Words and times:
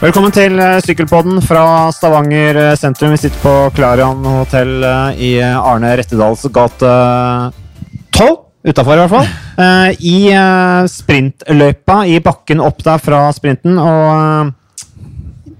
Velkommen 0.00 0.32
til 0.32 0.54
eh, 0.56 0.78
Sykkelpodden 0.80 1.42
fra 1.44 1.90
Stavanger 1.92 2.56
eh, 2.56 2.76
sentrum. 2.80 3.10
Vi 3.12 3.18
sitter 3.20 3.42
på 3.42 3.50
Klarion 3.76 4.22
hotell 4.24 4.78
eh, 4.80 5.18
i 5.20 5.28
Arne 5.44 5.90
Rettedals 6.00 6.46
gate 6.54 6.92
12. 8.16 8.38
Utafor, 8.64 8.94
i 8.96 9.02
hvert 9.02 9.12
fall. 9.12 9.28
I 10.14 10.16
sprintløypa 10.88 11.98
i 12.08 12.16
bakken 12.24 12.64
opp 12.64 12.80
der 12.86 13.04
fra 13.04 13.26
sprinten. 13.36 13.76
Og 13.76 14.54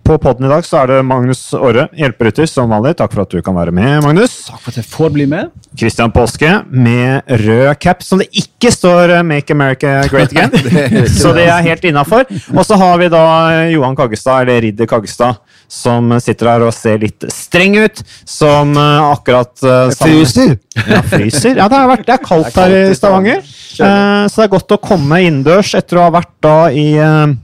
på 0.05 0.17
podden 0.19 0.47
i 0.47 0.51
dag 0.51 0.65
så 0.67 0.81
er 0.83 0.91
det 0.91 0.99
Magnus 1.07 1.43
Aare, 1.57 1.87
hjelperytter, 1.97 2.49
som 2.51 2.71
vanlig. 2.73 2.97
Takk 2.99 3.15
for 3.15 3.25
at 3.25 3.35
du 3.35 3.43
kan 3.45 3.57
være 3.57 3.75
med, 3.75 4.01
Magnus. 4.05 4.35
Takk 4.49 4.63
for 4.63 4.73
at 4.73 4.81
jeg 4.81 4.89
får 4.91 5.13
bli 5.15 5.27
med. 5.31 5.53
Christian 5.79 6.13
Påske 6.15 6.51
med 6.71 7.31
rød 7.45 7.71
cap, 7.83 8.03
som 8.03 8.23
det 8.23 8.29
ikke 8.33 8.73
står 8.75 9.15
eh, 9.17 9.23
'Make 9.23 9.55
America 9.55 10.01
Great 10.11 10.35
Again'. 10.35 11.07
så 11.21 11.35
det 11.37 11.47
er 11.47 11.63
helt 11.69 11.85
innafor. 11.85 12.27
Og 12.57 12.67
så 12.67 12.79
har 12.81 12.99
vi 12.99 13.09
da 13.13 13.23
Johan 13.71 13.97
Kaggestad, 13.97 14.43
eller 14.43 14.63
Ridder 14.67 14.91
Kaggestad, 14.91 15.39
som 15.71 16.11
sitter 16.21 16.51
her 16.55 16.67
og 16.67 16.75
ser 16.75 16.99
litt 16.99 17.29
streng 17.31 17.79
ut. 17.79 18.03
Som 18.25 18.75
eh, 18.77 19.13
akkurat 19.13 19.55
uh, 19.63 19.93
Fryser! 19.95 20.57
Ja, 20.81 21.03
fryser. 21.03 21.57
Ja, 21.59 21.69
det, 21.69 21.77
har 21.77 21.91
vært, 21.91 22.07
det 22.07 22.15
er 22.17 22.25
kaldt 22.25 22.57
her 22.57 22.77
i 22.77 22.95
Stavanger. 22.97 23.43
Uh, 23.81 24.27
så 24.29 24.43
det 24.43 24.49
er 24.49 24.53
godt 24.57 24.75
å 24.75 24.81
komme 24.83 25.21
innendørs 25.25 25.75
etter 25.79 26.01
å 26.01 26.09
ha 26.09 26.15
vært 26.19 26.35
da 26.45 26.57
i 26.75 26.89
eh, 26.99 27.11
eh, 27.11 27.35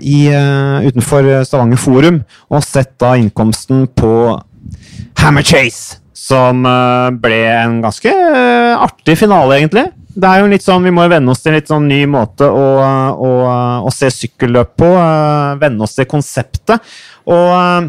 i, 0.00 0.26
eh, 0.30 0.86
utenfor 0.88 1.26
Stavanger 1.44 1.80
Forum 1.82 2.20
og 2.50 2.62
sett 2.64 2.94
da 3.00 3.14
innkomsten 3.18 3.86
på 3.98 4.12
Hammer 5.18 5.42
Chase, 5.42 5.98
som 6.14 6.64
eh, 6.66 7.10
ble 7.18 7.40
en 7.50 7.80
ganske 7.82 8.10
eh, 8.12 8.74
artig 8.78 9.16
finale, 9.18 9.58
egentlig. 9.58 9.88
Det 10.18 10.26
er 10.26 10.40
jo 10.42 10.48
litt 10.50 10.64
sånn, 10.64 10.82
Vi 10.82 10.90
må 10.90 11.04
venne 11.10 11.30
oss 11.30 11.42
til 11.44 11.52
en 11.52 11.58
litt 11.60 11.68
sånn 11.70 11.86
ny 11.86 12.00
måte 12.10 12.46
å, 12.50 12.64
å, 13.14 13.30
å 13.86 13.90
se 13.94 14.10
sykkelløp 14.10 14.74
på. 14.78 14.88
eh, 14.98 15.54
Venne 15.62 15.86
oss 15.86 15.94
til 15.98 16.08
konseptet. 16.10 16.82
Og 17.30 17.52
eh, 17.54 17.88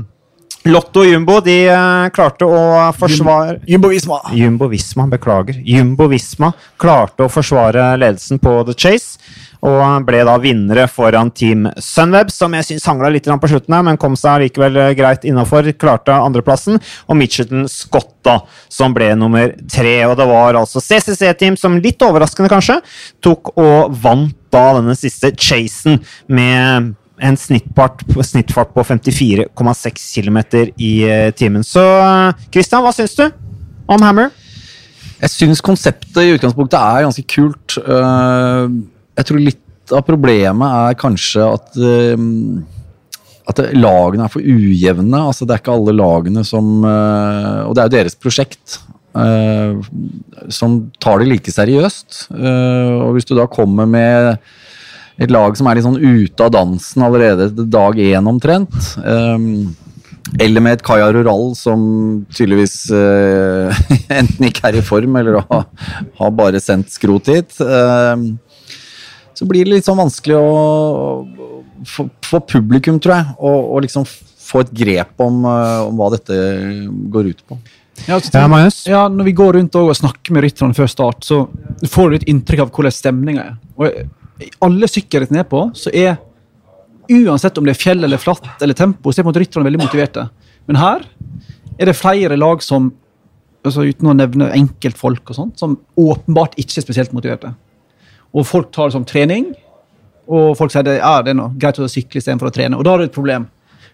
Lotto 0.69 1.02
og 1.02 1.08
Jumbo 1.08 1.39
de 1.41 1.55
eh, 1.71 2.09
klarte 2.13 2.45
å 2.45 2.91
forsvare 2.97 3.59
Jumbo 3.69 3.89
Visma. 3.93 4.19
Jumbo 4.36 4.67
Visma, 4.69 5.08
beklager. 5.09 5.58
Jumbo 5.65 6.09
Visma 6.11 6.52
klarte 6.77 7.25
å 7.25 7.31
forsvare 7.31 7.93
ledelsen 7.97 8.41
på 8.43 8.59
The 8.67 8.75
Chase. 8.77 9.17
Og 9.65 10.05
ble 10.07 10.21
da 10.23 10.38
vinnere 10.39 10.85
foran 10.88 11.31
Team 11.35 11.65
Sunweb, 11.83 12.31
som 12.31 12.53
jeg 12.55 12.67
syns 12.67 12.88
hangla 12.88 13.09
litt 13.11 13.27
på 13.27 13.49
slutten, 13.52 13.75
her, 13.75 13.83
men 13.83 13.99
kom 13.99 14.15
seg 14.19 14.45
likevel 14.45 14.79
greit 14.95 15.25
innafor. 15.27 15.67
Klarte 15.79 16.15
andreplassen. 16.15 16.79
Og 17.07 17.19
Mitchelton 17.19 17.67
Scott, 17.71 18.13
da, 18.23 18.39
som 18.71 18.95
ble 18.95 19.11
nummer 19.19 19.52
tre. 19.71 19.97
Og 20.07 20.15
det 20.19 20.30
var 20.30 20.59
altså 20.61 20.83
CCC-team 20.83 21.59
som, 21.59 21.80
litt 21.83 22.02
overraskende 22.05 22.52
kanskje, 22.52 22.80
tok 23.23 23.52
og 23.57 23.99
vant 23.99 24.35
da 24.49 24.63
denne 24.80 24.95
siste 24.97 25.33
chasen 25.37 25.99
med 26.31 26.93
en 27.19 27.37
snittfart, 27.37 28.05
snittfart 28.23 28.71
på 28.73 28.83
54,6 28.87 30.05
km 30.15 30.39
i 30.80 30.93
eh, 31.03 31.31
timen. 31.35 31.65
Så 31.67 31.83
Christian, 32.53 32.83
hva 32.85 32.93
syns 32.95 33.17
du 33.19 33.25
om 33.89 34.05
Hammer? 34.05 34.31
Jeg 35.19 35.33
syns 35.33 35.59
konseptet 35.59 36.21
i 36.23 36.37
utgangspunktet 36.37 36.80
er 36.80 37.03
ganske 37.03 37.25
kult. 37.27 37.75
Eh, 37.75 38.71
Jeg 39.19 39.27
tror 39.27 39.41
litt 39.43 39.93
av 39.95 40.03
problemet 40.07 40.75
er 40.89 40.99
kanskje 41.01 41.45
at 41.49 41.79
eh, 41.81 42.27
at 43.49 43.59
lagene 43.73 44.27
er 44.27 44.29
for 44.31 44.45
ujevne. 44.45 45.17
altså 45.17 45.45
Det 45.47 45.55
er 45.55 45.61
ikke 45.63 45.73
alle 45.73 45.95
lagene 45.97 46.43
som 46.45 46.83
eh, 46.85 47.63
Og 47.65 47.73
det 47.73 47.81
er 47.81 47.89
jo 47.89 47.95
deres 47.97 48.17
prosjekt. 48.21 48.79
eh, 49.17 49.73
som 50.53 50.79
tar 51.01 51.19
det 51.19 51.31
like 51.31 51.51
seriøst. 51.51 52.27
Eh, 52.29 52.91
og 53.01 53.15
hvis 53.15 53.25
du 53.25 53.33
da 53.39 53.47
kommer 53.49 53.89
med 53.89 54.37
et 55.19 55.33
lag 55.33 55.57
som 55.57 55.67
er 55.67 55.79
litt 55.79 55.87
sånn 55.87 55.97
ute 55.99 56.45
av 56.45 56.53
dansen 56.53 57.03
allerede 57.03 57.49
dag 57.67 57.97
én 57.97 58.29
omtrent. 58.29 58.77
eh, 59.02 59.49
eller 60.39 60.61
med 60.61 60.77
et 60.77 60.83
Kaja 60.85 61.08
Rural 61.15 61.55
som 61.58 61.81
tydeligvis 62.37 62.91
enten 64.19 64.45
ikke 64.45 64.67
er 64.69 64.77
i 64.77 64.83
form, 64.85 65.15
eller 65.17 65.39
har, 65.49 65.65
bare 66.37 66.61
sendt 66.61 66.93
skrot 66.93 67.31
hit. 67.33 67.58
eh, 67.65 68.27
så 69.39 69.48
blir 69.48 69.64
det 69.64 69.77
litt 69.77 69.88
sånn 69.88 70.00
vanskelig 70.00 70.36
å 70.36 70.50
for, 71.88 72.10
for 72.27 72.44
publikum, 72.44 72.98
tror 73.00 73.16
jeg, 73.16 73.36
å, 73.39 73.52
å 73.72 73.82
liksom 73.83 74.04
få 74.50 74.66
et 74.66 74.72
grep 74.82 75.22
om, 75.23 75.44
eh, 75.48 75.82
om 75.88 76.00
hva 76.00 76.10
dette 76.16 76.36
går 77.14 77.30
ut 77.32 77.44
på. 77.48 77.58
Ja, 78.08 78.16
altså, 78.17 78.32
Ja, 78.33 78.48
Magnus? 78.52 78.80
ja, 78.88 79.02
når 79.11 79.27
vi 79.27 79.36
går 79.36 79.58
rundt 79.58 79.76
og 79.80 79.92
snakker 79.95 80.36
med 80.36 80.45
rytterne 80.45 80.76
før 80.76 80.89
start, 80.92 81.23
så 81.27 81.42
får 81.88 82.10
du 82.10 82.16
litt 82.17 82.27
inntrykk 82.32 82.66
av 82.66 82.72
hvordan 82.76 82.95
stemninga 82.95 83.45
er. 83.45 83.55
Og 83.80 84.44
I 84.44 84.52
alle 84.64 84.88
sykkelrittene 84.92 85.42
jeg 85.42 85.48
er 85.48 85.52
på, 85.52 85.64
så 85.76 85.92
er 85.94 86.17
uansett 87.10 87.58
om 87.60 87.66
det 87.67 87.73
er 87.73 87.82
fjell 87.82 88.06
eller 88.06 88.21
flatt 88.21 88.61
eller 88.64 88.77
tempo, 88.77 89.11
så 89.11 89.20
er 89.20 89.26
på 89.26 89.30
en 89.30 89.33
måte 89.33 89.44
rytterne 89.44 89.67
veldig 89.67 89.82
motiverte. 89.82 90.27
Men 90.70 90.80
her 90.80 91.08
er 91.80 91.89
det 91.89 91.98
flere 91.98 92.38
lag 92.39 92.64
som, 92.64 92.92
altså 93.66 93.88
uten 93.88 94.11
å 94.11 94.16
nevne 94.16 94.52
enkeltfolk 94.56 95.32
og 95.32 95.39
sånt, 95.39 95.60
som 95.60 95.76
åpenbart 96.00 96.56
ikke 96.61 96.80
er 96.80 96.86
spesielt 96.86 97.16
motiverte. 97.16 97.52
Og 98.35 98.45
folk 98.45 98.69
tar 98.75 98.89
det 98.89 98.97
som 98.97 99.05
trening, 99.07 99.51
og 100.29 100.53
folk 100.57 100.73
sier 100.73 100.85
det, 100.85 100.99
ja, 100.99 101.15
det 101.25 101.33
er 101.33 101.39
noe 101.39 101.55
greit 101.57 101.79
å 101.81 101.89
sykle 101.89 102.21
istedenfor 102.21 102.51
å 102.51 102.53
trene. 102.53 102.77
Og 102.77 102.85
da 102.85 102.93
har 102.93 103.01
du 103.01 103.07
et 103.07 103.15
problem. 103.15 103.47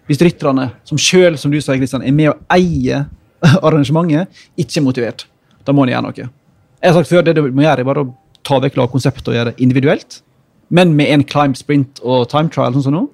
Hvis 0.06 0.20
rytterne, 0.22 0.68
som 0.86 1.00
sjøl 1.00 1.38
som 1.40 1.50
du 1.50 1.58
sa, 1.64 1.74
Kristian, 1.78 2.04
er 2.04 2.14
med 2.14 2.30
å 2.30 2.36
eie 2.52 3.06
arrangementet, 3.66 4.44
ikke 4.60 4.82
er 4.82 4.84
motivert, 4.84 5.26
da 5.64 5.74
må 5.74 5.86
en 5.86 5.94
gjøre 5.94 6.06
noe. 6.06 6.28
Jeg 6.76 6.92
har 6.92 6.98
sagt 6.98 7.10
før, 7.10 7.24
Det 7.26 7.34
du 7.38 7.42
må 7.48 7.64
gjøre, 7.64 7.80
er 7.80 7.88
bare 7.88 8.04
å 8.04 8.12
ta 8.46 8.60
vekk 8.62 8.76
lagkonseptet 8.78 9.32
og 9.32 9.38
gjøre 9.38 9.52
det 9.52 9.64
individuelt, 9.64 10.20
men 10.68 10.92
med 10.98 11.10
en 11.14 11.24
climb, 11.26 11.56
sprint 11.58 12.02
og 12.04 12.28
time 12.30 12.52
trial, 12.52 12.74
sånn 12.74 12.86
som 12.88 12.94
nå, 12.94 13.04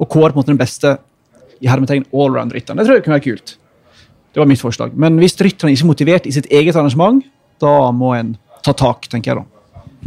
og 0.00 0.10
kåre 0.10 0.32
på 0.32 0.40
en 0.40 0.42
måte 0.42 0.52
den 0.52 0.60
beste 0.60 0.96
i 1.62 1.70
hermetegn 1.70 2.08
allround-rytteren. 2.10 2.80
Det 2.80 2.88
tror 2.88 2.98
jeg 2.98 3.06
kunne 3.06 3.18
være 3.20 3.28
kult. 3.28 3.56
Det 4.34 4.42
var 4.42 4.50
mitt 4.50 4.60
forslag. 4.60 4.96
Men 4.98 5.20
hvis 5.22 5.38
rytterne 5.38 5.72
ikke 5.72 5.86
er 5.86 5.92
motivert 5.92 6.26
i 6.26 6.34
sitt 6.34 6.50
eget 6.50 6.76
arrangement, 6.76 7.22
da 7.62 7.92
må 7.94 8.10
en 8.18 8.34
ta 8.66 8.74
tak, 8.74 9.06
tenker 9.12 9.30
jeg 9.30 9.40
da. 9.40 9.53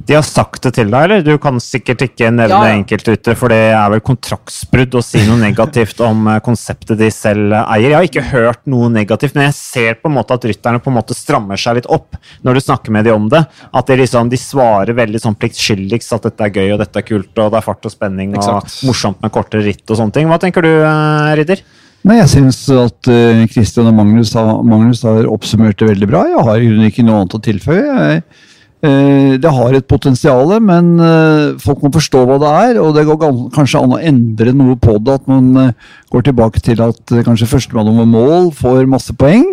De 0.06 0.14
har 0.14 0.22
sagt 0.24 0.62
det 0.64 0.74
til 0.78 0.92
deg, 0.94 1.04
eller? 1.08 1.24
Du 1.26 1.38
kan 1.42 1.58
sikkert 1.64 2.04
ikke 2.06 2.28
nevne 2.30 2.54
Ja, 2.54 2.68
ja. 2.70 2.76
enkeltrytter, 2.78 3.36
for 3.40 3.50
det 3.50 3.58
er 3.74 3.90
vel 3.90 4.02
kontraktsbrudd 4.06 4.94
å 5.00 5.02
si 5.04 5.24
noe 5.26 5.40
negativt 5.48 6.00
om 6.06 6.28
eh, 6.32 6.40
konseptet 6.46 7.00
de 7.00 7.10
selv 7.12 7.56
eier. 7.64 7.90
Jeg 7.90 7.96
har 7.98 8.08
ikke 8.08 8.26
hørt 8.30 8.62
noe 8.70 8.92
negativt, 8.94 9.34
men 9.36 9.48
jeg 9.50 9.58
ser 9.58 9.98
på 10.02 10.12
en 10.12 10.16
måte 10.20 10.38
at 10.38 10.46
rytterne 10.46 10.80
på 10.84 10.92
en 10.94 10.98
måte 11.00 11.18
strammer 11.18 11.58
seg 11.58 11.80
litt 11.80 11.90
opp 11.90 12.16
når 12.46 12.60
du 12.60 12.64
snakker 12.68 12.94
med 12.94 13.08
dem 13.10 13.24
om 13.24 13.30
det. 13.34 13.42
At 13.74 13.90
de 13.90 13.98
liksom, 14.04 14.30
de 14.30 14.38
svarer 14.38 14.94
veldig 14.98 15.24
sånn 15.24 15.36
pliktskyldigst 15.42 16.14
at 16.20 16.30
dette 16.30 16.46
er 16.46 16.54
gøy 16.62 16.76
og 16.76 16.84
dette 16.86 17.02
er 17.02 17.08
kult 17.08 17.34
og 17.44 17.52
det 17.56 17.58
er 17.62 17.66
fart 17.66 17.90
og 17.90 17.96
spenning 17.98 18.36
og 18.38 18.44
Exakt. 18.44 18.78
morsomt 18.88 19.22
med 19.26 19.34
kortere 19.34 19.66
ritt 19.66 19.84
og 19.90 19.98
sånne 20.00 20.14
ting. 20.20 20.30
Hva 20.30 20.38
tenker 20.46 20.62
du, 20.68 20.72
eh, 20.86 21.34
Ridder? 21.42 21.66
Nei, 22.08 22.20
jeg 22.22 22.30
syns 22.32 22.60
at 22.72 23.02
Kristian 23.04 23.48
Christian 23.52 23.88
og 23.90 23.96
Magnus, 23.98 24.30
har- 24.38 24.62
Magnus 24.64 25.02
har 25.04 25.26
oppsummert 25.28 25.76
det 25.82 25.90
veldig 25.90 26.08
bra. 26.08 26.22
Jeg 26.30 26.46
har 26.46 26.62
i 26.62 26.68
grunnen 26.70 26.88
ikke 26.92 27.04
noe 27.04 27.24
annet 27.24 27.36
å 27.36 27.42
tilføye. 27.44 27.82
Jeg, 27.84 28.22
eh, 28.22 28.44
det 28.82 29.50
har 29.50 29.74
et 29.74 29.86
potensial, 29.90 30.52
men 30.62 31.00
eh, 31.02 31.56
folk 31.58 31.82
må 31.82 31.90
forstå 31.96 32.20
hva 32.30 32.36
det 32.42 32.50
er. 32.68 32.80
Og 32.82 32.94
det 32.94 33.08
går 33.10 33.50
kanskje 33.56 33.80
an 33.82 33.96
å 33.96 33.98
endre 33.98 34.54
noe 34.54 34.76
på 34.78 35.00
det. 35.02 35.16
At 35.18 35.26
man 35.30 35.50
eh, 35.58 35.72
går 36.14 36.28
tilbake 36.28 36.62
til 36.62 36.84
at 36.86 37.14
eh, 37.14 37.24
kanskje 37.26 37.50
førstemann 37.50 37.90
over 37.90 38.06
mål 38.06 38.52
får 38.54 38.86
masse 38.90 39.16
poeng. 39.18 39.48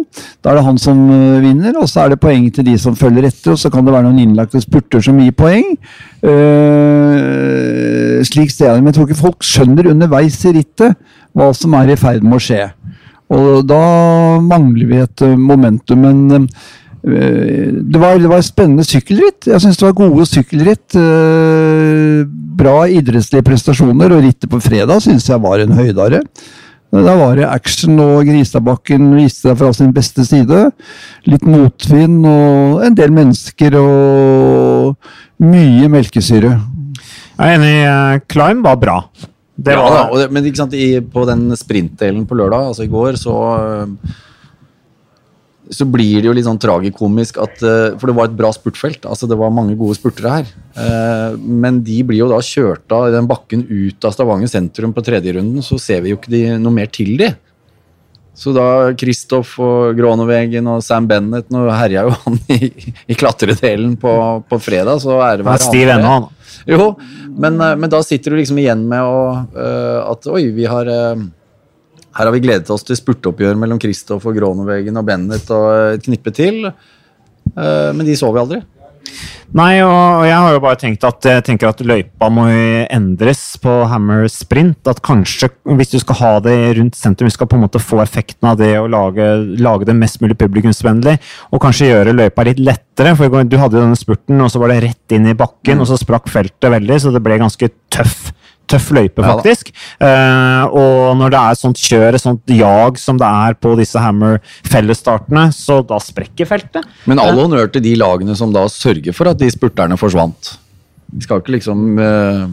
Da 0.45 0.53
er 0.53 0.61
det 0.61 0.67
han 0.67 0.81
som 0.81 1.01
eh, 1.09 1.41
vinner, 1.45 1.73
og 1.81 1.89
så 1.89 2.05
er 2.05 2.12
det 2.12 2.21
poeng 2.21 2.51
til 2.53 2.69
de 2.69 2.77
som 2.81 2.99
følger 2.99 3.31
etter. 3.31 3.55
Og 3.55 3.62
så 3.62 3.73
kan 3.73 3.87
det 3.87 3.95
være 3.97 4.11
noen 4.11 4.21
innlagte 4.27 4.61
spurter 4.61 5.01
som 5.05 5.17
gir 5.23 5.33
poeng. 5.39 5.73
Eh, 6.21 8.21
slik 8.29 8.53
ser 8.53 8.69
jeg 8.69 8.77
det. 8.77 8.83
Men 8.83 8.93
jeg 8.93 8.99
tror 8.99 9.09
ikke 9.09 9.25
folk 9.25 9.47
skjønner 9.47 9.89
underveis 9.95 10.37
i 10.45 10.53
rittet 10.59 11.01
hva 11.35 11.49
som 11.56 11.73
er 11.81 11.95
i 11.95 11.99
ferd 11.99 12.27
med 12.27 12.37
å 12.37 12.45
skje. 12.45 12.67
Og 13.35 13.65
da 13.67 13.85
mangler 14.45 14.91
vi 14.91 15.01
et 15.03 15.25
eh, 15.25 15.39
momentum. 15.39 16.05
Men 16.05 16.37
eh, 16.37 16.73
det, 17.04 17.99
var, 18.00 18.17
det 18.17 18.31
var 18.31 18.40
et 18.40 18.49
spennende 18.49 18.84
sykkelritt. 18.87 19.50
Jeg 19.50 19.61
syns 19.61 19.76
det 19.76 19.87
var 19.87 19.96
gode 19.99 20.25
sykkelritt. 20.29 20.96
eh, 20.96 22.25
bra 22.55 22.84
idrettslige 22.88 23.44
prestasjoner, 23.44 24.14
og 24.14 24.25
rittet 24.25 24.50
på 24.50 24.61
fredag 24.62 25.02
syns 25.05 25.29
jeg 25.29 25.43
var 25.43 25.61
en 25.61 25.75
høydare. 25.76 26.23
Da 26.94 27.17
var 27.19 27.34
det 27.34 27.49
action, 27.50 27.99
og 27.99 28.29
Gristabakken 28.29 29.08
viste 29.19 29.49
seg 29.49 29.58
fra 29.58 29.73
sin 29.75 29.90
beste 29.93 30.25
side. 30.25 30.69
Litt 31.26 31.43
motvind 31.43 32.23
og 32.31 32.84
en 32.87 32.94
del 32.94 33.11
mennesker 33.12 33.75
og 33.81 34.94
mye 35.43 35.90
melkesyre. 35.90 36.52
Jeg 37.34 37.49
er 37.50 37.56
enig, 37.58 37.76
eh, 37.82 38.20
Climb 38.31 38.64
var 38.64 38.79
bra. 38.79 39.00
Det 39.55 39.75
ja, 39.75 39.82
var 39.82 40.11
og 40.11 40.19
det, 40.19 40.31
men 40.34 40.46
ikke 40.46 40.62
sant, 40.62 40.75
i, 40.75 41.00
på 41.00 41.26
den 41.29 41.50
sprintdelen 41.58 42.25
på 42.26 42.38
lørdag, 42.38 42.70
altså 42.70 42.87
i 42.87 42.90
går, 42.90 43.19
så 43.19 43.34
så 45.72 45.87
blir 45.88 46.20
det 46.20 46.28
jo 46.28 46.34
litt 46.37 46.44
sånn 46.44 46.61
tragikomisk 46.61 47.38
at 47.40 47.62
eh, 47.64 47.94
For 47.96 48.11
det 48.11 48.14
var 48.19 48.28
et 48.28 48.37
bra 48.37 48.50
spurtfelt. 48.52 49.06
altså 49.08 49.28
Det 49.31 49.38
var 49.40 49.52
mange 49.55 49.76
gode 49.81 49.96
spurtere 49.96 50.34
her. 50.34 50.50
Eh, 50.76 51.37
Men 51.40 51.81
de 51.87 52.02
blir 52.05 52.20
jo 52.20 52.28
da 52.28 52.40
kjørt 52.44 52.93
av 52.93 53.08
den 53.14 53.28
bakken 53.31 53.64
ut 53.70 54.05
av 54.05 54.12
Stavanger 54.12 54.50
sentrum 54.50 54.93
på 54.93 55.05
tredje 55.06 55.32
runden, 55.37 55.64
så 55.64 55.78
ser 55.81 56.05
vi 56.05 56.12
jo 56.12 56.19
ikke 56.20 56.32
de, 56.34 56.43
noe 56.61 56.75
mer 56.75 56.90
til 56.93 57.14
de. 57.20 57.31
Så 58.37 58.50
da 58.52 58.93
Kristoff 58.99 59.55
og 59.62 59.94
Grånevegen 59.96 60.66
og 60.66 60.81
Sam 60.82 61.06
Bennett 61.06 61.52
Nå 61.55 61.69
herja 61.70 62.02
jo 62.08 62.17
han 62.25 62.38
i, 62.50 62.69
i 63.06 63.14
klatredelen 63.14 63.94
på, 64.02 64.12
på 64.50 64.58
fredag, 64.58 64.99
så 65.05 65.20
er 65.22 65.38
det 65.38 65.46
Han 65.46 65.55
er 65.55 65.62
stiv 65.62 65.93
ennå, 65.94 66.17
han. 66.19 66.28
Jo, 66.69 66.90
men, 67.31 67.56
eh, 67.62 67.76
men 67.78 67.93
da 67.93 68.02
sitter 68.05 68.34
du 68.34 68.40
liksom 68.43 68.58
igjen 68.60 68.84
med 68.90 69.00
å, 69.06 69.25
at 70.10 70.28
oi, 70.34 70.49
vi 70.56 70.69
har 70.69 70.90
Her 72.14 72.28
har 72.28 72.34
vi 72.34 72.43
gledet 72.44 72.70
oss 72.70 72.87
til 72.87 72.99
spurteoppgjør 72.99 73.58
mellom 73.58 73.81
Kristoff 73.82 74.26
og 74.31 74.37
Gronevegen 74.38 75.00
og 75.00 75.08
Bennett 75.08 75.50
og 75.55 75.96
et 75.96 76.06
knippe 76.06 76.34
til. 76.34 76.62
Eh, 76.69 77.90
men 77.94 78.06
de 78.06 78.16
så 78.19 78.31
vi 78.34 78.43
aldri. 78.43 78.62
Nei, 79.55 79.76
og 79.84 80.25
jeg 80.26 80.34
har 80.34 80.55
jo 80.56 80.62
bare 80.64 80.78
tenkt 80.81 81.05
at 81.06 81.26
jeg 81.28 81.43
tenker 81.46 81.69
at 81.69 81.82
løypa 81.87 82.26
må 82.32 82.49
endres 82.90 83.43
på 83.62 83.72
Hammer 83.90 84.26
Sprint. 84.32 84.81
At 84.90 85.02
kanskje, 85.05 85.50
hvis 85.78 85.93
du 85.93 85.99
skal 86.02 86.19
ha 86.19 86.32
det 86.43 86.56
rundt 86.81 86.99
sentrum, 86.99 87.31
vi 87.31 87.34
skal 87.37 87.50
på 87.50 87.58
en 87.58 87.62
måte 87.66 87.82
få 87.82 88.00
effekten 88.02 88.50
av 88.50 88.58
det 88.58 88.72
å 88.81 88.88
lage, 88.90 89.28
lage 89.62 89.87
det 89.87 89.94
mest 89.99 90.19
mulig 90.25 90.38
publikumsvennlig, 90.40 91.20
og 91.55 91.62
kanskje 91.62 91.93
gjøre 91.93 92.17
løypa 92.17 92.49
litt 92.49 92.62
lettere. 92.67 93.14
For 93.19 93.31
du 93.46 93.58
hadde 93.60 93.78
jo 93.78 93.84
denne 93.84 94.00
spurten, 94.00 94.43
og 94.43 94.50
så 94.50 94.62
var 94.62 94.75
det 94.75 94.81
rett 94.88 95.14
inn 95.14 95.31
i 95.31 95.37
bakken, 95.38 95.82
og 95.82 95.90
så 95.90 96.00
sprakk 96.00 96.26
feltet 96.32 96.75
veldig, 96.75 96.99
så 97.05 97.14
det 97.14 97.22
ble 97.22 97.38
ganske 97.44 97.70
tøff. 97.94 98.32
Tøff 98.70 98.90
løype, 98.96 99.20
Ja 99.22 99.34
faktisk. 99.37 99.70
Eh, 100.00 100.64
og 100.72 101.16
når 101.20 101.34
det 101.34 101.40
er 101.40 101.58
sånt 101.61 101.81
kjør, 101.81 102.16
sånt 102.20 102.55
jag 102.56 102.99
som 103.00 103.19
det 103.20 103.28
er 103.28 103.56
på 103.61 103.75
disse 103.78 104.00
Hammer-fellesstartene, 104.00 105.50
så 105.52 105.82
da 105.87 105.99
sprekker 106.00 106.49
feltet. 106.49 106.87
Men 107.11 107.20
all 107.22 107.37
honnør 107.43 107.69
til 107.75 107.84
de 107.84 107.94
lagene 108.00 108.37
som 108.38 108.55
da 108.55 108.64
sørger 108.72 109.16
for 109.16 109.31
at 109.31 109.40
de 109.40 109.50
spurterne 109.52 109.99
forsvant. 110.00 110.55
Vi 111.14 111.26
skal 111.26 111.43
ikke 111.43 111.58
liksom 111.58 111.99
eh, 112.00 112.46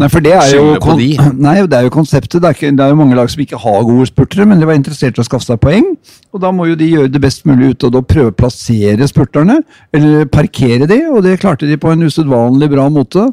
Nei, 0.00 0.08
for 0.10 0.24
det 0.24 0.32
er 0.34 0.48
jo, 0.56 0.62
kon- 0.82 0.98
de. 0.98 1.12
Nei, 1.46 1.54
det 1.70 1.78
er 1.78 1.86
jo 1.86 1.92
konseptet. 1.94 2.40
Det 2.42 2.48
er, 2.50 2.56
ikke, 2.56 2.72
det 2.74 2.82
er 2.84 2.90
jo 2.94 2.98
mange 2.98 3.14
lag 3.18 3.28
som 3.30 3.42
ikke 3.44 3.60
har 3.62 3.84
gode 3.86 4.06
spurtere, 4.10 4.46
men 4.50 4.58
de 4.58 4.66
var 4.66 4.74
interessert 4.78 5.18
i 5.18 5.22
å 5.22 5.26
skaffe 5.26 5.46
seg 5.46 5.60
poeng. 5.62 5.92
Og 6.34 6.40
da 6.42 6.50
må 6.50 6.66
jo 6.66 6.74
de 6.74 6.88
gjøre 6.90 7.12
det 7.14 7.20
best 7.22 7.44
mulig 7.46 7.68
ut 7.76 7.84
og 7.86 7.92
da 7.94 8.00
prøve 8.02 8.32
å 8.32 8.34
plassere 8.34 9.06
spurterne, 9.06 9.60
eller 9.94 10.24
parkere 10.34 10.88
de, 10.90 10.96
og 11.12 11.20
det 11.22 11.36
klarte 11.44 11.68
de 11.70 11.76
på 11.78 11.92
en 11.94 12.02
usedvanlig 12.08 12.66
bra 12.72 12.88
måte. 12.90 13.28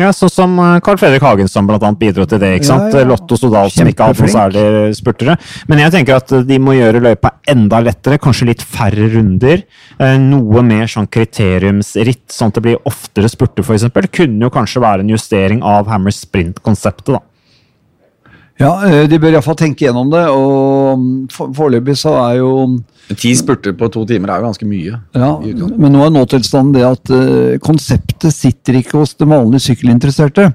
Ja, 0.00 0.08
Sånn 0.16 0.32
som 0.32 0.54
eh, 0.62 0.78
Carl 0.86 0.96
Fredrik 1.00 1.20
Hagen 1.26 1.50
som 1.52 1.68
blant 1.68 1.84
annet 1.84 2.00
bidro 2.00 2.24
til 2.30 2.40
det. 2.40 2.54
ikke 2.56 2.70
sant? 2.70 2.94
Ja, 2.96 3.02
ja. 3.04 3.10
Lotto 3.10 3.36
Stodal 3.36 3.68
som 3.74 3.90
ikke 3.90 4.08
har 4.08 4.16
noen 4.16 4.32
særlig 4.32 4.96
spurtere. 4.96 5.36
Men 5.68 5.82
jeg 5.84 5.92
tenker 5.98 6.16
at 6.22 6.32
de 6.48 6.58
må 6.62 6.78
gjøre 6.78 7.02
løypa 7.04 7.34
enda 7.52 7.82
lettere, 7.84 8.16
kanskje 8.24 8.48
litt 8.54 8.64
færre 8.64 9.10
runder. 9.12 9.66
eh, 10.00 10.16
Noe 10.24 10.64
mer 10.64 10.88
sånn 10.88 11.06
kriteriumsritt, 11.12 12.24
sånn 12.32 12.50
at 12.52 12.58
det 12.58 12.64
blir 12.70 12.80
oftere 12.88 13.28
spurter 13.30 13.64
f.eks. 13.66 13.86
Kunne 14.16 14.48
jo 14.48 14.52
kanskje 14.54 14.80
være 14.82 15.04
en 15.04 15.12
justering 15.12 15.60
av 15.66 15.88
Hammer 15.92 16.05
Sprint-konseptet. 16.14 17.14
da. 17.14 17.22
Ja, 18.56 18.70
eh, 18.88 19.04
de 19.08 19.18
bør 19.20 19.34
iallfall 19.36 19.58
tenke 19.58 19.84
gjennom 19.84 20.08
det, 20.12 20.22
og 20.32 21.00
mm, 21.00 21.50
foreløpig 21.56 21.96
så 22.00 22.14
er 22.22 22.38
jo 22.40 22.52
Ti 23.06 23.30
spurter 23.38 23.74
på 23.78 23.86
to 23.94 24.02
timer 24.08 24.32
er 24.32 24.40
jo 24.40 24.48
ganske 24.48 24.66
mye. 24.66 24.96
Ja, 25.14 25.28
men 25.78 25.92
nå 25.94 26.00
er 26.02 26.10
nåtilstanden 26.10 26.72
det 26.74 26.82
at 26.82 27.12
uh, 27.14 27.52
konseptet 27.62 28.34
sitter 28.34 28.80
ikke 28.80 28.96
hos 28.98 29.12
de 29.14 29.28
vanlige 29.30 29.62
sykkelinteresserte. 29.68 30.48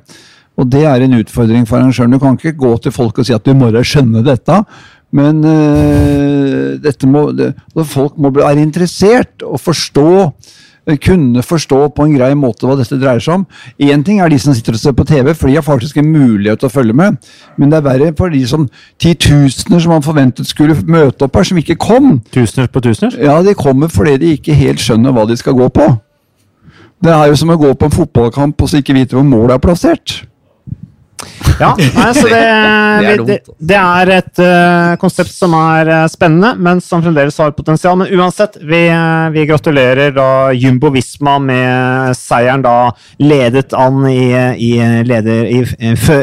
Og 0.60 0.68
det 0.68 0.82
er 0.84 1.06
en 1.06 1.16
utfordring 1.16 1.64
for 1.70 1.80
arrangøren. 1.80 2.12
Du 2.12 2.20
kan 2.20 2.36
ikke 2.36 2.58
gå 2.60 2.74
til 2.84 2.92
folk 2.92 3.22
og 3.22 3.30
si 3.30 3.32
at 3.32 3.48
du 3.48 3.54
må 3.56 3.70
da 3.72 3.86
skjønne 3.88 4.26
dette. 4.28 4.58
Men 5.16 5.40
uh, 5.48 6.76
dette 6.84 7.08
må, 7.08 7.30
det, 7.40 7.54
folk 7.88 8.20
må 8.20 8.34
være 8.36 8.60
interessert 8.60 9.48
og 9.48 9.56
forstå 9.64 10.12
kunne 11.02 11.44
forstå 11.46 11.80
på 11.96 12.06
en 12.06 12.16
grei 12.16 12.32
måte 12.38 12.66
hva 12.66 12.76
dette 12.80 12.98
dreier 13.00 13.22
seg 13.22 13.40
om. 13.40 13.46
Én 13.82 14.04
ting 14.06 14.22
er 14.22 14.32
de 14.32 14.40
som 14.42 14.56
sitter 14.58 14.76
og 14.78 14.82
ser 14.82 14.96
på 14.98 15.06
TV, 15.08 15.34
for 15.38 15.48
de 15.48 15.58
har 15.60 15.66
faktisk 15.66 15.98
en 16.02 16.10
mulighet 16.10 16.62
til 16.62 16.70
å 16.72 16.74
følge 16.74 16.96
med. 16.98 17.20
Men 17.58 17.72
det 17.72 17.80
er 17.80 17.86
verre 17.86 18.14
for 18.18 18.34
de 18.34 18.42
som 18.50 18.68
titusener 19.02 19.84
som 19.84 19.94
man 19.94 20.06
forventet 20.06 20.50
skulle 20.50 20.78
møte 20.88 21.28
opp 21.28 21.38
her, 21.38 21.48
som 21.48 21.62
ikke 21.62 21.78
kom. 21.82 22.16
Tusener 22.34 22.72
på 22.72 22.82
tusener? 22.82 23.18
Ja, 23.22 23.38
de 23.46 23.54
kommer 23.58 23.94
fordi 23.94 24.18
de 24.22 24.34
ikke 24.38 24.58
helt 24.58 24.82
skjønner 24.82 25.14
hva 25.16 25.28
de 25.30 25.38
skal 25.40 25.58
gå 25.60 25.70
på. 25.70 25.92
Det 27.02 27.14
er 27.14 27.32
jo 27.32 27.38
som 27.40 27.50
å 27.50 27.58
gå 27.58 27.72
på 27.74 27.88
en 27.88 27.94
fotballkamp 27.94 28.62
og 28.62 28.70
så 28.70 28.82
ikke 28.82 28.94
vite 28.98 29.18
hvor 29.18 29.26
målet 29.26 29.56
er 29.56 29.64
plassert. 29.64 30.20
Ja, 31.62 31.76
nei, 31.78 32.14
så 32.14 32.28
det, 32.32 33.18
det, 33.28 33.38
det 33.58 33.78
er 33.78 34.12
et 34.16 34.42
eh, 34.42 34.94
konsept 35.02 35.34
som 35.34 35.54
er 35.58 35.92
eh, 35.92 36.08
spennende, 36.12 36.54
men 36.58 36.82
som 36.84 37.04
fremdeles 37.04 37.38
har 37.42 37.54
potensial. 37.58 38.00
Men 38.00 38.10
uansett, 38.18 38.58
vi, 38.62 38.84
eh, 38.90 39.28
vi 39.36 39.46
gratulerer 39.50 40.16
da 40.16 40.30
Jumbo 40.58 40.92
Visma 40.94 41.38
med 41.44 42.18
seieren, 42.18 42.66
da 42.66 42.92
ledet 43.22 43.76
an 43.78 44.04
i, 44.10 44.26
i, 44.58 44.74
leder, 45.08 45.46
i 45.46 45.62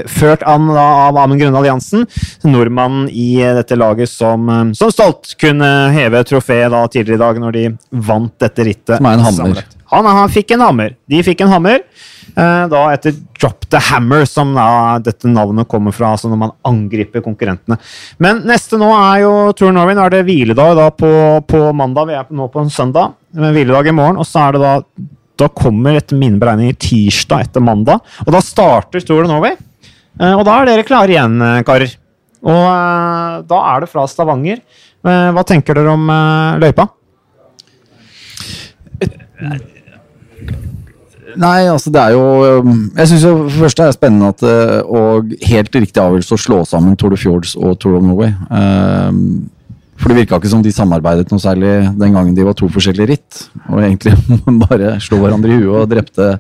Ført 0.09 0.43
an 0.49 0.69
da, 0.73 0.87
av 1.09 1.19
Amund 1.23 1.41
Grønne 1.41 1.61
Alliansen. 1.61 2.07
nordmannen 2.49 3.09
i 3.11 3.39
dette 3.59 3.77
laget 3.79 4.11
som, 4.11 4.49
som 4.77 4.93
stolt 4.93 5.35
kunne 5.41 5.69
heve 5.95 6.23
trofeet 6.27 6.73
da 6.73 6.85
tidligere 6.91 7.19
i 7.19 7.25
dag, 7.27 7.43
når 7.43 7.59
de 7.59 7.67
vant 8.09 8.35
dette 8.41 8.67
rittet. 8.67 8.97
Som 8.99 9.11
er 9.11 9.19
en 9.19 9.27
hammer. 9.29 9.67
Han, 9.91 10.05
han 10.05 10.29
fikk 10.33 10.51
en 10.57 10.61
hammer. 10.67 10.95
De 11.09 11.23
fikk 11.25 11.41
en 11.45 11.53
hammer. 11.53 11.83
eh, 12.37 12.65
Da 12.69 12.81
etter 12.93 13.15
Drop 13.39 13.69
the 13.71 13.79
Hammer, 13.91 14.25
som 14.29 14.51
da 14.57 14.99
dette 14.99 15.29
navnet 15.31 15.69
kommer 15.69 15.93
fra. 15.95 16.11
altså 16.13 16.29
når 16.29 16.39
man 16.43 16.53
angriper 16.67 17.23
konkurrentene. 17.25 17.79
Men 18.19 18.43
neste 18.49 18.77
nå 18.81 18.89
er 18.93 19.23
jo 19.23 19.53
Tour 19.57 19.73
Norway. 19.73 19.95
Er 19.97 20.11
det 20.11 20.25
hviledag 20.27 20.75
da 20.77 20.89
på, 20.91 21.13
på 21.47 21.63
mandag. 21.75 22.09
Vi 22.11 22.15
er 22.19 22.27
nå 22.35 22.49
på 22.53 22.61
en 22.65 22.71
søndag. 22.75 23.15
Men 23.35 23.55
hviledag 23.57 23.89
i 23.89 23.95
morgen. 23.97 24.19
Og 24.21 24.27
så 24.29 24.49
er 24.49 24.53
det 24.59 24.61
da 24.67 24.75
Da 25.39 25.47
kommer 25.55 25.95
etter 25.95 26.19
mine 26.19 26.41
beregninger 26.43 26.75
tirsdag 26.83 27.47
etter 27.47 27.63
mandag. 27.63 28.01
Og 28.27 28.33
da 28.35 28.41
starter 28.43 29.01
Tour 29.07 29.25
Norway. 29.31 29.55
Eh, 30.21 30.35
Og 30.35 30.45
da 30.45 30.61
er 30.61 30.67
dere 30.67 30.83
klare 30.85 31.15
igjen, 31.15 31.41
eh, 31.41 31.63
karer. 31.63 31.95
Og 32.43 32.65
eh, 32.67 33.43
da 33.47 33.63
er 33.73 33.81
det 33.87 33.89
fra 33.93 34.05
Stavanger. 34.11 34.59
Eh, 35.07 35.31
Hva 35.33 35.45
tenker 35.47 35.75
dere 35.79 35.95
om 35.95 36.11
eh, 36.11 36.59
løypa? 36.67 36.89
Nei, 41.37 41.67
altså 41.69 41.93
det 41.93 42.01
er 42.01 42.15
jo 42.17 42.63
um, 42.65 42.73
Jeg 42.97 43.11
syns 43.11 43.27
for 43.27 43.51
det 43.51 43.61
første 43.61 43.85
er 43.85 43.91
det 43.91 43.99
spennende 43.99 44.31
at 44.33 44.45
eh, 44.49 44.79
og 44.87 45.35
helt 45.51 45.77
riktig 45.77 46.01
avgjørelse 46.01 46.39
å 46.39 46.41
slå 46.41 46.63
sammen 46.69 46.97
Tour 46.97 47.13
de 47.13 47.21
Fjords 47.21 47.55
og 47.59 47.77
Tour 47.83 47.99
of 47.99 48.07
Norway. 48.07 48.33
Um, 48.49 49.51
for 49.99 50.13
det 50.13 50.21
virka 50.21 50.39
ikke 50.39 50.51
som 50.53 50.63
de 50.63 50.71
samarbeidet 50.71 51.33
noe 51.33 51.43
særlig 51.43 51.73
den 51.99 52.15
gangen 52.15 52.35
de 52.37 52.45
var 52.47 52.55
to 52.57 52.69
forskjellige 52.71 53.11
ritt. 53.11 53.41
Og 53.67 53.83
egentlig 53.83 54.15
bare 54.65 54.95
slo 55.03 55.19
hverandre 55.25 55.53
i 55.53 55.59
huet 55.59 55.83
og 55.83 55.91
drepte 55.91 56.31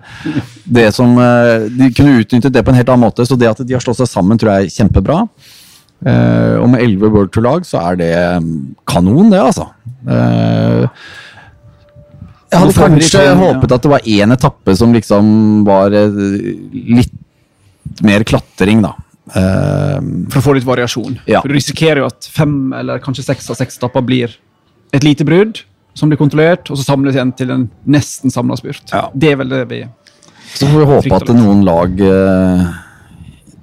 det 0.78 0.88
som 0.94 1.16
eh, 1.18 1.66
De 1.74 1.90
kunne 1.94 2.20
utnyttet 2.22 2.54
det 2.54 2.62
på 2.62 2.72
en 2.72 2.78
helt 2.78 2.92
annen 2.92 3.08
måte. 3.08 3.26
Så 3.26 3.38
det 3.38 3.50
at 3.50 3.64
de 3.64 3.74
har 3.74 3.82
slått 3.82 3.98
seg 4.00 4.10
sammen, 4.10 4.38
tror 4.38 4.54
jeg 4.54 4.68
er 4.68 4.76
kjempebra. 4.78 5.24
Eh, 6.06 6.54
og 6.62 6.68
med 6.70 6.84
elleve 6.84 7.10
World 7.10 7.34
Tour-lag 7.34 7.66
så 7.66 7.82
er 7.82 7.98
det 7.98 8.12
um, 8.38 8.52
kanon, 8.86 9.32
det, 9.32 9.42
altså. 9.42 9.66
Jeg 12.50 12.60
hadde 12.60 12.74
kanskje 12.74 13.22
ikke- 13.22 13.36
håpet 13.42 13.72
at 13.72 13.82
det 13.82 13.90
var 13.90 14.00
én 14.00 14.32
etappe 14.32 14.76
som 14.76 14.92
liksom 14.92 15.64
var 15.66 15.92
eh, 15.92 16.08
litt 16.72 17.12
mer 18.02 18.24
klatring, 18.24 18.82
da. 18.82 18.94
Eh, 19.34 19.98
For 20.30 20.40
å 20.40 20.42
få 20.42 20.54
litt 20.54 20.64
variasjon. 20.64 21.18
Ja. 21.26 21.42
For 21.42 21.48
Du 21.48 21.54
risikerer 21.54 21.96
jo 22.02 22.06
at 22.06 22.24
fem 22.32 22.72
eller 22.72 22.98
kanskje 22.98 23.24
seks 23.24 23.50
av 23.50 23.56
seks 23.56 23.76
etapper 23.78 24.04
blir 24.04 24.34
et 24.92 25.04
lite 25.04 25.24
brudd 25.24 25.60
som 25.94 26.08
blir 26.08 26.16
kontrollert, 26.16 26.70
og 26.70 26.78
så 26.78 26.84
samles 26.84 27.14
igjen 27.16 27.32
til 27.36 27.50
en 27.50 27.70
nesten 27.86 28.30
samla 28.30 28.56
spurt. 28.56 28.84
Ja. 28.92 29.08
Det 29.14 29.32
er 29.32 29.36
vel 29.36 29.48
det 29.48 29.68
vi 29.68 29.84
så 30.54 30.66
får 30.66 30.78
vi 30.78 30.86
håpe 30.88 31.16
at 31.18 31.28
noen 31.36 31.60
lag 31.66 32.00
eh, 32.00 32.62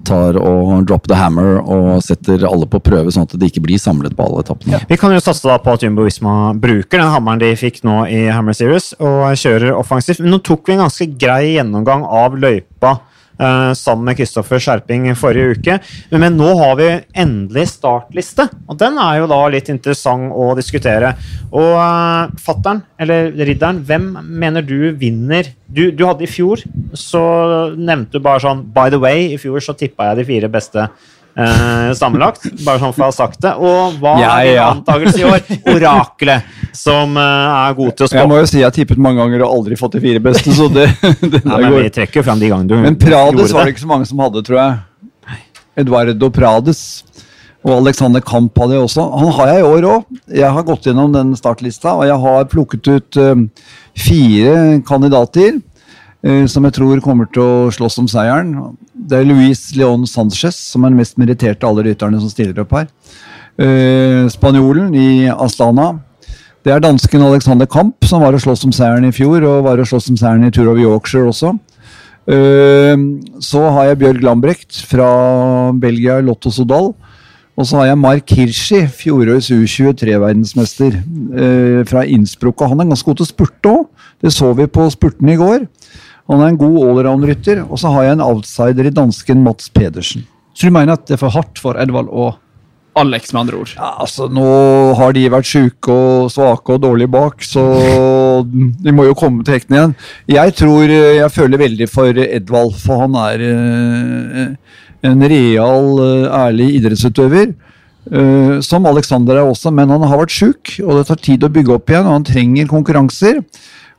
tar 0.06 0.38
og 0.40 0.86
drop 0.88 1.10
the 1.10 1.18
hammer 1.18 1.60
og 1.62 2.04
setter 2.06 2.46
alle 2.48 2.68
på 2.70 2.82
prøve, 2.84 3.14
sånn 3.14 3.28
at 3.28 3.36
det 3.40 3.50
ikke 3.52 3.64
blir 3.66 3.82
samlet 3.82 4.16
på 4.18 4.28
alle 4.28 4.44
etappene. 4.46 4.82
Vi 4.90 5.00
kan 5.02 5.14
jo 5.16 5.24
satse 5.24 5.48
da 5.50 5.58
på 5.62 5.76
at 5.76 5.86
Jumbo 5.86 6.06
Visma 6.06 6.54
bruker 6.54 7.02
den 7.02 7.12
hammeren 7.12 7.42
de 7.42 7.52
fikk 7.60 7.82
nå 7.88 8.04
i 8.12 8.26
Hammer 8.30 8.56
Series, 8.58 8.94
og 9.00 9.28
kjører 9.40 9.76
offensivt. 9.76 10.22
Men 10.24 10.36
nå 10.36 10.42
tok 10.46 10.68
vi 10.68 10.78
en 10.78 10.86
ganske 10.86 11.10
grei 11.20 11.56
gjennomgang 11.56 12.06
av 12.06 12.38
løypa 12.40 12.98
sammen 13.38 14.08
med 14.08 14.16
Kristoffer 14.20 14.62
Skjerping 14.64 15.10
forrige 15.20 15.58
uke. 15.58 15.78
Men 16.16 16.38
nå 16.40 16.52
har 16.60 16.78
vi 16.80 16.90
endelig 17.26 17.68
startliste, 17.74 18.48
og 18.70 18.80
den 18.80 19.00
er 19.02 19.20
jo 19.20 19.30
da 19.32 19.42
litt 19.52 19.72
interessant 19.74 20.32
å 20.32 20.54
diskutere. 20.58 21.14
Og 21.56 21.74
uh, 21.76 22.32
fattern, 22.42 22.84
eller 23.02 23.32
ridderen, 23.36 23.82
hvem 23.88 24.08
mener 24.26 24.66
du 24.66 24.94
vinner? 25.00 25.52
Du, 25.66 25.90
du 25.92 26.06
hadde 26.06 26.26
i 26.26 26.30
fjor, 26.30 26.62
så 26.96 27.24
nevnte 27.76 28.20
du 28.20 28.24
bare 28.24 28.44
sånn 28.44 28.64
By 28.76 28.92
the 28.94 29.02
way, 29.02 29.32
i 29.34 29.42
fjor 29.42 29.64
så 29.64 29.76
tippa 29.78 30.12
jeg 30.12 30.22
de 30.22 30.28
fire 30.30 30.52
beste 30.52 30.88
eh, 31.38 31.92
sammenlagt. 31.98 32.46
Bare 32.66 32.80
sånn 32.82 32.94
for 32.96 33.06
å 33.06 33.10
ha 33.10 33.16
sagt 33.16 33.42
det. 33.44 33.54
Og 33.60 33.98
hva 34.02 34.16
Ja, 34.22 34.32
er 34.40 34.46
din 34.50 34.56
ja. 34.56 34.68
antakelse 34.76 35.22
i 35.22 35.26
år? 35.30 35.44
Oraklet, 35.76 36.52
som 36.76 37.18
eh, 37.18 37.56
er 37.70 37.78
god 37.78 37.96
til 37.96 38.08
å 38.08 38.12
Jeg 38.20 38.32
må 38.32 38.40
jo 38.42 38.50
si 38.52 38.60
jeg 38.62 38.68
har 38.70 38.76
tippet 38.76 39.02
mange 39.02 39.22
ganger 39.24 39.46
og 39.46 39.58
aldri 39.60 39.80
fått 39.80 39.98
de 39.98 40.04
fire 40.06 40.24
beste, 40.24 40.54
så 40.56 40.70
det, 40.72 40.88
det 41.34 41.42
Ja, 41.44 41.58
men 41.58 41.80
vi 41.80 41.90
trekker 42.00 42.26
fram 42.26 42.40
de 42.42 42.52
gangene 42.52 42.70
du 42.72 42.78
Men 42.78 43.00
Prades 43.00 43.54
var 43.56 43.66
det 43.68 43.76
ikke 43.76 43.86
så 43.86 43.92
mange 43.92 44.10
som 44.10 44.24
hadde, 44.24 44.44
tror 44.48 44.62
jeg. 44.62 45.42
Eduardo 45.86 46.30
Prades. 46.32 46.86
Og 47.66 47.80
Alexander 47.80 48.22
Kamp 48.22 48.58
hadde 48.62 48.76
jeg 48.78 48.86
også. 48.86 49.04
Han 49.18 49.32
har 49.40 49.48
jeg 49.50 49.64
i 49.64 49.66
år 49.66 49.86
òg. 49.90 50.04
Jeg 50.38 50.52
har 50.54 50.66
gått 50.68 50.86
gjennom 50.86 51.10
den 51.16 51.32
startlista, 51.36 51.96
og 51.98 52.06
jeg 52.06 52.18
har 52.22 52.46
plukket 52.52 52.90
ut 52.94 53.18
eh, 53.18 53.42
fire 53.98 54.52
kandidater 54.86 55.58
som 56.50 56.66
jeg 56.66 56.74
tror 56.74 57.02
kommer 57.06 57.28
til 57.30 57.44
å 57.44 57.72
slåss 57.74 58.00
om 58.02 58.08
seieren. 58.10 58.56
Det 58.96 59.20
er 59.20 59.28
Luis 59.30 59.68
Leon 59.78 60.08
Sanchez, 60.10 60.58
som 60.72 60.84
er 60.84 60.94
den 60.94 60.98
mest 60.98 61.20
meritterte 61.22 61.68
av 61.68 61.76
alle 61.76 61.92
rytterne 61.92 62.18
som 62.22 62.32
stiller 62.32 62.64
opp 62.64 62.74
her. 62.74 62.88
eh, 63.58 64.26
spanjolen 64.32 64.96
i 64.96 65.30
Astana. 65.30 66.00
Det 66.66 66.74
er 66.74 66.82
dansken 66.82 67.22
Alexander 67.22 67.68
Kamp, 67.70 68.04
som 68.10 68.24
var 68.26 68.34
og 68.34 68.42
sloss 68.42 68.66
om 68.66 68.74
seieren 68.74 69.06
i 69.06 69.14
fjor, 69.14 69.44
og 69.46 69.64
var 69.68 69.80
og 69.80 69.88
sloss 69.88 70.10
om 70.10 70.18
seieren 70.18 70.48
i 70.48 70.52
Tour 70.52 70.72
of 70.74 70.82
Yorkshire 70.82 71.30
også. 71.30 71.54
Eh, 72.26 72.98
så 73.40 73.62
har 73.70 73.92
jeg 73.92 74.00
Bjørg 74.02 74.24
Lambrecht 74.26 74.82
fra 74.90 75.72
Belgia, 75.78 76.20
Lotto 76.26 76.50
Sodal. 76.50 76.96
Og 77.56 77.64
så 77.64 77.78
har 77.80 77.86
jeg 77.88 78.00
Mark 78.02 78.32
Hirschi, 78.36 78.82
fjorårets 78.92 79.48
U23-verdensmester 79.54 80.98
eh, 80.98 81.86
fra 81.88 82.02
Innsbruck. 82.04 82.60
Og 82.60 82.74
han 82.74 82.82
er 82.82 82.90
ganske 82.90 83.08
god 83.08 83.22
til 83.22 83.28
å 83.28 83.30
spurte 83.30 83.72
òg. 83.72 83.86
Det 84.20 84.34
så 84.36 84.50
vi 84.58 84.66
på 84.68 84.90
spurten 84.92 85.32
i 85.32 85.38
går. 85.40 85.64
Han 86.30 86.42
er 86.42 86.54
en 86.54 86.58
god 86.58 86.80
allround-rytter. 86.88 87.66
Og 87.70 87.78
så 87.82 87.92
har 87.94 88.08
jeg 88.08 88.18
en 88.18 88.26
outsider 88.26 88.88
i 88.90 88.94
dansken 88.96 89.44
Mats 89.46 89.70
Pedersen. 89.70 90.26
Så 90.56 90.70
du 90.70 90.74
mener 90.74 90.96
at 90.96 91.06
det 91.06 91.18
er 91.18 91.22
for 91.22 91.36
hardt 91.36 91.60
for 91.62 91.78
Edvald 91.82 92.10
og 92.10 92.40
Alex, 92.96 93.34
med 93.34 93.42
andre 93.42 93.58
ord? 93.60 93.72
Ja, 93.76 93.90
altså 94.06 94.30
Nå 94.32 94.46
har 94.96 95.12
de 95.12 95.26
vært 95.34 95.50
sjuke 95.50 95.92
og 95.92 96.30
svake 96.32 96.78
og 96.78 96.80
dårlige 96.86 97.12
bak, 97.12 97.44
så 97.44 97.64
de 98.48 98.94
må 98.96 99.04
jo 99.10 99.18
komme 99.20 99.44
til 99.44 99.58
hektene 99.58 99.82
igjen. 99.82 99.96
Jeg 100.32 100.54
tror 100.62 100.94
jeg 100.94 101.34
føler 101.36 101.60
veldig 101.60 101.90
for 101.92 102.22
Edvald, 102.24 102.72
for 102.80 103.04
han 103.04 103.18
er 103.20 103.44
eh, 103.50 104.80
en 105.12 105.28
real, 105.28 105.92
eh, 106.06 106.30
ærlig 106.40 106.70
idrettsutøver. 106.80 107.52
eh, 108.16 108.56
som 108.64 108.88
Alexander 108.88 109.42
er 109.42 109.52
også, 109.52 109.76
men 109.76 109.92
han 109.92 110.08
har 110.08 110.24
vært 110.24 110.40
sjuk, 110.40 110.78
og 110.86 110.96
det 111.02 111.08
tar 111.12 111.20
tid 111.20 111.44
å 111.44 111.52
bygge 111.52 111.76
opp 111.76 111.92
igjen. 111.92 112.08
og 112.08 112.16
Han 112.16 112.30
trenger 112.32 112.72
konkurranser. 112.72 113.44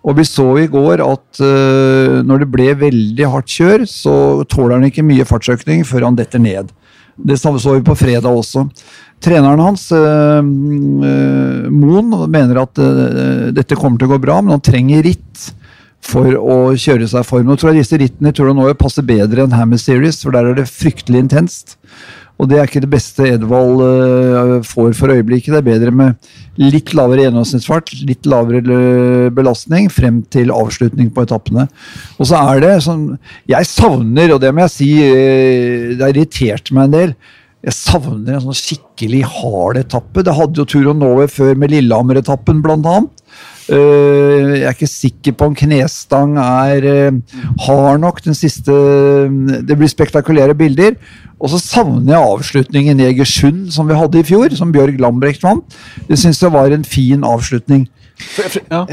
Og 0.07 0.15
vi 0.21 0.27
så 0.27 0.47
i 0.63 0.69
går 0.71 1.03
at 1.03 1.41
uh, 1.43 2.23
når 2.27 2.45
det 2.45 2.51
ble 2.53 2.69
veldig 2.79 3.31
hardt 3.33 3.51
kjør, 3.51 3.87
så 3.91 4.17
tåler 4.51 4.79
han 4.79 4.89
ikke 4.89 5.07
mye 5.07 5.27
fartsøkning 5.27 5.83
før 5.89 6.07
han 6.07 6.19
detter 6.19 6.43
ned. 6.43 6.71
Det 7.17 7.39
så 7.41 7.51
vi 7.57 7.81
på 7.83 7.97
fredag 7.97 8.29
også. 8.29 8.67
Treneren 9.25 9.63
hans, 9.65 9.89
uh, 9.91 10.39
uh, 10.39 11.69
Moen, 11.73 12.13
mener 12.31 12.63
at 12.63 12.83
dette 13.57 13.79
kommer 13.79 13.99
til 13.99 14.11
å 14.11 14.15
gå 14.15 14.23
bra, 14.29 14.39
men 14.43 14.55
han 14.55 14.65
trenger 14.65 15.03
ritt 15.09 15.49
for 16.07 16.37
å 16.39 16.57
kjøre 16.79 17.09
seg 17.11 17.25
i 17.25 17.27
form. 17.27 17.49
Nå 17.49 17.57
tror 17.59 17.73
jeg 17.73 17.83
disse 17.83 17.99
rittene 17.99 18.31
tror 18.35 18.53
jeg 18.53 18.59
nå 18.61 18.69
passer 18.79 19.07
bedre 19.07 19.43
enn 19.43 19.57
Hammer 19.57 19.81
Series, 19.81 20.21
for 20.23 20.37
der 20.37 20.53
er 20.53 20.61
det 20.61 20.69
fryktelig 20.71 21.25
intenst. 21.25 21.75
Og 22.37 22.49
det 22.51 22.59
er 22.59 22.69
ikke 22.69 22.83
det 22.85 22.93
beste 22.93 23.25
Edvald 23.31 23.81
eh, 23.81 24.51
får 24.67 24.93
for 24.99 25.13
øyeblikket. 25.15 25.55
Det 25.55 25.61
er 25.63 25.69
bedre 25.71 25.93
med 25.95 26.29
litt 26.61 26.93
lavere 26.97 27.25
gjennomsnittsfart, 27.25 27.95
litt 28.09 28.29
lavere 28.29 28.61
eh, 28.61 29.31
belastning 29.33 29.89
frem 29.93 30.21
til 30.33 30.53
avslutning 30.53 31.09
på 31.15 31.25
etappene. 31.25 31.65
Og 32.21 32.29
så 32.29 32.43
er 32.53 32.61
det 32.65 32.75
sånn 32.85 33.09
Jeg 33.49 33.69
savner, 33.71 34.35
og 34.35 34.43
det 34.45 34.53
må 34.53 34.67
jeg 34.67 34.75
si, 34.75 34.91
eh, 35.01 35.97
det 35.97 36.05
har 36.05 36.13
irritert 36.13 36.73
meg 36.77 36.91
en 36.91 36.97
del. 36.99 37.17
Jeg 37.67 37.75
savner 37.81 38.37
en 38.37 38.45
sånn 38.45 38.61
skikkelig 38.61 39.25
hard 39.41 39.81
etappe. 39.81 40.23
Det 40.23 40.37
hadde 40.37 40.61
jo 40.61 40.69
Turon 40.69 41.01
Norway 41.01 41.33
før 41.33 41.57
med 41.59 41.73
Lillehammer-etappen, 41.73 42.61
blant 42.63 42.87
annet. 42.87 43.26
Eh, 43.67 44.61
jeg 44.61 44.67
er 44.69 44.75
ikke 44.77 44.87
sikker 44.87 45.35
på 45.35 45.49
om 45.49 45.55
knestang 45.59 46.37
er 46.39 46.87
eh, 46.87 47.39
hard 47.67 48.03
nok. 48.03 48.23
Den 48.23 48.37
siste 48.39 48.73
Det 49.67 49.77
blir 49.79 49.91
spektakulære 49.91 50.55
bilder. 50.55 50.95
Og 51.41 51.51
så 51.53 51.61
savner 51.61 52.15
jeg 52.15 52.31
avslutningen 52.31 53.01
i 53.01 53.09
Egersund, 53.11 53.67
som 53.75 53.89
vi 53.89 53.99
hadde 53.99 54.23
i 54.23 54.25
fjor, 54.25 54.55
som 54.57 54.73
Bjørg 54.73 55.01
Lambrecht 55.03 55.43
vant. 55.45 55.77
Det 56.09 56.17
syns 56.19 56.41
jeg 56.41 56.53
var 56.55 56.73
en 56.73 56.85
fin 56.87 57.27
avslutning. 57.27 57.89
Ja, 58.73 58.87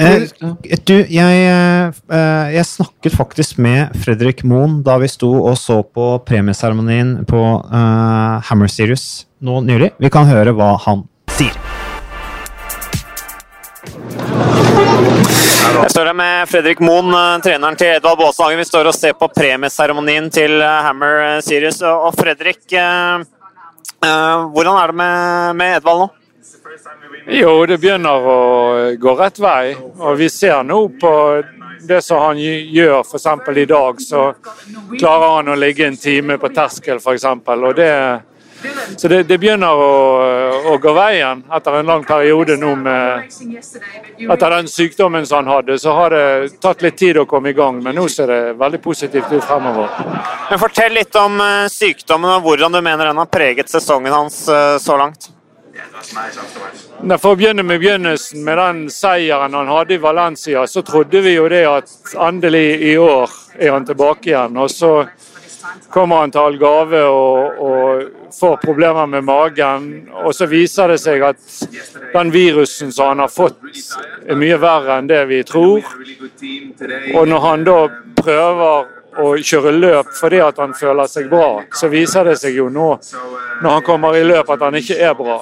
du, 0.83 0.95
jeg, 1.07 1.43
eh, 1.47 2.55
jeg 2.57 2.65
snakket 2.67 3.15
faktisk 3.15 3.61
med 3.63 3.95
Fredrik 4.03 4.43
Moen 4.43 4.81
da 4.83 4.97
vi 4.99 5.07
sto 5.07 5.31
og 5.37 5.55
så 5.61 5.79
på 5.85 6.17
premieseremonien 6.27 7.21
på 7.29 7.45
Hammer 7.71 8.67
Series 8.67 9.29
nå 9.39 9.61
nylig. 9.63 9.93
Vi 10.03 10.11
kan 10.11 10.27
høre 10.27 10.51
hva 10.57 10.73
han 10.83 11.07
sier. 11.37 11.72
Jeg 14.93 15.89
står 15.91 16.05
her 16.11 16.15
med 16.17 16.49
Fredrik 16.51 16.81
Moen, 16.83 17.09
eh, 17.17 17.37
treneren 17.43 17.77
til 17.79 17.95
Edvald 17.95 18.19
Baashagen. 18.19 18.59
Vi 18.61 18.65
står 18.67 18.89
og 18.91 18.95
ser 18.95 19.15
på 19.17 19.29
premieseremonien 19.33 20.27
til 20.33 20.59
eh, 20.61 20.81
Hammer 20.85 21.39
Series. 21.45 21.79
Og 21.87 22.11
Fredrik, 22.17 22.61
eh, 22.77 23.23
eh, 24.05 24.43
hvordan 24.53 24.77
er 24.83 24.93
det 24.93 24.97
med, 24.99 25.77
Edvald 25.79 26.03
nå? 26.05 26.09
Jo, 27.33 27.53
det 27.69 27.79
begynner 27.81 28.25
å 28.27 28.37
gå 29.01 29.15
rett 29.17 29.39
vei. 29.41 29.73
Og 29.97 30.17
vi 30.19 30.27
ser 30.29 30.61
nå 30.67 30.79
på 31.01 31.13
det 31.87 32.01
som 32.05 32.21
han 32.21 32.37
gj- 32.39 32.69
gjør, 32.77 32.99
f.eks. 33.07 33.27
i 33.63 33.65
dag, 33.69 34.01
så 34.03 34.27
klarer 34.99 35.37
han 35.39 35.51
å 35.53 35.57
ligge 35.59 35.87
en 35.87 35.97
time 35.99 36.37
på 36.39 36.51
terskel, 36.55 36.99
f.eks. 37.01 37.25
Og 37.25 37.73
det, 37.79 37.89
så 38.97 39.07
det, 39.07 39.23
det 39.23 39.37
begynner 39.41 39.73
å, 39.75 39.91
å 40.71 40.77
gå 40.81 40.93
veien 40.95 41.43
etter 41.53 41.79
en 41.79 41.89
lang 41.89 42.05
periode 42.07 42.57
nå 42.61 42.75
med 42.79 43.29
Etter 44.23 44.53
den 44.53 44.69
sykdommen 44.69 45.25
som 45.27 45.41
han 45.41 45.51
hadde, 45.51 45.77
så 45.81 45.93
har 45.97 46.13
det 46.13 46.59
tatt 46.63 46.83
litt 46.85 46.97
tid 46.99 47.17
å 47.19 47.25
komme 47.29 47.51
i 47.51 47.57
gang, 47.57 47.81
men 47.83 47.95
nå 47.97 48.05
ser 48.11 48.29
det 48.29 48.41
veldig 48.59 48.79
positivt 48.83 49.31
ut 49.33 49.43
fremover. 49.43 49.89
Men 50.49 50.61
Fortell 50.61 50.93
litt 50.95 51.15
om 51.19 51.39
eh, 51.41 51.69
sykdommen 51.71 52.37
og 52.37 52.45
hvordan 52.47 52.77
du 52.77 52.81
mener 52.81 53.09
den 53.09 53.19
har 53.19 53.31
preget 53.31 53.71
sesongen 53.71 54.13
hans 54.13 54.43
eh, 54.47 54.77
så 54.81 54.97
langt. 54.99 55.31
For 55.73 57.33
å 57.33 57.37
begynne 57.37 57.65
med 57.65 57.81
begynnelsen, 57.81 58.43
med 58.45 58.57
den 58.59 58.81
seieren 58.93 59.55
han 59.57 59.71
hadde 59.71 59.97
i 59.97 60.01
Valencia, 60.01 60.65
så 60.69 60.83
trodde 60.85 61.21
vi 61.25 61.35
jo 61.35 61.47
det 61.51 61.63
at 61.67 62.15
endelig 62.21 62.67
i 62.91 62.93
år 63.01 63.33
er 63.57 63.73
han 63.73 63.87
tilbake 63.87 64.31
igjen. 64.31 64.57
Og 64.61 64.71
så 64.71 64.93
kommer 65.89 66.23
han 66.23 66.31
til 66.31 66.41
Algarve 66.41 67.03
og, 67.05 67.59
og 67.67 68.33
får 68.39 68.57
problemer 68.63 69.05
med 69.05 69.23
magen. 69.27 69.85
Og 70.23 70.33
så 70.35 70.47
viser 70.51 70.93
det 70.93 70.99
seg 71.01 71.23
at 71.27 71.39
den 72.13 72.33
virusen 72.33 72.91
som 72.91 73.13
han 73.13 73.23
har 73.23 73.31
fått, 73.31 73.59
er 74.27 74.39
mye 74.39 74.59
verre 74.61 74.99
enn 74.99 75.11
det 75.11 75.21
vi 75.29 75.43
tror. 75.47 75.85
Og 77.13 77.23
når 77.29 77.47
han 77.47 77.65
da 77.67 77.79
prøver 78.19 78.91
å 79.21 79.33
kjøre 79.37 79.73
løp 79.75 80.13
fordi 80.17 80.39
at 80.43 80.59
han 80.61 80.73
føler 80.77 81.09
seg 81.09 81.29
bra, 81.31 81.63
så 81.75 81.89
viser 81.91 82.29
det 82.29 82.37
seg 82.41 82.57
jo 82.57 82.69
nå 82.73 82.89
når 83.61 83.69
han 83.69 83.85
kommer 83.85 84.17
i 84.17 84.23
løp 84.25 84.49
at 84.53 84.63
han 84.65 84.77
ikke 84.79 84.97
er 84.97 85.13
bra. 85.17 85.39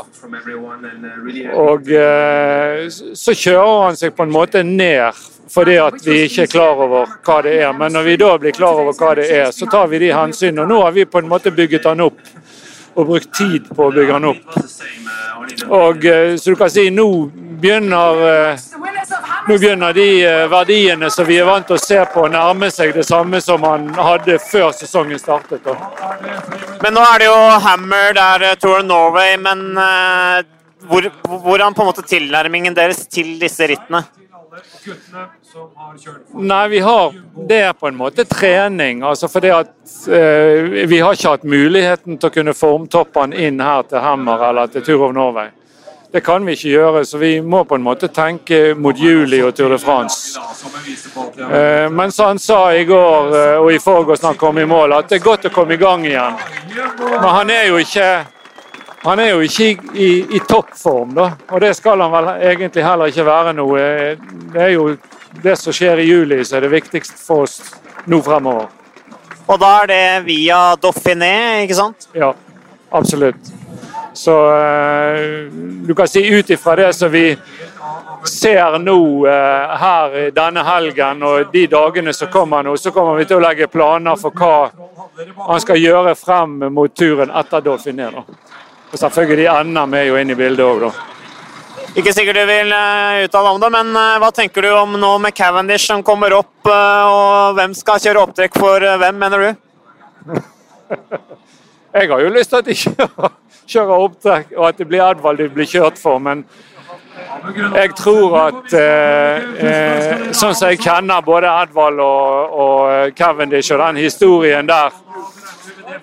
Og 1.61 1.91
eh, 1.95 2.87
så 2.89 3.35
kjører 3.35 3.85
han 3.87 3.99
seg 3.99 4.15
på 4.15 4.27
en 4.27 4.33
måte 4.33 4.63
ned 4.67 5.21
fordi 5.51 5.75
at 5.83 5.97
vi 6.05 6.21
ikke 6.25 6.45
er 6.45 6.51
klar 6.51 6.79
over 6.79 7.09
hva 7.25 7.41
det 7.43 7.57
er. 7.59 7.71
Men 7.75 7.91
når 7.91 8.05
vi 8.07 8.19
da 8.21 8.29
blir 8.39 8.55
klar 8.55 8.77
over 8.79 8.95
hva 8.95 9.15
det 9.19 9.27
er, 9.35 9.49
så 9.51 9.67
tar 9.67 9.89
vi 9.91 9.99
de 9.99 10.13
hensyn. 10.15 10.61
Og 10.63 10.69
nå 10.69 10.77
har 10.85 10.93
vi 10.95 11.03
på 11.03 11.19
en 11.19 11.27
måte 11.27 11.51
bygget 11.51 11.89
han 11.89 12.05
opp 12.05 12.21
og 12.95 13.07
brukt 13.07 13.33
tid 13.35 13.67
på 13.71 13.87
å 13.87 13.91
bygge 13.91 14.15
han 14.15 14.29
opp. 14.31 14.55
Og 15.71 16.05
eh, 16.07 16.35
så 16.39 16.53
du 16.53 16.59
kan 16.59 16.71
si 16.71 16.87
nå 16.93 17.07
begynner 17.61 18.21
eh, 18.27 18.63
nå 19.47 19.57
begynner 19.57 19.93
de 19.93 20.07
eh, 20.25 20.47
verdiene 20.51 21.09
som 21.13 21.25
vi 21.25 21.39
er 21.41 21.47
vant 21.49 21.67
til 21.67 21.77
å 21.77 21.81
se 21.81 21.99
på, 22.13 22.25
å 22.25 22.31
nærme 22.31 22.69
seg 22.73 22.93
det 22.95 23.05
samme 23.07 23.41
som 23.41 23.63
han 23.65 23.89
hadde 23.97 24.37
før 24.43 24.71
sesongen 24.77 25.19
startet. 25.21 25.65
Men 26.81 26.97
nå 26.97 27.03
er 27.05 27.23
det 27.23 27.29
jo 27.29 27.37
Hammer, 27.65 28.13
det 28.17 28.25
er 28.37 28.47
eh, 28.51 28.57
Tour 28.61 28.79
of 28.79 28.87
Norway, 28.87 29.37
men 29.41 29.67
hvor, 30.87 31.05
hvordan 31.27 31.75
på 31.77 31.83
en 31.83 31.91
måte 31.91 32.05
tilnærmingen 32.07 32.77
deres 32.77 33.05
til 33.07 33.37
disse 33.41 33.69
rittene? 33.69 34.03
Nei, 36.33 36.67
vi 36.67 36.79
har 36.79 37.13
det 37.47 37.73
på 37.79 37.87
en 37.87 37.95
måte 37.95 38.25
trening. 38.25 39.03
altså 39.03 39.27
fordi 39.27 39.49
at 39.49 39.71
eh, 40.07 40.85
Vi 40.87 40.99
har 40.99 41.13
ikke 41.13 41.29
hatt 41.29 41.43
muligheten 41.43 42.17
til 42.17 42.29
å 42.29 42.33
kunne 42.33 42.53
formtoppene 42.57 43.37
inn 43.47 43.61
her 43.61 43.83
til 43.87 44.03
Hammer 44.03 44.49
eller 44.49 44.71
til 44.71 44.83
Tour 44.85 45.07
of 45.09 45.15
Norway. 45.15 45.51
Det 46.11 46.19
kan 46.21 46.45
vi 46.45 46.57
ikke 46.57 46.71
gjøre, 46.73 47.05
så 47.07 47.17
vi 47.17 47.37
må 47.41 47.61
på 47.63 47.77
en 47.79 47.83
måte 47.85 48.09
tenke 48.11 48.73
mot 48.75 48.97
juli 48.99 49.37
og 49.47 49.53
Tour 49.55 49.71
de 49.71 49.77
France. 49.79 50.39
Eh, 51.39 51.87
men 51.87 52.11
som 52.11 52.33
han 52.33 52.39
sa 52.39 52.73
i 52.75 52.83
går 52.85 53.31
eh, 53.37 53.59
og 53.61 53.71
i 53.71 53.79
forgårs 53.79 54.19
når 54.19 54.33
han 54.33 54.41
kom 54.41 54.59
i 54.59 54.65
mål, 54.67 54.97
at 54.97 55.07
det 55.07 55.21
er 55.21 55.23
godt 55.23 55.47
å 55.47 55.53
komme 55.55 55.77
i 55.77 55.79
gang 55.79 56.03
igjen. 56.03 56.35
Men 56.75 57.29
han 57.29 57.53
er 57.55 57.69
jo 57.69 57.79
ikke 57.79 58.09
han 59.01 59.19
er 59.23 59.31
jo 59.31 59.39
ikke 59.41 59.69
i, 59.95 60.09
i, 60.35 60.41
toppform, 60.49 61.15
da. 61.15 61.29
Og 61.49 61.63
det 61.63 61.71
skal 61.79 62.03
han 62.03 62.11
vel 62.13 62.27
egentlig 62.51 62.83
heller 62.85 63.09
ikke 63.09 63.25
være 63.25 63.55
nå. 63.57 63.65
Det 64.51 64.61
er 64.67 64.75
jo 64.75 64.91
det 65.41 65.55
som 65.57 65.73
skjer 65.73 66.03
i 66.03 66.09
juli 66.09 66.43
som 66.43 66.59
er 66.59 66.67
det 66.67 66.73
viktigste 66.75 67.17
for 67.17 67.47
oss 67.47 67.57
nå 68.11 68.19
fremover. 68.25 68.67
Og 69.47 69.57
da 69.63 69.71
er 69.79 69.89
det 69.89 70.03
via 70.27 70.59
Dauphiné, 70.75 71.63
ikke 71.63 71.79
sant? 71.79 72.11
Ja, 72.13 72.33
absolutt. 72.91 73.60
Så 74.21 74.55
eh, 74.55 75.51
du 75.87 75.95
kan 75.95 76.07
si 76.07 76.27
ut 76.27 76.49
ifra 76.49 76.75
det 76.75 76.93
som 76.93 77.11
vi 77.11 77.37
ser 78.29 78.77
nå 78.79 79.27
eh, 79.27 79.71
her 79.81 80.27
denne 80.35 80.61
helgen 80.61 81.23
og 81.25 81.49
de 81.53 81.63
dagene 81.71 82.13
som 82.13 82.29
kommer 82.29 82.61
nå, 82.63 82.75
så 82.77 82.93
kommer 82.93 83.17
vi 83.17 83.25
til 83.25 83.39
å 83.39 83.41
legge 83.41 83.65
planer 83.71 84.19
for 84.21 84.37
hva 84.37 84.69
han 85.47 85.63
skal 85.63 85.81
gjøre 85.81 86.13
frem 86.19 86.53
mot 86.69 86.93
turen 86.93 87.33
etter 87.33 87.65
Dauphiné. 87.65 88.11
Og 88.13 89.01
selvfølgelig 89.01 89.49
NM 89.71 89.97
er 89.97 90.05
jo 90.11 90.21
inne 90.21 90.37
i 90.37 90.41
bildet 90.43 90.67
òg, 90.67 90.85
da. 90.85 90.93
Ikke 91.97 92.13
sikkert 92.13 92.43
du 92.43 92.45
vil 92.51 92.77
eh, 92.77 93.25
uttale 93.25 93.57
om 93.57 93.65
det, 93.65 93.73
men 93.73 94.01
hva 94.21 94.29
tenker 94.37 94.69
du 94.69 94.71
om 94.75 94.99
nå 95.01 95.15
med 95.25 95.33
Cavendish 95.33 95.89
som 95.89 96.05
kommer 96.05 96.37
opp, 96.37 96.59
og 96.69 97.57
hvem 97.57 97.73
skal 97.73 98.05
kjøre 98.05 98.27
opptrekk 98.27 98.61
for 98.61 98.85
hvem, 98.85 99.21
mener 99.25 99.47
du? 99.47 100.41
Jeg 101.97 102.07
har 102.13 102.21
jo 102.21 102.35
lyst 102.37 102.53
til 102.53 102.61
at 102.61 102.69
de 102.69 102.81
kjører, 102.85 103.39
kjører 103.71 104.05
opptrekk, 104.05 104.51
og 104.57 104.67
at 104.67 104.81
det 104.81 104.87
blir 104.89 105.03
Edvald 105.05 105.41
de 105.41 105.49
blir 105.49 105.69
kjørt 105.69 105.99
for. 106.01 106.19
Men 106.19 106.43
jeg 107.75 107.93
tror 107.97 108.35
at 108.39 108.73
eh, 108.77 109.47
eh, 109.67 110.25
sånn 110.35 110.55
som 110.55 110.69
jeg 110.69 110.81
kjenner 110.83 111.23
både 111.25 111.49
Edvald 111.63 111.99
og, 112.03 112.57
og 112.63 113.15
Cavendish 113.17 113.73
og 113.73 113.81
den 113.83 114.01
historien 114.03 114.69
der, 114.69 114.93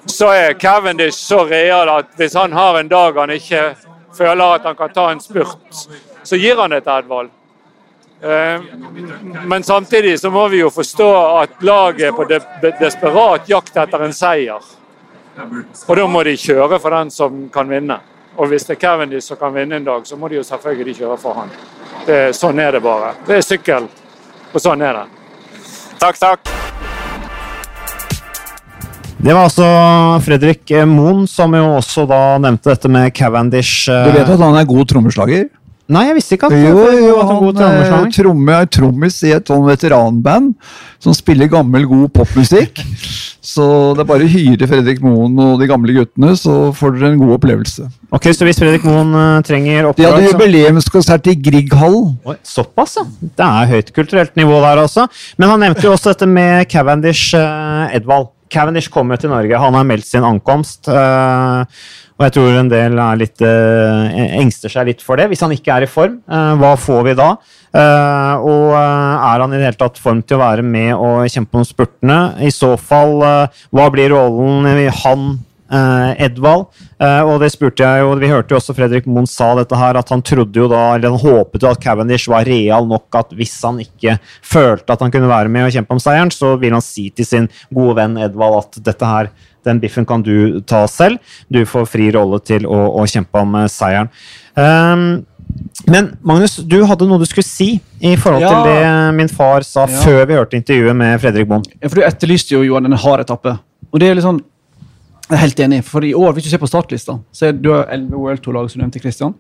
så 0.09 0.33
er 0.35 0.59
Cavendish 0.61 1.19
så 1.21 1.45
real 1.49 1.91
at 1.93 2.13
hvis 2.17 2.37
han 2.37 2.53
har 2.57 2.79
en 2.81 2.91
dag 2.91 3.17
han 3.19 3.33
ikke 3.37 3.63
føler 4.17 4.59
at 4.59 4.69
han 4.69 4.77
kan 4.77 4.95
ta 4.95 5.11
en 5.13 5.21
spurt, 5.23 5.85
så 6.25 6.37
gir 6.37 6.59
han 6.61 6.75
det 6.75 6.83
til 6.85 6.97
Edvald. 6.99 7.31
Eh, 8.23 8.61
Men 9.45 9.63
samtidig 9.63 10.21
så 10.21 10.31
må 10.31 10.49
vi 10.49 10.61
jo 10.65 10.71
forstå 10.71 11.11
at 11.43 11.63
laget 11.63 12.09
er 12.09 12.13
på 12.13 12.25
de 12.25 12.41
desperat 12.81 13.49
jakt 13.49 13.77
etter 13.77 14.05
en 14.05 14.15
seier. 14.17 14.65
Og 15.39 15.97
da 15.97 16.07
må 16.11 16.23
de 16.27 16.37
kjøre 16.39 16.79
for 16.83 16.95
den 16.97 17.11
som 17.15 17.45
kan 17.55 17.69
vinne. 17.71 17.99
Og 18.39 18.51
hvis 18.51 18.67
det 18.69 18.77
er 18.77 18.81
Cavendish 18.83 19.31
som 19.31 19.39
kan 19.39 19.55
vinne 19.55 19.79
en 19.79 19.87
dag, 19.87 20.07
så 20.07 20.17
må 20.17 20.29
de 20.31 20.39
jo 20.39 20.45
selvfølgelig 20.47 20.97
kjøre 21.01 21.19
for 21.19 21.39
han. 21.41 21.51
Det, 22.07 22.19
sånn 22.39 22.59
er 22.63 22.77
det 22.77 22.83
bare. 22.85 23.15
Det 23.27 23.39
er 23.39 23.45
sykkel, 23.47 23.89
og 24.53 24.63
sånn 24.63 24.83
er 24.87 25.01
det. 25.01 25.07
Takk, 25.99 26.21
takk. 26.23 26.55
Det 29.19 29.35
var 29.35 29.49
altså 29.49 29.67
Fredrik 30.23 30.71
Moen 30.87 31.25
som 31.27 31.55
jo 31.59 31.65
også 31.81 32.05
da 32.07 32.21
nevnte 32.39 32.71
dette 32.71 32.91
med 32.95 33.11
Cavendish. 33.19 33.89
Du 33.91 34.13
vet 34.15 34.31
at 34.31 34.45
han 34.45 34.59
er 34.61 34.69
god 34.69 34.87
trommeslager? 34.93 35.49
Nei, 35.89 36.03
jeg 36.11 36.19
visste 36.19 36.37
ikke 36.37 36.51
at 36.51 36.57
Jo, 36.59 36.83
jo, 36.93 37.15
han 37.25 37.39
er 37.39 37.55
trommeslager. 37.57 38.11
tromme, 38.19 38.57
er 38.61 38.69
trommis 38.69 39.17
i 39.25 39.33
et 39.33 39.49
sånn 39.49 39.65
veteranband 39.65 40.53
som 41.01 41.15
spiller 41.17 41.49
gammel, 41.49 41.87
god 41.89 42.13
popmusikk. 42.13 42.83
Så 43.49 43.65
det 43.97 44.03
er 44.03 44.09
bare 44.11 44.27
å 44.27 44.29
hyre 44.29 44.67
Fredrik 44.69 44.99
Moen 45.01 45.39
og 45.41 45.55
de 45.63 45.69
gamle 45.71 45.95
guttene, 45.97 46.35
så 46.37 46.69
får 46.77 46.99
dere 46.99 47.15
en 47.15 47.21
god 47.23 47.31
opplevelse. 47.39 47.87
Ok, 48.13 48.27
Så 48.37 48.45
hvis 48.45 48.59
Fredrik 48.61 48.85
Moen 48.85 49.15
trenger 49.47 49.47
trenger 49.49 49.87
De 49.97 50.05
hadde 50.05 50.19
oppdrag 50.19 50.27
jubileumskonsert 50.27 51.31
i 51.33 51.37
Grieghallen. 51.47 52.19
Såpass, 52.45 52.99
ja. 53.01 53.07
Det 53.25 53.47
er 53.47 53.71
høyt 53.73 53.93
kulturelt 53.97 54.37
nivå 54.37 54.59
der, 54.67 54.83
også. 54.85 55.07
Men 55.41 55.55
han 55.55 55.65
nevnte 55.65 55.87
jo 55.87 55.95
også 55.95 56.13
dette 56.13 56.29
med 56.29 56.69
Cavendish 56.69 57.33
eh, 57.39 57.97
Edvald. 57.97 58.29
Cavendish 58.53 58.93
kom 58.93 59.09
jo 59.13 59.19
til 59.21 59.33
Norge. 59.33 59.63
Han 59.65 59.77
har 59.81 59.89
meldt 59.89 60.09
sin 60.09 60.27
ankomst. 60.29 60.89
Og 62.19 62.25
jeg 62.27 62.35
tror 62.35 62.57
en 62.59 62.71
del 62.71 62.97
litt, 63.21 63.41
eh, 63.47 64.17
engster 64.41 64.73
seg 64.73 64.89
litt 64.91 65.03
for 65.07 65.17
det. 65.17 65.29
Hvis 65.31 65.45
han 65.45 65.55
ikke 65.55 65.77
er 65.77 65.87
i 65.87 65.91
form, 65.91 66.19
eh, 66.27 66.55
hva 66.59 66.75
får 66.75 67.05
vi 67.07 67.15
da? 67.15 67.29
Eh, 67.73 68.35
og 68.43 68.75
er 68.75 69.39
han 69.39 69.53
i 69.53 69.57
det 69.57 69.69
hele 69.69 69.79
tatt 69.79 69.99
form 70.03 70.23
til 70.27 70.37
å 70.37 70.43
være 70.43 70.65
med 70.67 70.95
og 70.95 71.29
kjempe 71.31 71.55
om 71.55 71.65
spurtene? 71.69 72.41
I 72.43 72.51
så 72.51 72.77
fall, 72.77 73.23
hva 73.71 73.91
blir 73.95 74.11
rollen 74.11 74.67
i 74.67 74.89
han 74.89 75.39
Uh, 75.69 76.17
Edvald. 76.17 76.71
Uh, 76.97 77.29
og 77.29 77.43
det 77.43 77.51
spurte 77.53 77.85
jeg 77.85 78.01
jo, 78.01 78.15
Vi 78.17 78.31
hørte 78.31 78.55
jo 78.55 78.57
også 78.57 78.73
Fredrik 78.73 79.05
Moen 79.05 79.27
sa 79.29 79.51
dette 79.59 79.77
her, 79.77 79.99
at 80.01 80.09
han 80.09 80.23
trodde 80.25 80.57
jo 80.57 80.65
da, 80.71 80.95
eller 80.95 81.13
han 81.13 81.21
håpet 81.21 81.61
jo 81.61 81.69
at 81.69 81.83
Cavendish 81.83 82.31
var 82.33 82.49
real 82.49 82.89
nok 82.89 83.19
at 83.21 83.35
hvis 83.37 83.53
han 83.67 83.83
ikke 83.85 84.17
følte 84.41 84.95
at 84.95 85.05
han 85.05 85.13
kunne 85.13 85.29
være 85.29 85.53
med 85.53 85.67
og 85.67 85.75
kjempe 85.77 85.93
om 85.93 86.01
seieren, 86.01 86.33
så 86.33 86.55
vil 86.57 86.73
han 86.73 86.85
si 86.85 87.11
til 87.13 87.29
sin 87.29 87.51
gode 87.69 87.99
venn 88.01 88.17
Edvald 88.17 88.63
at 88.63 88.81
dette 88.89 89.13
her, 89.13 89.29
den 89.69 89.81
biffen 89.83 90.07
kan 90.09 90.25
du 90.25 90.61
ta 90.67 90.83
selv. 90.91 91.21
Du 91.53 91.61
får 91.69 91.87
fri 91.93 92.11
rolle 92.17 92.41
til 92.45 92.67
å, 92.67 92.81
å 92.99 93.07
kjempe 93.09 93.43
om 93.45 93.55
eh, 93.63 93.69
seieren. 93.73 94.09
Um, 94.59 95.09
men 95.89 96.11
Magnus, 96.27 96.59
du 96.69 96.81
hadde 96.85 97.07
noe 97.09 97.21
du 97.23 97.25
skulle 97.29 97.47
si 97.47 97.71
i 98.05 98.17
forhold 98.21 98.43
Ja. 98.45 98.51
til 98.51 98.69
det 98.69 99.15
min 99.17 99.31
far 99.33 99.65
sa 99.65 99.87
Ja. 99.87 100.03
før 100.03 100.27
vi 100.29 100.35
hørte 100.37 100.59
intervjuet 100.59 100.97
med 100.97 101.21
Fredrik 101.23 101.49
Bond. 101.49 101.69
Ja, 101.81 101.89
for 101.89 102.01
Du 102.01 102.03
etterlyste 102.05 102.57
jo 102.57 102.63
Johan, 102.67 102.85
en 102.91 102.99
hard 102.99 103.21
etappe. 103.25 103.59
Og 103.93 104.01
det 104.03 104.11
er 104.11 104.15
litt 104.19 104.25
sånn, 104.27 104.43
jeg 105.29 105.37
er 105.37 105.41
helt 105.43 105.61
enig, 105.61 105.79
for 105.85 106.05
i 106.05 106.13
år, 106.17 106.33
hvis 106.35 106.45
du 106.45 106.51
ser 106.51 106.61
på 106.61 106.69
startlista, 106.69 107.19
så 107.33 107.49
er 107.49 107.53
du 107.57 107.69
elleve 107.71 107.89
11 107.93 108.19
World 108.19 108.43
Tour-lag, 108.45 108.69
som 108.71 108.81
du 108.81 108.85
nevnte, 108.87 109.01
Christian. 109.01 109.35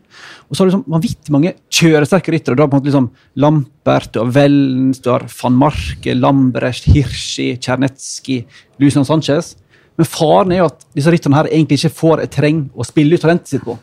Og 0.48 0.56
så 0.56 0.60
har 0.62 0.68
du 0.68 0.72
liksom 0.76 0.84
vanvittig 0.92 1.30
mange 1.32 1.52
kjøresterke 1.72 2.32
ryttere. 2.34 2.56
Du 2.56 2.62
har 2.62 2.68
på 2.68 2.76
en 2.76 2.80
måte 2.82 2.90
liksom 2.90 3.10
Lampert, 3.40 4.10
du 4.12 4.20
har 4.20 4.32
Wellens, 4.32 5.00
du 5.04 5.10
har 5.10 5.24
van 5.42 5.56
Marke, 5.60 6.14
Lambrecht, 6.16 6.84
Hirschi, 6.92 7.56
Czernetski, 7.60 8.44
Lucian 8.80 9.04
Sanchez. 9.08 9.56
Men 9.98 10.08
faren 10.08 10.54
er 10.54 10.62
jo 10.62 10.70
at 10.70 10.84
disse 10.96 11.12
rytterne 11.12 11.38
her 11.40 11.50
egentlig 11.50 11.80
ikke 11.80 11.98
får 11.98 12.22
et 12.22 12.34
terreng 12.34 12.64
å 12.74 12.86
spille 12.86 13.18
ut 13.18 13.24
talentet 13.24 13.50
sitt 13.50 13.64
på. 13.66 13.76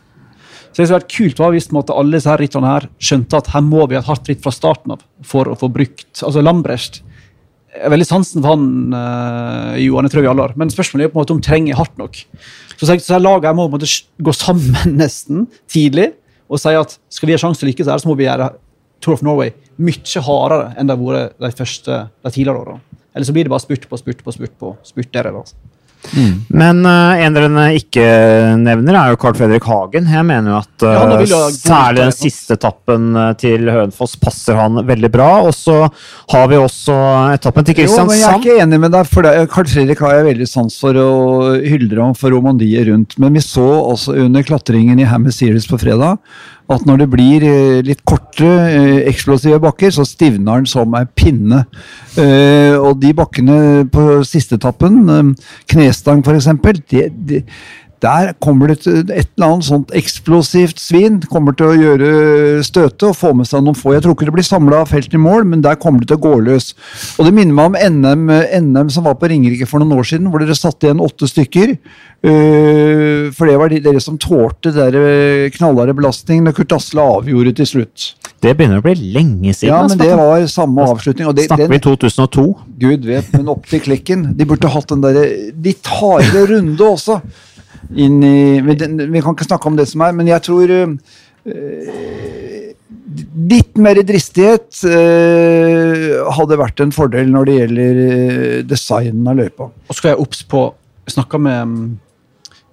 Så 0.72 0.82
det 0.82 0.88
som 0.88 0.96
vært 0.96 1.12
kult 1.12 1.38
var 1.40 1.52
hvis 1.54 1.68
alle 1.72 2.16
disse 2.16 2.30
her 2.30 2.40
rytterne 2.40 2.72
her 2.72 2.88
skjønte 3.00 3.38
at 3.40 3.50
her 3.54 3.64
må 3.64 3.84
vi 3.86 3.96
ha 3.96 4.02
et 4.02 4.08
hardt 4.08 4.28
ritt 4.28 4.42
fra 4.44 4.52
starten 4.52 4.96
av 4.96 5.04
for 5.24 5.48
å 5.48 5.56
få 5.56 5.70
brukt 5.72 6.24
altså 6.24 6.44
Lambrecht 6.44 7.02
jeg 7.76 7.84
har 7.84 7.92
veldig 7.92 8.06
sansen 8.08 8.40
for 8.40 8.54
han 8.54 8.94
uh, 8.94 9.74
Johan, 9.76 10.06
jeg 10.06 10.14
tror 10.14 10.22
vi 10.24 10.28
alle 10.30 10.44
har. 10.46 10.54
Men 10.56 10.70
spørsmålet 10.72 11.06
er 11.06 11.10
på 11.12 11.18
en 11.18 11.22
måte 11.26 11.34
om 11.34 11.42
trenger 11.44 11.76
hardt 11.76 11.98
nok. 12.00 12.16
Så, 12.72 12.86
så, 12.86 12.96
så 13.04 13.18
laget 13.20 13.50
her 13.50 13.56
må 13.58 13.66
måte 13.68 13.88
gå 14.16 14.32
sammen 14.32 14.96
nesten 15.02 15.44
tidlig 15.68 16.14
og 16.46 16.60
si 16.62 16.72
at 16.78 16.94
skal 17.10 17.28
vi 17.28 17.34
ha 17.34 17.40
sjanse 17.42 17.60
til 17.60 17.66
å 17.66 17.70
lykkes 17.72 17.88
her, 17.90 18.00
så 18.00 18.08
må 18.08 18.14
vi 18.16 18.28
gjøre 18.28 18.52
Tour 19.02 19.16
of 19.16 19.24
Norway 19.26 19.50
mye 19.82 20.22
hardere 20.24 20.70
enn 20.78 20.88
det 20.88 20.96
har 20.96 21.02
vært 21.02 21.40
de 21.42 21.50
første, 21.58 21.96
de 22.24 22.32
tidligere 22.32 22.62
årene. 22.62 23.00
Eller 23.12 23.28
så 23.28 23.34
blir 23.34 23.48
det 23.48 23.52
bare 23.52 23.64
spurt 23.64 23.88
på 23.90 23.98
spurt 24.00 24.22
på 24.24 24.34
spurt 24.34 24.54
på 24.60 24.70
spurt 24.86 25.12
der. 25.12 25.28
Altså. 25.32 25.56
Men 26.48 26.82
uh, 26.86 27.18
en 27.18 27.36
dere 27.36 27.66
ikke 27.76 28.04
nevner, 28.60 28.96
er 28.96 29.12
jo 29.12 29.18
Carl 29.20 29.36
Fredrik 29.38 29.66
Hagen. 29.68 30.08
Jeg 30.10 30.26
mener 30.28 30.52
jo 30.52 30.58
at 30.60 30.84
Ja, 30.86 31.02
han 31.02 31.14
eh, 31.16 31.54
særlig 31.56 32.04
den 32.04 32.14
siste 32.14 32.56
etappen 32.56 33.08
eh, 33.18 33.32
til 33.40 33.66
Hønefoss 33.70 34.16
passer 34.20 34.58
han 34.58 34.80
veldig 34.86 35.10
bra. 35.12 35.28
Og 35.46 35.54
så 35.56 35.78
har 36.32 36.50
vi 36.52 36.60
også 36.60 36.96
etappen 37.34 37.66
til 37.66 37.78
Kristiansand. 37.80 38.12
Jo, 38.12 38.14
men 38.14 38.22
jeg 38.22 38.32
er 38.32 38.42
ikke 38.42 38.66
enig 38.66 38.82
med 38.86 38.94
deg, 38.96 39.10
for 39.10 39.26
det, 39.26 39.34
Carl 39.52 39.70
Fredrik 39.72 40.02
har 40.04 40.18
jeg 40.18 40.28
veldig 40.30 40.50
sans 40.50 40.80
for 40.80 41.00
og 41.02 41.64
hyller 41.66 42.02
ham 42.04 42.14
for 42.18 42.34
romandiet 42.34 42.88
rundt. 42.90 43.18
Men 43.22 43.36
vi 43.36 43.44
så 43.44 43.66
også 43.66 44.16
under 44.26 44.46
klatringen 44.46 45.00
i 45.02 45.08
Hammer 45.08 45.34
Series 45.34 45.68
på 45.68 45.80
fredag 45.80 46.20
at 46.72 46.86
når 46.86 47.02
det 47.02 47.06
blir 47.12 47.44
eh, 47.46 47.80
litt 47.86 48.02
korte, 48.08 48.46
eh, 48.46 49.04
eksplosive 49.10 49.60
bakker, 49.62 49.92
så 49.94 50.06
stivner 50.06 50.62
den 50.62 50.70
som 50.70 50.94
ei 50.98 51.04
pinne. 51.06 51.62
Eh, 52.18 52.74
og 52.74 52.98
de 53.02 53.12
bakkene 53.14 53.58
på 53.92 54.06
siste 54.26 54.58
etappen, 54.58 54.98
eh, 55.12 55.52
knestang 55.70 56.24
f.eks., 56.26 56.50
det, 56.90 57.06
det, 57.28 57.42
der 58.04 58.32
kommer 58.42 58.70
det 58.70 58.82
et 58.84 59.28
eller 59.36 59.46
annet 59.46 59.66
sånt 59.66 59.92
eksplosivt 59.96 60.80
svin. 60.80 61.18
Kommer 61.32 61.56
til 61.56 61.70
å 61.70 61.76
gjøre 61.76 62.10
støte 62.66 63.10
og 63.10 63.16
få 63.16 63.32
med 63.36 63.48
seg 63.48 63.64
noen 63.64 63.78
få. 63.78 63.94
Jeg 63.94 64.04
tror 64.04 64.16
ikke 64.16 64.28
det 64.28 64.34
blir 64.36 64.46
samla 64.46 64.82
felt 64.88 65.14
i 65.16 65.20
mål, 65.20 65.46
men 65.48 65.64
der 65.64 65.78
kommer 65.80 66.02
det 66.02 66.10
til 66.10 66.18
å 66.20 66.24
gå 66.26 66.34
løs. 66.44 66.72
Og 67.16 67.28
det 67.28 67.32
minner 67.36 67.56
meg 67.56 67.70
om 67.70 67.96
NM, 67.96 68.26
NM 68.68 68.92
som 68.92 69.08
var 69.08 69.16
på 69.20 69.30
Ringerike 69.32 69.68
for 69.70 69.82
noen 69.82 69.96
år 69.96 70.10
siden, 70.10 70.28
hvor 70.30 70.44
dere 70.44 70.58
satte 70.58 70.88
igjen 70.88 71.02
åtte 71.04 71.30
stykker. 71.30 71.76
Eh, 72.26 73.32
for 73.36 73.48
det 73.48 73.56
var 73.60 73.72
de, 73.72 73.80
dere 73.84 74.02
som 74.02 74.20
tålte 74.20 74.74
den 74.76 75.00
eh, 75.00 75.48
knallharde 75.56 75.96
belastningen 75.96 76.48
da 76.48 76.54
Kurt 76.56 76.76
Asle 76.76 77.04
avgjorde 77.16 77.56
til 77.60 77.70
slutt. 77.72 78.10
Det 78.44 78.52
begynner 78.56 78.82
å 78.82 78.84
bli 78.84 78.94
lenge 79.16 79.54
siden. 79.56 79.72
Ja, 79.72 79.82
men 79.88 80.00
det 80.00 80.12
var 80.12 80.44
samme 80.52 80.84
avslutning. 80.84 81.28
Og 81.30 81.36
det, 81.38 81.48
Snakker 81.48 81.70
vi 81.72 81.80
den, 81.80 81.86
2002? 81.88 82.46
Gud 82.82 83.08
vet, 83.08 83.32
men 83.32 83.52
opp 83.52 83.64
til 83.70 83.80
klikken. 83.84 84.30
De 84.36 84.48
burde 84.48 84.70
hatt 84.70 84.92
den 84.92 85.04
der 85.04 85.20
tar 85.86 86.24
det 86.34 86.48
runde 86.52 86.84
også. 86.84 87.20
Inn 87.94 88.22
i, 88.26 88.60
vi, 88.66 88.74
vi 88.74 89.20
kan 89.22 89.36
ikke 89.36 89.46
snakke 89.46 89.68
om 89.70 89.76
det 89.78 89.86
som 89.90 90.02
er, 90.06 90.14
men 90.16 90.26
jeg 90.30 90.42
tror 90.48 90.72
eh, 90.74 90.94
Litt 93.46 93.76
mer 93.80 93.98
dristighet 94.04 94.80
eh, 94.90 96.16
hadde 96.36 96.58
vært 96.60 96.80
en 96.82 96.92
fordel 96.94 97.30
når 97.32 97.46
det 97.48 97.54
gjelder 97.60 98.00
eh, 98.02 98.56
designen 98.68 99.28
av 99.30 99.38
løypa. 99.38 99.68
Og 99.70 99.92
så 99.94 100.00
skal 100.00 100.12
jeg 100.14 100.20
obs 100.24 100.42
på 100.50 100.62
snakka 101.12 101.38
med 101.40 101.70
mm, 101.70 101.84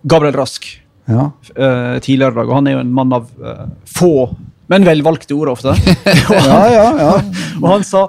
Gabriel 0.09 0.35
Rask 0.39 0.65
Ja. 1.07 1.29
eh, 1.53 1.99
tidligere 2.03 2.33
i 2.33 2.37
dag, 2.39 2.49
og 2.49 2.55
han 2.57 2.67
er 2.71 2.77
jo 2.77 2.81
en 2.83 2.93
mann 2.97 3.13
av 3.15 3.29
eh, 3.43 3.63
få, 3.93 4.11
men 4.71 4.87
velvalgte 4.87 5.35
ord 5.37 5.53
ofte. 5.53 5.75
og, 5.77 6.33
han, 6.49 6.71
ja, 6.73 6.89
ja. 7.03 7.13
og 7.61 7.67
han 7.69 7.85
sa 7.87 8.07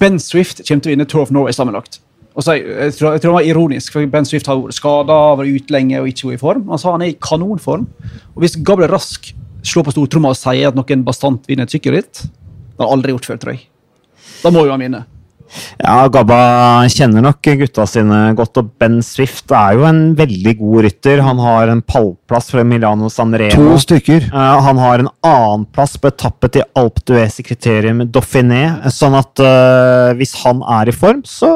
Ben 0.00 0.16
Swift 0.22 0.62
kommer 0.64 0.84
til 0.86 0.92
å 0.92 0.94
vinne 0.94 1.08
Tour 1.10 1.26
of 1.26 1.34
Norway 1.34 1.52
sammenlagt. 1.56 2.00
Og 2.34 2.42
jeg, 2.50 2.94
tror, 2.96 3.14
jeg 3.14 3.22
tror 3.22 3.30
det 3.30 3.36
var 3.36 3.46
ironisk, 3.46 3.94
for 3.94 4.10
Ben 4.10 4.26
Swift 4.26 4.48
har 4.50 4.58
vært 4.58 4.74
skada, 4.74 5.18
vært 5.38 5.54
ute 5.54 5.74
lenge 5.74 6.00
og 6.02 6.10
ikke 6.10 6.32
vært 6.32 6.40
i 6.40 6.42
form. 6.42 6.66
Sa 6.82 6.96
han 6.96 7.04
er 7.06 7.12
i 7.12 7.18
kanonform. 7.22 7.86
Og 8.34 8.42
hvis 8.42 8.58
Gabriel 8.58 8.90
Rask 8.90 9.30
slår 9.64 9.86
på 9.86 9.94
stortromma 9.94 10.34
og 10.34 10.38
sier 10.38 10.72
at 10.72 10.76
noen 10.78 11.06
bastant 11.06 11.46
vinner 11.48 11.68
et 11.68 11.74
sykkelritt, 11.74 12.24
det 12.26 12.82
har 12.82 12.90
han 12.90 12.98
aldri 12.98 13.14
gjort 13.14 13.30
før, 13.30 13.42
tror 13.42 13.54
jeg. 13.54 13.68
Da 14.42 14.50
må 14.52 14.66
jo 14.66 14.74
han 14.74 14.82
vinne. 14.82 15.04
Ja, 15.78 16.08
Gabba 16.10 16.38
kjenner 16.90 17.22
nok 17.22 17.44
gutta 17.60 17.84
sine 17.86 18.18
godt, 18.34 18.58
og 18.58 18.70
Ben 18.80 18.98
Swift 19.04 19.52
er 19.54 19.76
jo 19.78 19.84
en 19.86 20.00
veldig 20.18 20.54
god 20.58 20.86
rytter. 20.88 21.22
Han 21.22 21.38
har 21.42 21.70
en 21.70 21.82
pallplass 21.86 22.50
fra 22.50 22.64
Milano 22.66 23.10
Sanremo. 23.12 23.54
To 23.54 23.78
stykker. 23.82 24.28
Uh, 24.32 24.58
han 24.66 24.80
har 24.82 25.04
en 25.04 25.12
annenplass 25.26 25.94
på 26.00 26.10
etappe 26.10 26.50
til 26.54 26.66
Alpe 26.78 27.04
d'Huez 27.06 27.38
i 27.38 27.46
kriterium 27.46 28.02
Dauphiné. 28.10 28.64
Sånn 28.94 29.14
at 29.18 29.44
uh, 29.44 30.14
hvis 30.18 30.34
han 30.42 30.64
er 30.80 30.90
i 30.90 30.96
form, 30.96 31.22
så 31.28 31.52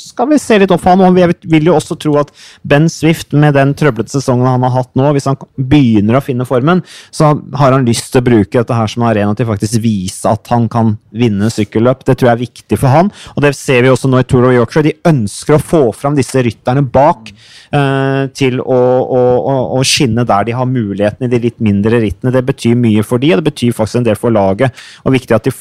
skal 0.00 0.30
vi 0.30 0.38
se 0.40 0.58
litt 0.60 0.72
opp 0.74 0.82
for 0.82 0.94
ham. 0.94 1.04
Og 1.06 1.20
jeg 1.20 1.36
vil 1.50 1.70
jo 1.70 1.76
også 1.76 1.96
tro 2.00 2.16
at 2.20 2.32
Ben 2.64 2.88
Swift, 2.92 3.32
med 3.32 3.56
den 3.56 3.74
trøblete 3.78 4.12
sesongen 4.12 4.48
han 4.48 4.64
har 4.66 4.74
hatt 4.76 4.92
nå, 4.98 5.08
hvis 5.16 5.28
han 5.30 5.38
begynner 5.56 6.18
å 6.18 6.24
finne 6.24 6.46
formen, 6.48 6.82
så 7.14 7.32
har 7.58 7.76
han 7.76 7.86
lyst 7.88 8.10
til 8.12 8.22
å 8.22 8.26
bruke 8.26 8.58
dette 8.58 8.76
her 8.76 8.90
som 8.90 9.06
arena 9.08 9.34
til 9.38 9.48
faktisk 9.48 9.80
vise 9.82 10.28
at 10.28 10.48
han 10.52 10.68
kan 10.72 10.96
vinne 11.14 11.50
sykkelløp. 11.52 12.04
Det 12.06 12.16
tror 12.18 12.32
jeg 12.32 12.36
er 12.36 12.44
viktig 12.44 12.80
for 12.80 12.92
han, 12.92 13.10
og 13.34 13.44
det 13.44 13.54
ser 13.58 13.84
vi 13.84 13.92
også 13.92 14.10
nå 14.10 14.22
i 14.22 14.28
Tour 14.28 14.48
of 14.48 14.56
Yorkshire. 14.56 14.90
De 14.90 15.12
ønsker 15.12 15.56
å 15.56 15.62
få 15.62 15.82
fram 15.96 16.16
disse 16.18 16.42
rytterne 16.44 16.84
bak 16.92 17.32
eh, 17.32 18.24
til 18.36 18.60
å, 18.60 18.80
å, 19.02 19.22
å, 19.78 19.82
skinne 19.86 20.26
der 20.28 20.48
de 20.48 20.56
har 20.56 20.68
muligheten 20.68 21.26
i 21.26 21.32
de 21.32 21.42
litt 21.46 21.60
mindre 21.64 22.00
rittene. 22.02 22.34
Det 22.34 22.44
betyr 22.52 22.78
mye 22.78 23.04
for 23.06 23.22
de, 23.22 23.32
og 23.34 23.42
det 23.42 23.50
betyr 23.50 23.76
faktisk 23.76 24.02
en 24.02 24.08
del 24.08 24.18
for 24.18 24.34
laget. 24.34 24.76
Og 25.06 25.16
viktig 25.16 25.36
at 25.36 25.48
de 25.48 25.54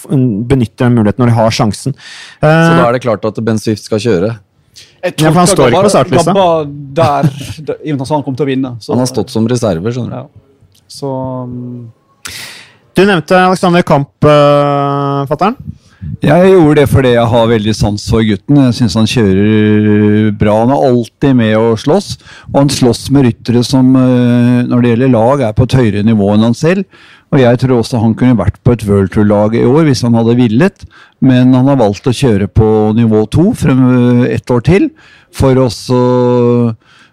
benytter 0.48 0.88
den 0.88 1.00
muligheten 1.00 1.24
når 1.24 1.34
de 1.34 1.40
har 1.40 1.58
sjansen. 1.62 1.98
Eh, 2.42 2.48
Så 2.48 2.78
da 2.78 2.88
er 2.88 2.98
det 2.98 3.04
klart 3.06 3.26
at 3.28 3.42
Ben 3.46 3.60
Swift 3.62 3.86
skal 3.88 4.02
kjøre? 4.04 4.31
Jeg 5.02 5.16
ja, 5.18 5.32
for 5.32 5.40
han 5.40 5.50
står 5.50 5.72
ikke 5.72 5.84
på 5.88 5.92
startlista. 5.96 6.34
der, 7.00 7.30
der 7.66 7.80
i 7.82 7.94
og 7.94 7.98
med 7.98 8.04
at 8.06 8.14
han 8.14 8.26
kom 8.26 8.36
til 8.38 8.46
å 8.46 8.50
vinne. 8.52 8.72
Så. 8.80 8.94
Han 8.94 9.02
har 9.02 9.10
stått 9.10 9.34
som 9.34 9.48
reserve, 9.50 9.94
skjønner 9.94 10.14
du. 10.14 10.18
Ja. 10.22 10.82
Så 10.92 11.10
um... 11.10 11.90
Du 12.94 13.02
nevnte 13.08 13.40
Alexander 13.40 13.86
Kamp, 13.88 14.12
uh, 14.28 15.24
fatter'n? 15.32 15.56
Jeg 16.22 16.50
gjorde 16.50 16.80
det 16.80 16.88
fordi 16.90 17.12
jeg 17.14 17.30
har 17.30 17.50
veldig 17.50 17.74
sans 17.78 18.04
for 18.10 18.26
gutten. 18.26 18.58
Jeg 18.68 18.78
syns 18.78 18.98
han 18.98 19.10
kjører 19.10 20.30
bra. 20.38 20.56
Han 20.64 20.74
er 20.74 20.86
alltid 20.90 21.38
med 21.38 21.56
å 21.58 21.72
slåss, 21.78 22.12
og 22.52 22.60
han 22.60 22.72
slåss 22.74 23.08
med 23.14 23.28
ryttere 23.28 23.64
som 23.66 23.90
uh, 23.94 24.62
når 24.70 24.82
det 24.82 24.94
gjelder 24.94 25.14
lag, 25.14 25.44
er 25.48 25.58
på 25.58 25.66
et 25.70 25.78
høyere 25.78 26.06
nivå 26.06 26.32
enn 26.34 26.46
han 26.50 26.58
selv. 26.58 26.86
Og 27.32 27.40
jeg 27.40 27.62
tror 27.62 27.78
også 27.80 28.02
han 28.04 28.16
kunne 28.18 28.40
vært 28.40 28.60
på 28.66 28.74
et 28.76 28.86
World 28.88 29.14
Tour-lag 29.14 29.56
i 29.56 29.64
år 29.64 29.86
hvis 29.88 30.04
han 30.04 30.18
hadde 30.18 30.36
villet, 30.40 30.86
men 31.24 31.54
han 31.56 31.70
har 31.72 31.80
valgt 31.80 32.10
å 32.10 32.16
kjøre 32.16 32.50
på 32.52 32.68
nivå 32.98 33.24
to 33.32 33.52
eh, 33.56 34.26
ett 34.36 34.52
år 34.52 34.66
til, 34.68 34.90
for 35.32 35.56
å 35.62 35.70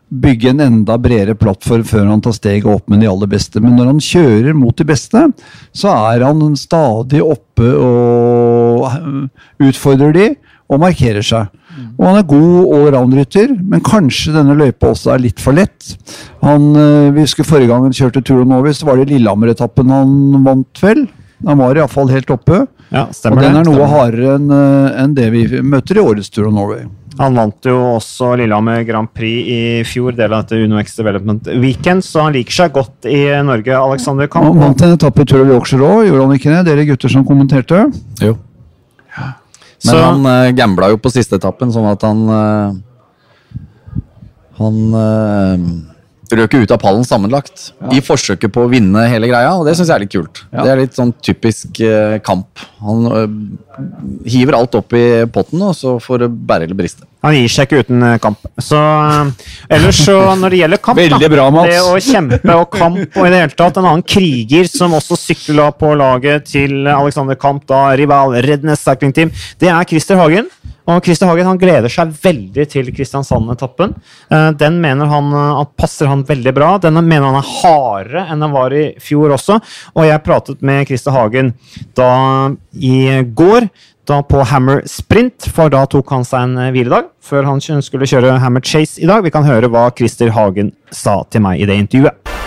bygge 0.08 0.50
en 0.50 0.62
enda 0.64 0.96
bredere 1.00 1.36
plattform 1.36 1.84
før 1.86 2.06
han 2.08 2.22
tar 2.24 2.34
steget 2.36 2.68
opp 2.70 2.88
med 2.88 3.02
de 3.04 3.08
aller 3.10 3.28
beste. 3.30 3.60
Men 3.60 3.76
når 3.76 3.92
han 3.92 4.02
kjører 4.02 4.56
mot 4.56 4.76
de 4.76 4.86
beste, 4.88 5.24
så 5.76 5.92
er 6.10 6.24
han 6.24 6.56
stadig 6.58 7.20
oppe 7.22 7.68
og 7.68 8.27
utfordrer 9.62 10.14
de 10.16 10.28
og 10.68 10.82
markerer 10.82 11.24
seg. 11.24 11.48
Og 11.98 12.04
han 12.04 12.18
er 12.18 12.26
god 12.28 12.72
allround-rytter, 12.76 13.54
men 13.70 13.82
kanskje 13.86 14.34
denne 14.34 14.56
løypa 14.58 14.92
også 14.92 15.14
er 15.14 15.22
litt 15.22 15.40
for 15.42 15.56
lett. 15.56 15.94
Han, 16.42 16.70
eh, 16.76 17.10
vi 17.14 17.24
husker 17.24 17.46
Forrige 17.46 17.70
gang 17.70 17.86
han 17.86 17.94
kjørte 17.94 18.22
Tour 18.24 18.42
of 18.42 18.50
Norway, 18.50 18.74
så 18.74 18.88
var 18.88 18.98
det 18.98 19.08
Lillehammer-etappen 19.12 19.94
han 19.94 20.44
vant, 20.44 20.82
vel? 20.82 21.06
Han 21.46 21.60
var 21.62 21.78
iallfall 21.78 22.10
helt 22.10 22.30
oppe. 22.34 22.64
Ja, 22.90 23.06
og 23.06 23.36
den 23.38 23.58
er 23.60 23.66
noe 23.66 23.86
hardere 23.86 24.38
enn 24.38 24.48
eh, 24.50 25.02
en 25.04 25.14
det 25.14 25.28
vi 25.34 25.44
møter 25.62 26.00
i 26.00 26.02
årets 26.02 26.32
Tour 26.34 26.48
of 26.50 26.56
Norway. 26.56 26.88
Han 27.18 27.34
vant 27.34 27.66
jo 27.66 27.76
også 27.96 28.36
Lillehammer 28.38 28.84
Grand 28.86 29.10
Prix 29.14 29.48
i 29.50 29.60
fjor, 29.86 30.14
del 30.14 30.34
av 30.34 30.44
dette 30.44 30.60
UnoX 30.62 30.94
Development 31.00 31.48
Weekend, 31.62 32.04
så 32.06 32.26
han 32.26 32.36
liker 32.36 32.54
seg 32.60 32.74
godt 32.76 33.08
i 33.10 33.24
Norge. 33.46 33.74
Alexander 33.74 34.30
Kamp. 34.30 34.46
Han 34.46 34.60
vant 34.62 34.84
en 34.86 34.94
etappe 34.94 35.24
i 35.24 35.30
Tour 35.30 35.42
of 35.42 35.50
Yorkshire 35.56 35.88
òg, 35.88 36.04
gjorde 36.06 36.26
han 36.26 36.36
ikke 36.38 36.52
det? 36.54 36.60
Dere 36.70 36.86
gutter 36.92 37.14
som 37.14 37.26
kommenterte? 37.26 37.86
Jo. 38.22 38.36
Men 39.84 39.92
så, 39.92 39.98
han 40.02 40.26
uh, 40.26 40.50
gambla 40.56 40.90
jo 40.92 40.98
på 41.02 41.12
siste 41.14 41.38
etappen, 41.38 41.70
sånn 41.74 41.86
at 41.86 42.02
han 42.06 42.24
uh, 42.26 42.78
Han 44.58 44.78
uh, 44.90 45.68
røk 46.34 46.56
ut 46.58 46.72
av 46.74 46.80
pallen 46.82 47.06
sammenlagt 47.06 47.70
ja. 47.70 47.92
i 47.94 48.02
forsøket 48.04 48.52
på 48.52 48.66
å 48.66 48.70
vinne 48.72 49.06
hele 49.08 49.30
greia, 49.30 49.54
og 49.56 49.64
det 49.68 49.76
syns 49.78 49.88
jeg 49.88 49.94
er 49.94 50.02
litt 50.02 50.12
kult. 50.12 50.42
Ja. 50.50 50.64
Det 50.66 50.72
er 50.72 50.82
litt 50.82 50.98
sånn 50.98 51.14
typisk 51.24 51.80
uh, 51.86 52.18
kamp. 52.26 52.66
Han 52.82 53.06
hiver 54.28 54.58
alt 54.58 54.76
opp 54.76 54.98
i 54.98 55.06
potten, 55.32 55.62
og 55.62 55.78
så 55.78 55.96
får 56.02 56.26
det 56.26 56.32
bære 56.50 56.68
eller 56.68 56.80
briste. 56.82 57.07
Han 57.26 57.34
gir 57.34 57.50
seg 57.50 57.66
ikke 57.66 57.82
uten 57.82 58.04
kamp. 58.22 58.44
Så 58.62 58.78
ellers 59.74 59.98
så, 60.04 60.16
når 60.38 60.54
det 60.54 60.60
gjelder 60.62 60.82
kamp, 60.82 61.00
da, 61.02 61.18
bra, 61.32 61.48
det 61.66 61.80
å 61.82 61.96
kjempe 62.02 62.54
og 62.54 62.68
kamp 62.70 63.18
og 63.18 63.26
i 63.26 63.32
det 63.32 63.42
hele 63.42 63.58
tatt 63.58 63.80
En 63.80 63.88
annen 63.88 64.04
kriger 64.06 64.68
som 64.70 64.94
også 64.94 65.18
sykla 65.18 65.70
på 65.74 65.92
laget 65.98 66.46
til 66.52 66.86
Alexander 66.86 67.38
Kamp, 67.38 67.66
da 67.68 67.88
rival 67.98 68.36
Rednes 68.44 68.82
Cycling 68.84 69.14
Team, 69.16 69.32
det 69.58 69.72
er 69.72 69.88
Christer 69.88 70.20
Hagen. 70.20 70.46
Og 70.88 71.04
Christer 71.04 71.28
Hagen 71.28 71.50
han 71.50 71.58
gleder 71.60 71.92
seg 71.92 72.14
veldig 72.22 72.64
til 72.72 72.88
Kristiansand-etappen. 72.96 73.92
Eh, 74.32 74.48
den 74.56 74.78
mener 74.80 75.10
han 75.10 75.28
eh, 75.36 75.60
at 75.60 75.74
passer 75.76 76.08
han 76.08 76.24
veldig 76.28 76.54
bra. 76.56 76.70
Den 76.80 76.96
mener 77.02 77.28
han 77.28 77.40
er 77.42 77.50
hardere 77.58 78.24
enn 78.32 78.44
den 78.44 78.54
var 78.54 78.72
i 78.72 78.86
fjor 79.02 79.36
også. 79.36 79.58
Og 79.98 80.08
jeg 80.08 80.24
pratet 80.24 80.64
med 80.64 80.88
Christer 80.88 81.12
Hagen 81.12 81.52
da 81.98 82.10
i 82.72 83.20
går 83.36 83.68
da 84.08 84.22
på 84.24 84.42
Hammer 84.50 84.82
Sprint, 84.88 85.50
for 85.54 85.72
da 85.72 85.84
tok 85.90 86.10
han 86.14 86.24
seg 86.26 86.48
en 86.48 86.58
eh, 86.64 86.72
hviledag 86.74 87.12
før 87.28 87.48
han 87.50 87.60
skulle 87.60 88.08
kjøre 88.08 88.38
Hammer 88.42 88.64
Chase 88.64 89.02
i 89.02 89.08
dag. 89.08 89.22
Vi 89.24 89.34
kan 89.34 89.46
høre 89.46 89.68
hva 89.72 89.88
Christer 89.92 90.32
Hagen 90.32 90.72
sa 90.90 91.20
til 91.28 91.44
meg 91.44 91.60
i 91.60 91.68
det 91.68 91.76
intervjuet. 91.84 92.38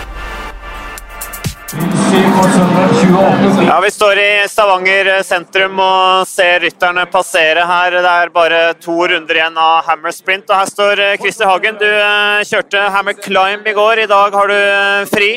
Ja, 3.66 3.80
Vi 3.82 3.90
står 3.90 4.18
i 4.18 4.48
Stavanger 4.48 5.22
sentrum 5.24 5.78
og 5.80 6.26
ser 6.28 6.60
rytterne 6.60 7.06
passere 7.08 7.64
her. 7.64 7.96
Det 7.96 8.10
er 8.10 8.32
bare 8.34 8.60
to 8.82 8.96
runder 9.08 9.38
igjen 9.38 9.56
av 9.56 9.86
Hammer 9.86 10.12
Sprint. 10.12 10.50
Og 10.50 10.58
her 10.58 10.68
står 10.68 11.00
eh, 11.00 11.14
Christer 11.22 11.48
Hagen. 11.48 11.78
Du 11.80 11.88
eh, 11.88 12.42
kjørte 12.44 12.82
Hammer 12.92 13.16
Climb 13.16 13.66
i 13.66 13.76
går. 13.78 14.04
I 14.04 14.10
dag 14.10 14.36
har 14.36 14.52
du 14.52 14.58
eh, 14.58 15.06
fri? 15.08 15.30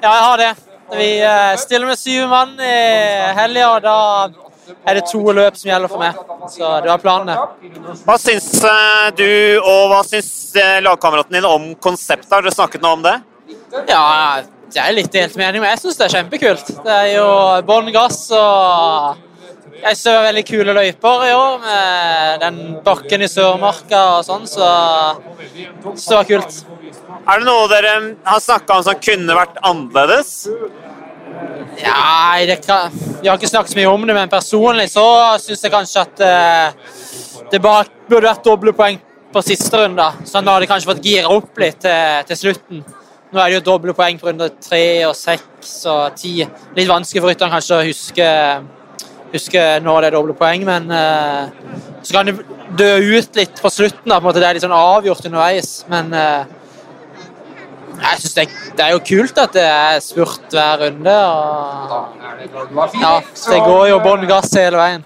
Ja, 0.00 0.08
jeg 0.08 0.24
har 0.28 0.40
det. 0.40 0.52
Vi 0.92 1.10
stiller 1.56 1.88
med 1.88 1.96
syv 1.96 2.26
mann 2.28 2.56
i 2.60 2.72
helga, 3.36 3.68
da 3.80 3.96
er 4.86 4.98
det 4.98 5.04
to 5.10 5.22
løp 5.34 5.58
som 5.58 5.70
gjelder 5.70 5.90
for 5.90 6.02
meg. 6.02 6.20
Så 6.52 6.70
det 6.84 6.90
var 6.92 7.02
planene. 7.02 7.36
Hva 8.06 8.16
syns 8.20 8.48
du 9.18 9.28
og 9.58 9.90
hva 9.92 10.02
syns 10.06 10.32
lagkameraten 10.84 11.38
din 11.38 11.48
om 11.48 11.68
konseptet? 11.82 12.30
Har 12.32 12.44
dere 12.44 12.54
snakket 12.54 12.84
noe 12.84 12.98
om 12.98 13.04
det? 13.06 13.16
Ja, 13.88 14.04
jeg 14.72 14.84
er 14.84 14.96
litt 14.96 15.12
delt 15.12 15.36
mening, 15.36 15.60
men 15.62 15.72
jeg 15.74 15.82
syns 15.82 16.00
det 16.00 16.08
er 16.08 16.16
kjempekult. 16.18 16.72
Det 16.84 16.96
er 16.96 17.12
jo 17.16 17.28
bånn 17.68 17.92
gass 17.94 18.24
og 18.36 19.28
jeg 19.82 19.98
så 19.98 20.12
veldig 20.22 20.42
kule 20.46 20.74
løyper 20.76 21.24
i 21.26 21.32
år, 21.34 21.54
med 21.64 22.42
den 22.44 22.58
bakken 22.86 23.24
i 23.24 23.28
Sørmarka 23.30 24.02
og 24.18 24.26
sånn, 24.28 24.44
så, 24.46 24.68
så 25.96 26.12
det 26.12 26.18
var 26.20 26.28
kult. 26.28 26.60
Er 27.22 27.42
det 27.42 27.48
noe 27.48 27.66
dere 27.70 27.94
har 28.28 28.42
snakka 28.44 28.78
om 28.78 28.84
som 28.86 29.00
kunne 29.02 29.36
vært 29.38 29.58
annerledes? 29.66 30.30
Det 32.46 32.56
kan, 32.66 32.90
Vi 33.22 33.28
har 33.28 33.38
ikke 33.38 33.50
snakket 33.50 33.72
så 33.72 33.78
mye 33.78 33.90
om 33.92 34.06
det, 34.06 34.14
men 34.16 34.30
personlig 34.30 34.88
så 34.90 35.04
syns 35.42 35.62
jeg 35.62 35.72
kanskje 35.72 36.02
at 36.02 36.22
eh, 36.26 36.92
det 37.52 37.60
bare 37.62 37.86
burde 38.08 38.28
vært 38.28 38.46
doble 38.46 38.74
poeng 38.76 38.98
på 39.32 39.42
siste 39.44 39.78
runde. 39.78 40.06
Sånn 40.28 40.48
hadde 40.48 40.68
kanskje 40.70 40.90
fått 40.90 41.06
gira 41.06 41.30
opp 41.32 41.60
litt 41.60 41.80
til, 41.84 42.26
til 42.28 42.40
slutten. 42.40 42.82
Nå 43.32 43.40
er 43.40 43.48
det 43.48 43.58
jo 43.60 43.66
doble 43.70 43.94
poeng 43.96 44.18
på 44.20 44.28
runde 44.28 44.50
tre 44.60 44.84
og 45.08 45.14
seks 45.16 45.74
og 45.88 46.16
ti. 46.18 46.42
Litt 46.76 46.90
vanskelig 46.90 47.22
for 47.22 47.32
rytteren 47.32 47.54
kanskje 47.54 47.78
å 47.78 47.86
huske, 47.86 48.26
huske 49.32 49.62
når 49.84 50.00
det 50.00 50.10
er 50.10 50.16
doble 50.18 50.36
poeng, 50.36 50.66
men 50.68 50.90
eh, 50.92 51.70
så 52.02 52.16
kan 52.16 52.28
det 52.28 52.36
dø 52.76 52.90
ut 53.16 53.38
litt 53.38 53.62
på 53.62 53.70
slutten. 53.72 54.08
da, 54.08 54.18
på 54.18 54.26
en 54.26 54.28
måte 54.30 54.40
Det 54.40 54.48
er 54.48 54.58
litt 54.58 54.66
sånn 54.66 54.76
avgjort 54.76 55.24
underveis, 55.28 55.70
men 55.92 56.12
uh, 56.12 56.44
jeg 58.00 58.20
synes 58.20 58.34
det, 58.34 58.46
det, 58.76 58.84
er 58.84 58.92
jo 58.94 59.00
kult 59.06 59.38
at 59.42 59.56
det 59.56 59.64
er 59.64 59.98
spurt 60.04 60.54
hver 60.54 60.86
runde. 60.86 61.16
og 61.16 62.94
ja, 63.00 63.16
Det 63.22 63.60
går 63.66 63.88
jo 63.92 63.98
bånn 64.04 64.28
gass 64.30 64.54
hele 64.56 64.80
veien. 64.80 65.04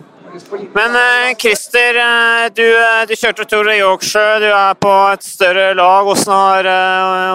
Men 0.75 0.97
uh, 0.97 1.35
Christer, 1.41 1.97
uh, 1.97 2.47
du, 2.53 2.65
uh, 2.77 3.05
du, 3.09 3.15
kjørte 3.17 3.47
Tour 3.49 3.69
de 3.71 3.79
Yorkshire. 3.79 4.41
Du 4.43 4.49
er 4.51 4.75
på 4.79 4.93
et 5.15 5.25
større 5.25 5.71
lag. 5.77 6.05
Hvordan 6.05 6.35
har, 6.35 6.69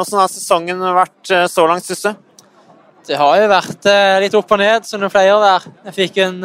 hvordan 0.02 0.22
har 0.22 0.34
sesongen 0.34 0.84
vært 0.98 1.34
så 1.50 1.66
langt, 1.70 1.88
syns 1.88 2.06
du? 2.06 2.28
Det 3.08 3.18
har 3.18 3.40
jo 3.42 3.48
vært 3.50 3.88
litt 4.22 4.36
opp 4.38 4.52
og 4.54 4.60
ned, 4.62 4.86
som 4.86 5.02
det 5.02 5.10
pleier 5.12 5.34
å 5.34 5.42
være. 5.42 5.72
Jeg 5.88 5.96
fikk 5.96 6.20
en 6.22 6.36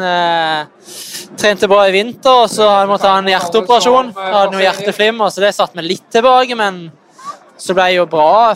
trente 1.37 1.69
bra 1.69 1.83
i 1.85 1.93
vinter, 1.93 2.33
og 2.33 2.49
så 2.49 2.65
har 2.65 2.79
jeg 2.81 2.89
måttet 2.89 3.11
ha 3.11 3.19
en 3.21 3.29
hjerteoperasjon. 3.29 4.09
Jeg 4.17 4.33
hadde 4.33 4.55
noe 4.55 4.63
hjerteflimmer, 4.65 5.29
så 5.29 5.45
det 5.45 5.53
satte 5.55 5.77
meg 5.77 5.85
litt 5.85 6.07
tilbake, 6.11 6.57
men 6.57 6.87
så 7.61 7.77
ble 7.77 7.91
jeg 7.91 8.01
jo 8.01 8.07
bra 8.09 8.55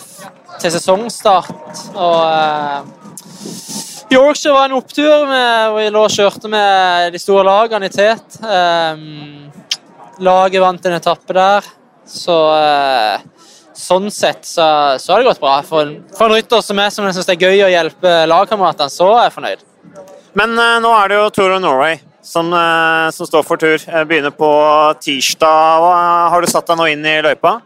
til 0.62 0.74
sesongstart. 0.74 1.52
og 1.95 2.86
Yorkshire 4.12 4.54
var 4.54 4.65
en 4.67 4.76
opptur 4.76 5.28
med, 5.28 5.76
vi 5.78 5.89
lå 5.89 6.04
og 6.04 6.12
kjørte 6.12 6.50
med 6.52 7.13
de 7.13 7.19
store 7.21 7.45
lagene 7.47 7.88
i 7.88 7.93
tet. 7.93 8.38
Um, 8.43 9.47
laget 10.19 10.62
vant 10.62 10.86
en 10.86 10.97
etappe 10.97 11.36
der, 11.38 11.69
så 12.06 12.38
uh, 12.52 13.24
sånn 13.71 14.12
sett 14.12 14.43
så, 14.45 14.67
så, 15.00 15.13
har 15.13 15.21
det 15.21 15.30
gått 15.32 15.41
bra. 15.41 15.56
For, 15.63 15.95
for 16.17 16.28
en 16.28 16.36
rytter 16.36 16.65
som 16.65 16.78
meg, 16.78 16.91
som 16.91 17.08
syns 17.08 17.30
det 17.30 17.38
er 17.38 17.47
gøy 17.47 17.65
å 17.69 17.71
hjelpe 17.71 18.13
lagkameratene, 18.28 18.91
så 18.91 19.10
er 19.15 19.30
jeg 19.30 19.36
fornøyd. 19.39 19.65
Men 20.38 20.60
uh, 20.60 20.78
nå 20.84 20.91
er 21.00 21.08
det 21.08 21.21
jo 21.21 21.32
Tour 21.39 21.56
of 21.56 21.63
Norway 21.63 21.97
som, 22.21 22.52
som 23.15 23.28
står 23.28 23.47
for 23.47 23.58
tur. 23.58 23.82
Begynner 24.06 24.36
på 24.36 24.52
tirsdag. 25.02 25.88
Har 26.36 26.43
du 26.43 26.52
satt 26.52 26.67
deg 26.69 26.78
nå 26.78 26.91
inn 26.91 27.08
i 27.08 27.17
løypa? 27.26 27.62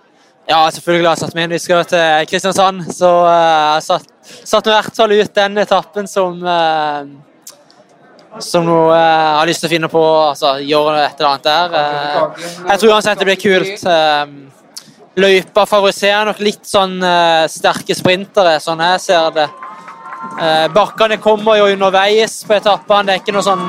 Ja, 0.46 0.60
selvfølgelig 0.70 1.08
har 1.10 1.16
jeg 1.16 1.24
satt 1.24 1.38
meg 1.38 1.48
inn. 1.48 1.56
Vi 1.56 1.64
skal 1.64 1.86
til 1.90 2.28
Kristiansand, 2.30 2.84
så 2.94 3.12
uh, 3.26 3.76
jeg 3.76 3.86
satt, 3.88 4.12
satt 4.46 4.68
i 4.70 4.76
hvert 4.76 5.00
fall 5.00 5.16
ut 5.16 5.40
den 5.40 5.64
etappen 5.64 6.10
som 6.10 6.38
uh, 6.46 7.02
som 8.44 8.66
nå 8.68 8.78
jeg 8.92 9.36
har 9.38 9.48
lyst 9.48 9.64
til 9.64 9.70
å 9.70 9.74
finne 9.74 9.90
på. 9.92 10.02
altså 10.30 10.56
Gjøre 10.64 11.04
et 11.06 11.20
eller 11.20 11.30
annet 11.30 11.46
der. 11.48 11.76
Eh, 11.80 12.48
jeg 12.72 12.82
tror 12.82 12.96
uansett 12.96 13.22
det 13.22 13.28
blir 13.30 13.40
kult. 13.40 13.86
Eh, 13.88 15.22
løypa 15.24 15.66
favoriserer 15.70 16.28
nok 16.28 16.42
litt 16.44 16.68
sånn 16.68 16.98
eh, 17.00 17.46
sterke 17.52 17.96
sprintere, 17.96 18.58
sånn 18.64 18.84
jeg 18.84 19.04
ser 19.06 19.30
det. 19.36 19.48
Eh, 20.42 20.66
bakkene 20.76 21.20
kommer 21.24 21.62
jo 21.62 21.70
underveis 21.72 22.42
på 22.48 22.58
etappene. 22.58 23.08
Det 23.08 23.16
er 23.16 23.24
ikke 23.24 23.36
noe 23.38 23.46
sånn 23.46 23.64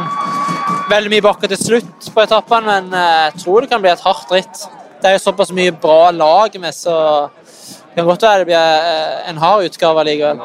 veldig 0.91 1.13
mye 1.13 1.27
bakker 1.29 1.53
til 1.53 1.63
slutt 1.63 2.11
på 2.15 2.25
etappene, 2.25 2.67
men 2.67 2.99
eh, 2.99 3.23
jeg 3.29 3.45
tror 3.45 3.63
det 3.63 3.71
kan 3.71 3.85
bli 3.85 3.95
et 3.95 4.07
hardt 4.07 4.35
ritt. 4.35 4.67
Det 5.01 5.11
er 5.11 5.19
jo 5.19 5.25
såpass 5.27 5.53
mye 5.55 5.75
bra 5.77 6.11
lag 6.11 6.57
med, 6.61 6.75
så 6.75 6.97
det 7.97 8.03
kan 8.03 8.11
godt 8.11 8.25
være 8.27 8.41
det 8.43 8.47
blir 8.51 8.57
eh, 8.61 9.29
en 9.31 9.39
hard 9.41 9.71
utgave 9.71 10.03
likevel. 10.05 10.41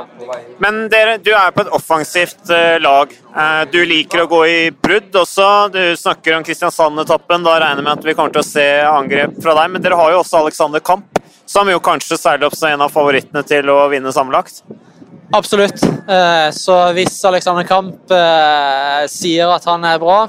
Men 0.63 0.85
dere, 0.87 1.17
du 1.19 1.33
er 1.35 1.49
på 1.51 1.65
et 1.65 1.71
offensivt 1.75 2.47
eh, 2.55 2.77
lag. 2.79 3.11
Eh, 3.11 3.63
du 3.73 3.81
liker 3.89 4.21
å 4.23 4.29
gå 4.31 4.39
i 4.47 4.59
brudd 4.71 5.17
også. 5.19 5.47
Du 5.73 5.81
snakker 5.99 6.37
om 6.37 6.45
Kristiansand-etappen. 6.47 7.43
Da 7.43 7.57
regner 7.57 7.81
jeg 7.81 7.87
med 7.89 7.91
at 7.97 8.07
vi 8.07 8.15
kommer 8.15 8.31
til 8.31 8.39
å 8.39 8.47
se 8.47 8.65
angrep 8.87 9.35
fra 9.43 9.57
deg. 9.59 9.73
Men 9.73 9.83
dere 9.83 9.99
har 9.99 10.13
jo 10.13 10.21
også 10.21 10.45
Alexander 10.45 10.79
Kamp, 10.79 11.19
som 11.43 11.67
jo 11.67 11.83
kanskje 11.83 12.21
seiler 12.21 12.47
opp 12.47 12.55
som 12.55 12.71
en 12.71 12.85
av 12.87 12.95
favorittene 12.95 13.43
til 13.51 13.67
å 13.75 13.81
vinne 13.91 14.15
sammenlagt. 14.15 14.63
Absolutt. 15.35 15.83
Så 16.55 16.77
hvis 16.95 17.19
Alexander 17.27 17.67
Kamp 17.67 18.15
sier 19.11 19.51
at 19.51 19.67
han 19.67 19.83
er 19.87 19.99
bra, 19.99 20.25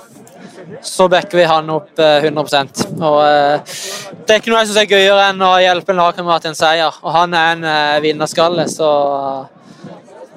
så 0.82 1.08
backer 1.08 1.38
vi 1.38 1.44
han 1.48 1.70
opp 1.70 1.98
eh, 1.98 2.24
100 2.24 2.62
Og 2.98 3.18
eh, 3.24 3.74
Det 4.26 4.34
er 4.34 4.40
ikke 4.40 4.52
noe 4.52 4.62
jeg 4.62 4.70
syns 4.70 4.80
er 4.82 4.90
gøyere 4.90 5.28
enn 5.30 5.44
å 5.46 5.52
hjelpe 5.62 5.94
en 5.94 6.00
lagkamerat 6.02 6.44
til 6.44 6.52
en 6.52 6.58
seier. 6.58 6.98
Og 7.02 7.14
han 7.14 7.36
er 7.38 7.52
en 7.56 7.68
eh, 7.68 8.00
vinnerskalle, 8.04 8.66
så 8.70 8.90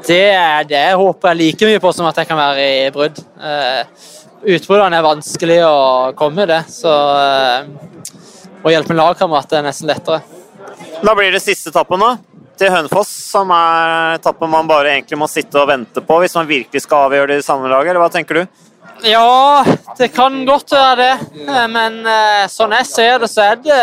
det, 0.06 0.26
det 0.70 0.86
håper 0.94 1.32
jeg 1.32 1.42
like 1.42 1.72
mye 1.72 1.82
på 1.82 1.94
som 1.96 2.08
at 2.10 2.22
jeg 2.22 2.30
kan 2.30 2.40
være 2.40 2.70
i 2.86 2.94
brudd. 2.94 3.22
Eh, 3.42 4.12
Utbruddene 4.46 5.00
er 5.00 5.06
vanskelig 5.06 5.60
å 5.66 5.78
komme 6.18 6.44
i, 6.44 6.50
det, 6.52 6.62
så 6.70 6.92
eh, 7.18 7.70
å 8.62 8.74
hjelpe 8.74 8.94
en 8.94 9.02
lagkamerat 9.02 9.56
er 9.58 9.66
nesten 9.66 9.90
lettere. 9.90 10.22
Da 11.02 11.16
blir 11.18 11.34
det 11.34 11.42
siste 11.42 11.72
etappen, 11.74 12.02
da. 12.02 12.12
Til 12.56 12.72
Hønefoss, 12.72 13.10
som 13.34 13.50
er 13.52 14.20
etappen 14.20 14.52
man 14.52 14.70
bare 14.70 14.94
egentlig 14.94 15.18
må 15.20 15.28
sitte 15.28 15.60
og 15.60 15.68
vente 15.72 16.04
på 16.06 16.20
hvis 16.22 16.38
man 16.38 16.48
virkelig 16.48 16.86
skal 16.86 17.10
avgjøre 17.10 17.34
det 17.34 17.42
i 17.42 17.48
samme 17.48 17.72
laget, 17.72 17.92
eller 17.92 18.04
hva 18.06 18.12
tenker 18.14 18.44
du? 18.44 18.62
Ja, 19.06 19.63
det 19.98 20.08
kan 20.15 20.39
godt 20.48 20.72
være 20.74 20.96
det. 20.98 21.13
Eh, 21.48 21.68
Men 21.70 22.00
eh, 22.10 22.46
sånn 22.52 22.74
jeg 22.74 22.88
ser 22.89 23.20
det, 23.22 23.30
så 23.32 23.44
er 23.52 23.60
det 23.62 23.80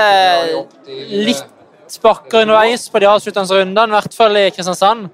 litt 1.29 1.99
bakker 2.03 2.43
underveis 2.47 2.87
på 2.91 3.03
de 3.03 3.07
avsluttende 3.11 3.59
rundene, 3.61 3.93
i 3.93 3.97
hvert 3.99 4.17
fall 4.17 4.39
i 4.41 4.47
Kristiansand. 4.55 5.11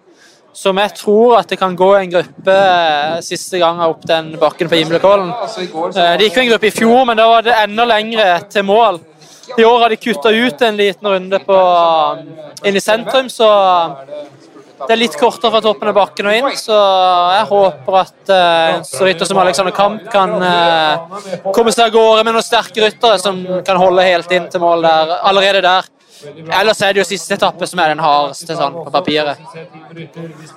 Som 0.59 0.79
jeg 0.81 0.95
tror 0.97 1.37
at 1.39 1.51
det 1.53 1.59
kan 1.61 1.75
gå 1.77 1.91
en 1.99 2.11
gruppe 2.17 2.55
eh, 2.55 3.19
siste 3.23 3.61
gang 3.61 3.83
opp 3.85 4.01
den 4.09 4.33
bakken 4.41 4.71
på 4.71 4.79
Gimlekollen. 4.81 5.29
Eh, 5.99 6.17
Det 6.19 6.29
gikk 6.29 6.39
jo 6.41 6.45
en 6.47 6.51
gruppe 6.55 6.71
i 6.71 6.75
fjor, 6.79 7.05
men 7.07 7.21
da 7.21 7.29
var 7.31 7.45
det 7.47 7.55
enda 7.67 7.85
lengre 7.93 8.31
til 8.51 8.65
mål. 8.67 9.01
I 9.59 9.65
år 9.65 9.79
har 9.81 9.89
de 9.93 9.97
kutta 9.97 10.31
ut 10.35 10.63
en 10.63 10.77
liten 10.77 11.09
runde 11.09 11.39
på, 11.41 11.59
inn 12.69 12.77
i 12.77 12.83
sentrum, 12.85 13.29
så 13.33 13.47
det 14.87 14.95
er 14.95 15.01
litt 15.01 15.17
kortere 15.19 15.51
fra 15.53 15.61
toppen 15.65 15.91
av 15.91 15.97
bakken 15.97 16.29
og 16.31 16.39
inn, 16.39 16.49
så 16.59 16.79
jeg 17.35 17.47
håper 17.51 17.99
at 17.99 18.33
uh, 18.33 18.79
så 18.87 19.09
rytter 19.09 19.29
som 19.29 19.41
Alexander 19.43 19.75
Kamp 19.75 20.07
kan 20.13 20.35
eh, 20.39 21.21
komme 21.55 21.73
seg 21.75 21.89
av 21.89 21.95
gårde 21.97 22.25
med 22.27 22.37
noen 22.37 22.47
sterke 22.47 22.85
ryttere 22.85 23.19
som 23.23 23.41
kan 23.67 23.81
holde 23.81 24.07
helt 24.07 24.35
inn 24.35 24.47
til 24.53 24.63
mål 24.63 24.87
der, 24.87 25.15
allerede 25.31 25.65
der. 25.67 25.89
Ellers 26.61 26.81
er 26.83 26.95
det 26.95 27.03
jo 27.03 27.07
siste 27.07 27.37
etappe 27.37 27.67
som 27.69 27.79
er 27.79 27.93
den 27.93 28.03
hardeste 28.03 28.57
sånn, 28.59 28.75
på 28.83 28.91
papiret. 28.91 29.39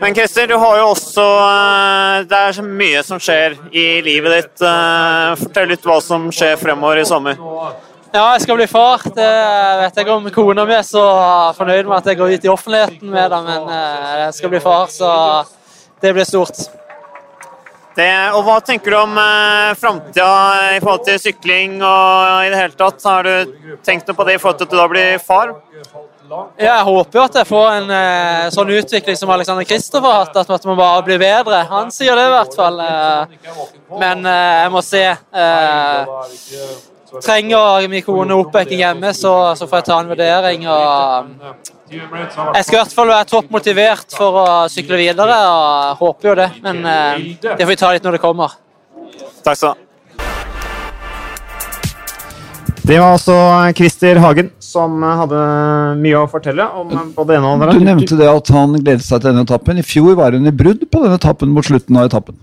Men 0.02 0.16
Christer, 0.18 0.48
du 0.50 0.56
har 0.58 0.80
jo 0.80 0.88
også 0.96 1.26
eh, 1.44 2.16
Det 2.30 2.40
er 2.48 2.58
så 2.58 2.66
mye 2.66 3.04
som 3.06 3.22
skjer 3.22 3.58
i 3.70 3.86
livet 4.06 4.38
ditt. 4.38 4.66
Eh, 4.66 5.36
Fortell 5.42 5.70
litt 5.74 5.86
hva 5.86 6.00
som 6.04 6.30
skjer 6.34 6.58
fremover 6.62 7.04
i 7.04 7.08
sommer. 7.08 7.38
Ja, 8.12 8.26
jeg 8.36 8.41
skal 8.43 8.58
bli 8.60 8.67
far. 8.67 9.06
Det 9.15 9.30
vet 9.80 10.00
jeg 10.02 10.12
om 10.12 10.26
kona 10.36 10.65
mi 10.67 10.76
er 10.76 10.84
så 10.84 11.04
fornøyd 11.56 11.88
med 11.88 11.97
at 12.02 12.10
jeg 12.12 12.19
går 12.19 12.36
ut 12.36 12.45
i 12.47 12.52
offentligheten 12.52 13.13
med 13.13 13.32
det, 13.32 13.39
men 13.45 13.71
eh, 13.71 14.12
jeg 14.26 14.34
skal 14.36 14.52
bli 14.52 14.60
far, 14.63 14.91
så 14.91 15.12
det 16.04 16.12
blir 16.17 16.28
stort. 16.28 16.60
Det, 17.95 18.12
og 18.36 18.43
hva 18.47 18.58
tenker 18.63 18.91
du 18.91 18.97
om 19.00 19.15
eh, 19.19 19.71
framtida 19.80 20.28
i 20.76 20.84
forhold 20.84 21.08
til 21.08 21.24
sykling 21.24 21.80
og 21.80 22.45
i 22.47 22.52
det 22.52 22.60
hele 22.60 22.78
tatt? 22.84 23.00
Har 23.08 23.28
du 23.28 23.80
tenkt 23.84 24.12
noe 24.12 24.19
på 24.19 24.28
det 24.28 24.36
i 24.36 24.43
forhold 24.43 24.60
til 24.60 24.67
at 24.67 24.76
du 24.76 24.80
da 24.82 24.91
blir 24.91 25.17
far? 25.24 25.56
Ja, 26.32 26.43
jeg 26.78 26.84
håper 26.88 27.17
jo 27.19 27.26
at 27.28 27.41
jeg 27.41 27.47
får 27.47 27.65
en 27.80 27.89
eh, 27.95 28.52
sånn 28.56 28.76
utvikling 28.76 29.17
som 29.19 29.32
Alexander 29.36 29.67
Kristoff 29.67 30.08
har 30.08 30.21
hatt, 30.26 30.39
at 30.39 30.67
man 30.67 30.80
bare 30.80 31.04
blir 31.08 31.19
bedre. 31.19 31.63
Han 31.71 31.91
sier 31.91 32.15
det 32.19 32.28
i 32.28 32.36
hvert 32.36 32.56
fall. 32.60 32.80
Eh, 32.80 33.36
men 34.00 34.24
eh, 34.28 34.56
jeg 34.65 34.71
må 34.76 34.84
se. 34.84 35.06
Trenger 37.19 37.88
min 37.91 38.04
kone 38.06 38.38
oppbacking 38.39 38.80
hjemme, 38.80 39.12
så, 39.13 39.34
så 39.60 39.67
får 39.67 39.82
jeg 39.82 39.88
ta 39.89 40.00
en 40.00 40.12
vurdering. 40.13 40.65
Og, 40.71 41.62
jeg 41.91 42.63
skal 42.63 42.78
i 42.78 42.80
hvert 42.80 42.95
fall 42.95 43.12
være 43.12 43.28
topp 43.28 43.52
motivert 43.52 44.15
for 44.15 44.39
å 44.39 44.47
sykle 44.71 45.02
videre, 45.02 45.38
og 45.52 46.00
håper 46.00 46.32
jo 46.32 46.36
det. 46.39 46.50
Men 46.63 46.84
eh, 46.88 47.30
det 47.43 47.60
får 47.60 47.71
vi 47.74 47.80
ta 47.84 47.93
litt 47.95 48.08
når 48.08 48.17
det 48.17 48.24
kommer. 48.24 48.60
Takk 49.43 49.58
skal 49.58 49.65
du 49.65 49.71
ha. 49.74 49.78
Det 52.82 52.97
var 52.97 53.13
altså 53.13 53.36
Christer 53.78 54.17
Hagen 54.24 54.47
som 54.58 55.04
hadde 55.06 55.41
mye 56.02 56.24
å 56.24 56.30
fortelle 56.32 56.65
om 56.80 57.12
både 57.15 57.36
ene 57.38 57.45
og 57.45 57.54
andre. 57.58 57.76
Du 57.78 57.86
nevnte 57.86 58.17
det 58.19 58.30
at 58.32 58.50
han 58.56 58.74
gledet 58.80 59.06
seg 59.06 59.21
til 59.21 59.30
denne 59.30 59.43
etappen. 59.45 59.78
I 59.78 59.86
fjor 59.86 60.15
var 60.17 60.34
hun 60.36 60.50
i 60.50 60.56
brudd 60.56 60.88
på 60.89 61.04
denne 61.04 61.19
etappen 61.19 61.54
mot 61.54 61.67
slutten 61.67 62.00
av 62.00 62.10
etappen. 62.10 62.39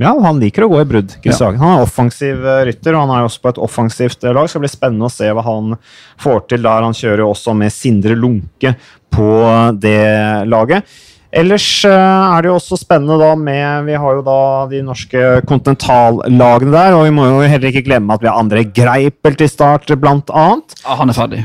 Ja, 0.00 0.14
han 0.24 0.40
liker 0.40 0.64
å 0.64 0.70
gå 0.72 0.78
i 0.80 0.88
brudd. 0.88 1.12
Ja. 1.26 1.36
Han 1.60 1.74
er 1.74 1.84
offensiv 1.84 2.40
eh, 2.40 2.62
rytter, 2.70 2.96
og 2.96 3.04
han 3.04 3.18
er 3.18 3.26
også 3.26 3.42
på 3.44 3.52
et 3.52 3.60
offensivt 3.60 4.24
eh, 4.24 4.32
lag. 4.32 4.46
Det 4.46 4.54
skal 4.54 4.64
bli 4.64 4.72
spennende 4.72 5.10
å 5.10 5.12
se 5.12 5.28
hva 5.28 5.44
han 5.44 5.76
får 6.22 6.46
til 6.48 6.64
der. 6.64 6.86
Han 6.88 6.96
kjører 6.96 7.24
jo 7.24 7.28
også 7.34 7.54
med 7.58 7.74
Sindre 7.74 8.16
Lunke 8.16 8.72
på 9.12 9.28
det 9.76 10.00
laget. 10.48 10.88
Ellers 11.30 11.66
eh, 11.86 11.92
er 11.92 12.42
det 12.42 12.50
jo 12.50 12.56
også 12.56 12.80
spennende 12.80 13.14
da 13.20 13.28
med 13.38 13.86
Vi 13.86 13.98
har 14.02 14.16
jo 14.16 14.22
da 14.26 14.40
de 14.72 14.80
norske 14.82 15.20
kontinentallagene 15.46 16.74
der, 16.74 16.96
og 16.96 17.04
vi 17.06 17.14
må 17.14 17.28
jo 17.28 17.44
heller 17.44 17.70
ikke 17.70 17.84
glemme 17.86 18.16
at 18.16 18.24
vi 18.24 18.32
har 18.32 18.40
André 18.40 18.64
Greipel 18.66 19.36
til 19.38 19.52
start, 19.52 19.92
blant 20.00 20.32
annet. 20.32 20.80
Ja, 20.82 20.96
han 20.98 21.12
er 21.12 21.20
ferdig. 21.20 21.44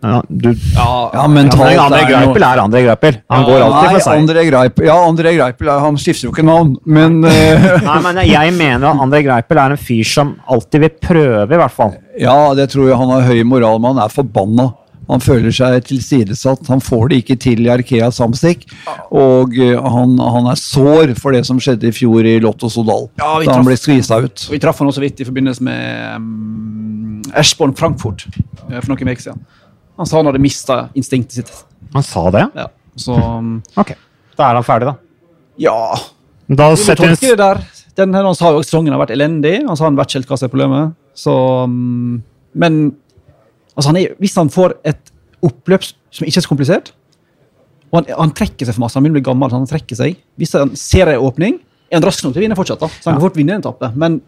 Ja, 0.00 0.22
du, 0.28 0.50
Ja, 0.76 1.10
André, 1.24 1.34
mentalt 1.34 1.80
André 1.82 2.02
er 2.04 2.10
Greipel 2.12 2.44
er 2.46 2.60
André 2.62 2.82
Greipel. 2.86 3.20
Han 3.34 3.46
går 3.48 3.62
alltid 3.64 3.78
Nei, 3.78 3.92
for 3.94 4.04
seg. 4.04 4.22
André 4.22 4.44
Greipel, 4.46 4.86
ja, 4.86 4.98
André 5.02 5.32
Greipel 5.34 5.70
han 5.84 5.98
skifter 5.98 6.28
jo 6.28 6.34
ikke 6.34 6.46
navn, 6.46 6.76
men 6.86 7.20
eh, 7.26 7.70
Nei, 7.88 7.96
men 8.04 8.20
jeg 8.28 8.52
mener 8.58 8.90
at 8.92 9.06
André 9.06 9.24
Greipel 9.26 9.62
er 9.62 9.74
en 9.74 9.86
fyr 9.88 10.06
som 10.06 10.36
alltid 10.46 10.84
vil 10.86 10.94
prøve, 11.02 11.48
i 11.50 11.62
hvert 11.62 11.74
fall. 11.74 11.96
Ja, 12.18 12.36
det 12.58 12.70
tror 12.74 12.90
jeg 12.90 13.00
han 13.00 13.10
har 13.16 13.26
høy 13.26 13.42
moral, 13.46 13.82
men 13.82 13.96
han 13.96 14.06
er 14.06 14.14
forbanna. 14.14 14.70
Han 15.08 15.22
føler 15.24 15.52
seg 15.54 15.80
tilsidesatt. 15.88 16.66
Han 16.68 16.82
får 16.84 17.08
det 17.10 17.20
ikke 17.22 17.36
til 17.40 17.64
i 17.64 17.70
Arkea 17.72 18.10
Samstik. 18.12 18.66
Og 19.08 19.56
eh, 19.56 19.76
han, 19.80 20.16
han 20.20 20.50
er 20.52 20.60
sår 20.60 21.14
for 21.18 21.36
det 21.36 21.46
som 21.48 21.60
skjedde 21.62 21.88
i 21.88 21.94
fjor 21.96 22.28
i 22.28 22.36
Lotto 22.44 22.68
Sodal. 22.72 23.08
Ja, 23.20 23.38
da 23.40 23.56
han 23.56 23.66
ble 23.66 23.78
skvisa 23.80 24.20
ut. 24.24 24.48
Vi 24.52 24.60
traff 24.62 24.82
han 24.82 24.90
også 24.92 25.02
vidt 25.04 25.22
i 25.24 25.28
forbindelse 25.28 25.64
med 25.64 26.18
um, 26.20 27.22
Eschborn 27.32 27.72
Frankfurt 27.78 28.26
eh, 28.28 28.78
for 28.82 28.92
noen 28.92 29.14
uker 29.14 29.30
siden. 29.30 29.46
Han 29.98 30.06
sa 30.08 30.20
han 30.20 30.28
hadde 30.30 30.42
mista 30.42 30.76
instinktet 30.98 31.40
sitt. 31.40 31.50
Han 31.94 32.04
sa 32.06 32.28
det? 32.34 32.44
Ja. 32.58 32.68
Så 32.98 33.16
um, 33.18 33.58
Ok. 33.78 33.94
Da 34.38 34.46
er 34.52 34.58
han 34.60 34.66
ferdig, 34.66 34.92
da. 34.92 34.94
ja 35.58 35.76
Da 36.46 36.68
setter 36.78 37.10
vi 37.16 37.32
det 37.32 37.38
der. 37.40 37.60
Den, 37.98 38.14
han 38.14 38.34
sa 38.38 38.52
jo 38.54 38.60
at 38.62 38.68
sesongen 38.68 38.94
har 38.94 39.00
vært 39.02 39.16
elendig. 39.16 39.56
Han 39.66 39.76
sa 39.78 39.88
han 39.88 39.98
vet 39.98 40.10
ikke 40.12 40.20
helt 40.20 40.30
hva 40.30 40.38
som 40.38 40.46
er 40.46 40.52
problemet. 40.52 40.94
Så, 41.18 41.34
um, 41.66 42.20
men 42.54 42.78
altså 43.74 43.90
han 43.90 43.98
er, 43.98 44.14
hvis 44.22 44.36
han 44.38 44.52
får 44.54 44.76
et 44.86 45.10
oppløp 45.44 45.82
som 45.84 46.26
ikke 46.26 46.38
er 46.40 46.46
så 46.46 46.50
komplisert, 46.50 46.92
og 47.90 48.00
han, 48.00 48.08
han 48.20 48.32
trekker 48.36 48.68
seg 48.68 48.76
for 48.76 48.84
masse, 48.84 48.98
han 48.98 49.04
begynner 49.04 49.18
å 49.18 49.22
bli 49.22 49.28
gammel, 49.30 49.50
så 49.50 49.58
han 49.58 49.68
trekker 49.70 49.98
seg. 49.98 50.18
Hvis 50.38 50.54
han 50.54 50.74
ser 50.78 51.10
en 51.10 51.24
åpning, 51.24 51.58
er 51.88 51.98
han 51.98 52.06
rask 52.06 52.22
nok 52.22 52.34
til 52.36 52.42
å 52.42 52.44
vinne 52.44 52.58
fortsatt. 52.58 52.82
da. 52.84 52.90
Så 53.00 53.08
han 53.08 53.16
kan 53.16 53.24
fort 53.24 53.38
vinne 53.38 53.56
en 53.56 53.62
etappe. 53.64 53.88
Men 53.98 54.20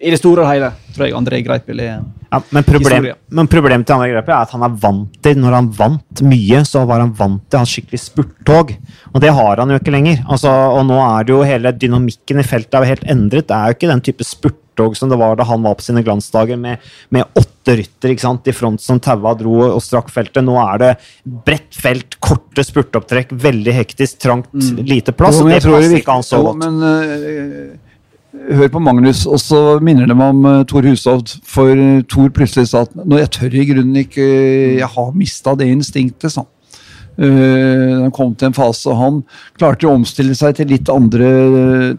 i 0.00 0.10
det 0.12 0.16
store 0.20 0.44
og 0.44 0.48
hele 0.48 0.70
tror 0.94 1.06
jeg 1.06 1.16
André 1.16 1.40
Greipel 1.44 1.82
er 1.84 1.98
Ja, 2.30 2.38
men, 2.54 2.64
problem, 2.64 3.08
men 3.36 3.48
problemet 3.50 3.84
til 3.88 3.96
André 3.96 4.12
Greipel 4.14 4.32
er 4.32 4.46
at 4.46 4.54
han 4.54 4.64
er 4.64 4.78
vant 4.80 5.18
til 5.24 5.40
Når 5.42 5.56
han 5.58 5.68
vant 5.76 6.22
mye, 6.24 6.62
så 6.68 6.86
var 6.88 7.02
han 7.02 7.12
vant 7.18 7.42
til 7.50 7.60
hans 7.60 7.74
skikkelig 7.74 8.00
spurttog. 8.00 8.72
Og 9.12 9.20
det 9.22 9.32
har 9.36 9.60
han 9.60 9.72
jo 9.72 9.80
ikke 9.80 9.92
lenger. 9.92 10.22
Altså, 10.30 10.48
og 10.48 10.86
nå 10.88 10.96
er 11.02 11.26
det 11.26 11.34
jo 11.34 11.42
hele 11.46 11.74
dynamikken 11.76 12.40
i 12.40 12.46
feltet 12.46 12.78
er 12.78 12.86
jo 12.86 12.92
helt 12.94 13.06
endret. 13.12 13.48
Det 13.50 13.56
er 13.56 13.68
jo 13.68 13.76
ikke 13.76 13.90
den 13.90 14.04
type 14.06 14.26
spurttog 14.26 14.96
som 14.96 15.10
det 15.12 15.18
var 15.20 15.36
da 15.36 15.44
han 15.50 15.66
var 15.66 15.76
på 15.76 15.84
sine 15.84 16.04
glansdager 16.06 16.56
med, 16.56 16.80
med 17.12 17.36
åtte 17.36 17.76
rytter 17.82 18.14
ikke 18.14 18.24
sant, 18.24 18.48
i 18.48 18.56
front 18.56 18.80
som 18.80 19.02
taua 19.02 19.34
dro 19.36 19.58
og 19.66 19.82
strakk 19.84 20.08
feltet. 20.14 20.46
Nå 20.46 20.56
er 20.62 20.80
det 20.80 20.90
bredt 21.50 21.76
felt, 21.76 22.16
korte 22.24 22.64
spurtopptrekk, 22.64 23.34
veldig 23.42 23.76
hektisk, 23.82 24.22
trangt, 24.22 24.54
lite 24.80 25.12
plass. 25.12 25.42
Jo, 25.42 25.44
og 25.44 25.52
det 25.52 25.60
er 25.60 25.68
passer 25.68 26.00
ikke 26.00 26.18
han 26.20 26.26
så 26.26 26.40
jo, 26.40 26.48
godt. 26.48 26.64
Men 26.64 26.82
eh, 26.88 27.89
hør 28.30 28.70
på 28.72 28.82
Magnus, 28.82 29.24
og 29.26 29.40
så 29.42 29.60
minner 29.84 30.08
det 30.08 30.16
meg 30.18 30.34
om 30.34 30.46
uh, 30.46 30.62
Tor 30.68 30.86
Hushovd. 30.86 31.36
For 31.48 31.74
uh, 31.74 32.00
Tor 32.10 32.30
plutselig 32.36 32.70
sa 32.70 32.84
at 32.86 32.94
nå, 32.96 33.18
jeg 33.20 33.32
tør 33.36 33.56
i 33.58 33.66
grunnen 33.72 34.00
ikke 34.04 34.26
Jeg 34.78 34.90
har 34.94 35.12
mista 35.16 35.56
det 35.58 35.70
instinktet, 35.72 36.32
sa 36.32 36.44
han. 36.44 36.50
Eh, 37.20 37.96
han 38.00 38.12
kom 38.16 38.30
til 38.38 38.48
en 38.48 38.56
fase, 38.56 38.86
og 38.88 38.96
han 38.96 39.16
klarte 39.58 39.88
å 39.88 39.92
omstille 39.98 40.32
seg 40.38 40.56
til 40.56 40.70
litt 40.72 40.88
andre 40.88 41.26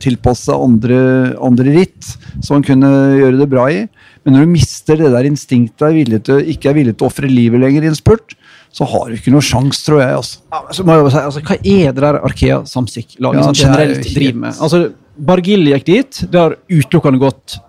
Tilpasse 0.01 0.55
andre, 0.55 1.01
andre 1.37 1.75
ritt, 1.75 2.13
så 2.39 2.55
han 2.55 2.65
kunne 2.65 2.89
gjøre 3.19 3.37
det 3.43 3.49
bra 3.51 3.67
i. 3.69 3.83
Men 4.25 4.37
når 4.37 4.47
du 4.47 4.53
mister 4.55 4.97
det 4.97 5.11
der 5.13 5.27
instinktet 5.29 5.85
er 5.85 5.97
villig 5.97 6.23
til, 6.25 6.41
ikke 6.53 6.71
er 6.71 6.77
villig 6.79 6.95
til 6.95 7.05
å 7.05 7.11
ofre 7.11 7.29
livet 7.29 7.61
lenger 7.61 7.85
i 7.85 7.91
en 7.91 7.97
spurt, 7.97 8.33
så 8.71 8.87
har 8.87 9.09
du 9.09 9.17
ikke 9.17 9.33
noe 9.33 9.45
sjans, 9.45 9.83
tror 9.85 10.01
jeg. 10.01 10.17
altså. 10.21 10.41
Ja, 10.47 10.63
jeg 10.71 10.79
si, 10.79 11.21
altså, 11.21 11.45
Hva 11.45 11.57
er 11.59 11.93
det 11.93 12.05
der 12.05 12.19
Arkea 12.21 12.59
Samsic-laget 12.71 13.41
Ja, 13.41 13.47
sånn 13.49 13.57
er 13.57 13.63
generelt 13.65 14.07
driver 14.07 14.43
med? 14.45 14.61
Altså, 14.63 14.83
Bargill 15.21 15.67
gikk 15.69 15.85
dit. 15.87 16.23
Det 16.31 16.39
har 16.39 16.57
utelukkende 16.69 17.21
gått 17.21 17.59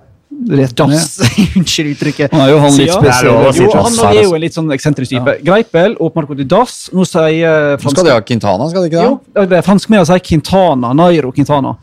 Rett 0.43 0.79
ned. 0.79 0.99
Unnskyld 1.59 1.91
uttrykket. 1.93 2.33
Han 2.33 2.41
er 2.43 2.51
jo 2.51 2.61
han 2.63 2.73
litt 2.75 2.91
spesiell. 2.91 3.29
Å 3.31 3.51
si 3.55 3.63
Jo, 3.63 3.69
han 3.77 3.93
er 4.09 4.17
jo 4.17 4.23
altså. 4.23 4.35
en 4.35 4.43
litt 4.43 4.57
sånn 4.57 4.73
eksentrisk 4.75 5.13
type. 5.13 5.35
Greipel 5.47 5.95
åpner 6.03 6.27
gått 6.27 6.41
i 6.43 6.47
dass. 6.51 6.79
Nå 6.97 7.05
sier 7.07 7.77
Nå 7.77 7.93
skal 7.93 8.09
de 8.09 8.15
ha 8.15 8.23
Quintana, 8.27 8.67
skal 8.73 8.83
de 8.87 8.91
ikke 8.91 9.03
det? 9.05 9.11
Jo, 9.13 9.45
det 9.53 9.59
er 9.61 9.67
franskmennene 9.67 10.09
sier 10.09 10.25
Quintana. 10.25 10.91
Nairo 10.99 11.31
Quintana. 11.37 11.77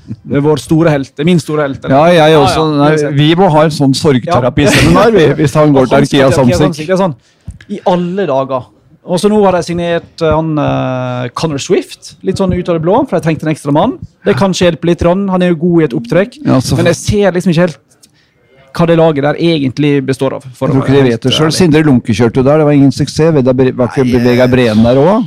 Vår 0.49 0.63
store 0.65 0.95
helt. 0.97 1.23
Min 1.29 1.39
store 1.39 1.69
helt. 1.69 1.85
Ja, 1.87 2.01
jeg 2.11 2.33
Ja, 2.35 2.41
også. 2.41 2.65
ja, 2.65 2.89
Nei, 2.89 3.13
vi 3.21 3.29
må 3.39 3.51
ha 3.53 3.63
en 3.69 3.75
sånn 3.77 3.95
sorgterapiseminar 3.95 5.15
ja. 5.15 5.31
hvis 5.39 5.55
han 5.55 5.77
går 5.77 5.87
til 5.93 6.01
Arkia 6.01 6.29
til 6.33 6.57
Samsic. 6.59 6.91
Sånn, 6.99 7.15
I 7.69 7.79
alle 7.87 8.27
dager. 8.27 8.67
Og 9.07 9.19
så 9.21 9.29
nå 9.31 9.37
har 9.45 9.55
de 9.55 9.61
signert 9.63 10.21
eh, 10.21 10.33
han 10.33 10.51
uh, 10.59 11.29
Connor 11.37 11.61
Swift, 11.63 12.15
litt 12.25 12.39
sånn 12.41 12.51
ut 12.53 12.67
av 12.69 12.77
det 12.77 12.83
blå, 12.83 12.97
for 13.07 13.17
jeg 13.17 13.25
trengte 13.29 13.47
en 13.47 13.53
ekstra 13.53 13.73
mann. 13.75 13.95
Det 14.27 14.33
kan 14.35 14.49
kanskje 14.49 14.67
hjelpe 14.67 14.89
litt. 14.91 15.05
Ron, 15.07 15.27
Han 15.31 15.45
er 15.45 15.53
jo 15.53 15.61
god 15.63 15.81
i 15.81 15.85
et 15.87 15.95
opptrekk. 15.97 16.39
Ja, 16.43 16.59
Men 16.77 16.91
jeg 16.91 16.99
ser 16.99 17.37
liksom 17.37 17.53
ikke 17.53 17.67
helt 17.69 17.79
hva 18.75 18.85
det 18.85 18.99
laget 18.99 19.25
der 19.25 19.39
egentlig 19.41 19.93
består 20.05 20.35
av. 20.37 20.43
for 20.53 20.69
Jeg 20.69 20.75
tror 20.75 20.85
ikke 20.85 20.97
de 20.97 21.09
vet 21.09 21.25
det 21.25 21.33
sjøl. 21.33 21.51
Sindre 21.55 21.81
Lunke 21.83 22.13
kjørte 22.13 22.39
jo 22.39 22.45
der, 22.45 22.61
det 22.61 22.67
var 22.67 22.77
ingen 22.77 22.93
suksess. 22.93 23.33
Var 23.33 23.95
ikke 23.95 24.21
Vegard 24.23 24.53
Breen 24.53 24.83
der 24.85 25.01
òg? 25.01 25.25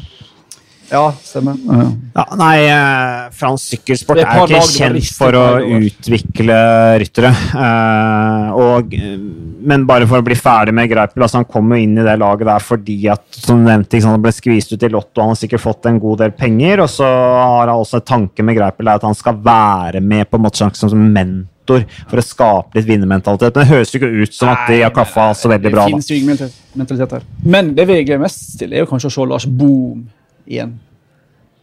Ja, 0.92 1.06
stemmer. 1.24 1.56
Ja. 1.64 1.84
Ja, 2.12 2.24
nei, 2.36 2.56
eh, 2.68 3.30
fransk 3.32 3.70
sykkelsport 3.72 4.18
er 4.20 4.26
er, 4.28 4.42
ikke 4.44 4.60
kjent 4.68 5.12
for 5.16 5.36
å 5.38 5.44
utvikle 5.78 6.58
ryttere. 7.00 7.30
Eh, 7.32 8.50
og, 8.52 8.92
eh, 8.94 9.16
men 9.64 9.86
bare 9.88 10.06
for 10.10 10.20
å 10.20 10.26
bli 10.26 10.36
ferdig 10.36 10.74
med 10.76 10.90
Greipel, 10.90 11.24
altså 11.24 11.40
han 11.40 11.48
kom 11.48 11.72
jo 11.72 11.80
inn 11.80 11.96
i 11.96 12.04
det 12.04 12.18
laget 12.20 12.50
der 12.50 12.60
fordi 12.60 12.98
at 13.08 13.24
som 13.32 13.62
du 13.62 13.70
nevnte, 13.70 13.96
liksom, 13.96 14.12
han 14.18 14.22
ble 14.26 14.34
skvist 14.36 14.74
ut 14.74 14.84
i 14.84 14.92
Lotto, 14.92 15.22
han 15.22 15.32
har 15.32 15.40
sikkert 15.40 15.64
fått 15.64 15.88
en 15.88 15.98
god 16.02 16.18
del 16.26 16.36
penger. 16.36 16.84
Og 16.84 16.92
så 16.92 17.08
har 17.08 17.66
han 17.72 17.76
også 17.78 18.02
en 18.02 18.08
tanke 18.12 18.44
med 18.44 18.58
Greipel 18.60 18.88
er 18.88 19.00
at 19.00 19.08
han 19.08 19.16
skal 19.16 19.40
være 19.40 20.02
med 20.04 20.28
på 20.28 20.36
en 20.36 20.44
måte 20.44 20.68
som 20.76 21.12
mentor 21.12 21.86
for 22.10 22.20
å 22.20 22.24
skape 22.26 22.76
litt 22.76 22.86
vinnermentalitet. 22.90 23.54
Men 23.56 23.64
det 23.64 23.72
høres 23.72 23.92
jo 23.94 24.00
ikke 24.00 24.12
ut 24.26 24.34
som 24.34 24.50
at 24.52 24.66
de 24.68 24.82
har 24.82 24.92
kaffa 24.92 25.30
så 25.38 25.48
veldig 25.48 25.72
bra. 25.72 25.86
Det 25.86 25.94
finnes 25.94 26.10
jo 26.10 26.16
ingen 26.16 26.34
mentalitet- 26.36 26.76
mentalitet 26.76 27.12
her. 27.16 27.22
Men 27.44 27.74
det 27.74 27.86
vi 27.88 28.02
gleder 28.04 28.20
mest 28.20 28.58
til, 28.58 28.74
er 28.74 28.84
jo 28.84 28.90
kanskje 28.90 29.08
å 29.08 29.14
se 29.16 29.26
Lars 29.30 29.46
Boom 29.46 30.10
igjen 30.46 30.78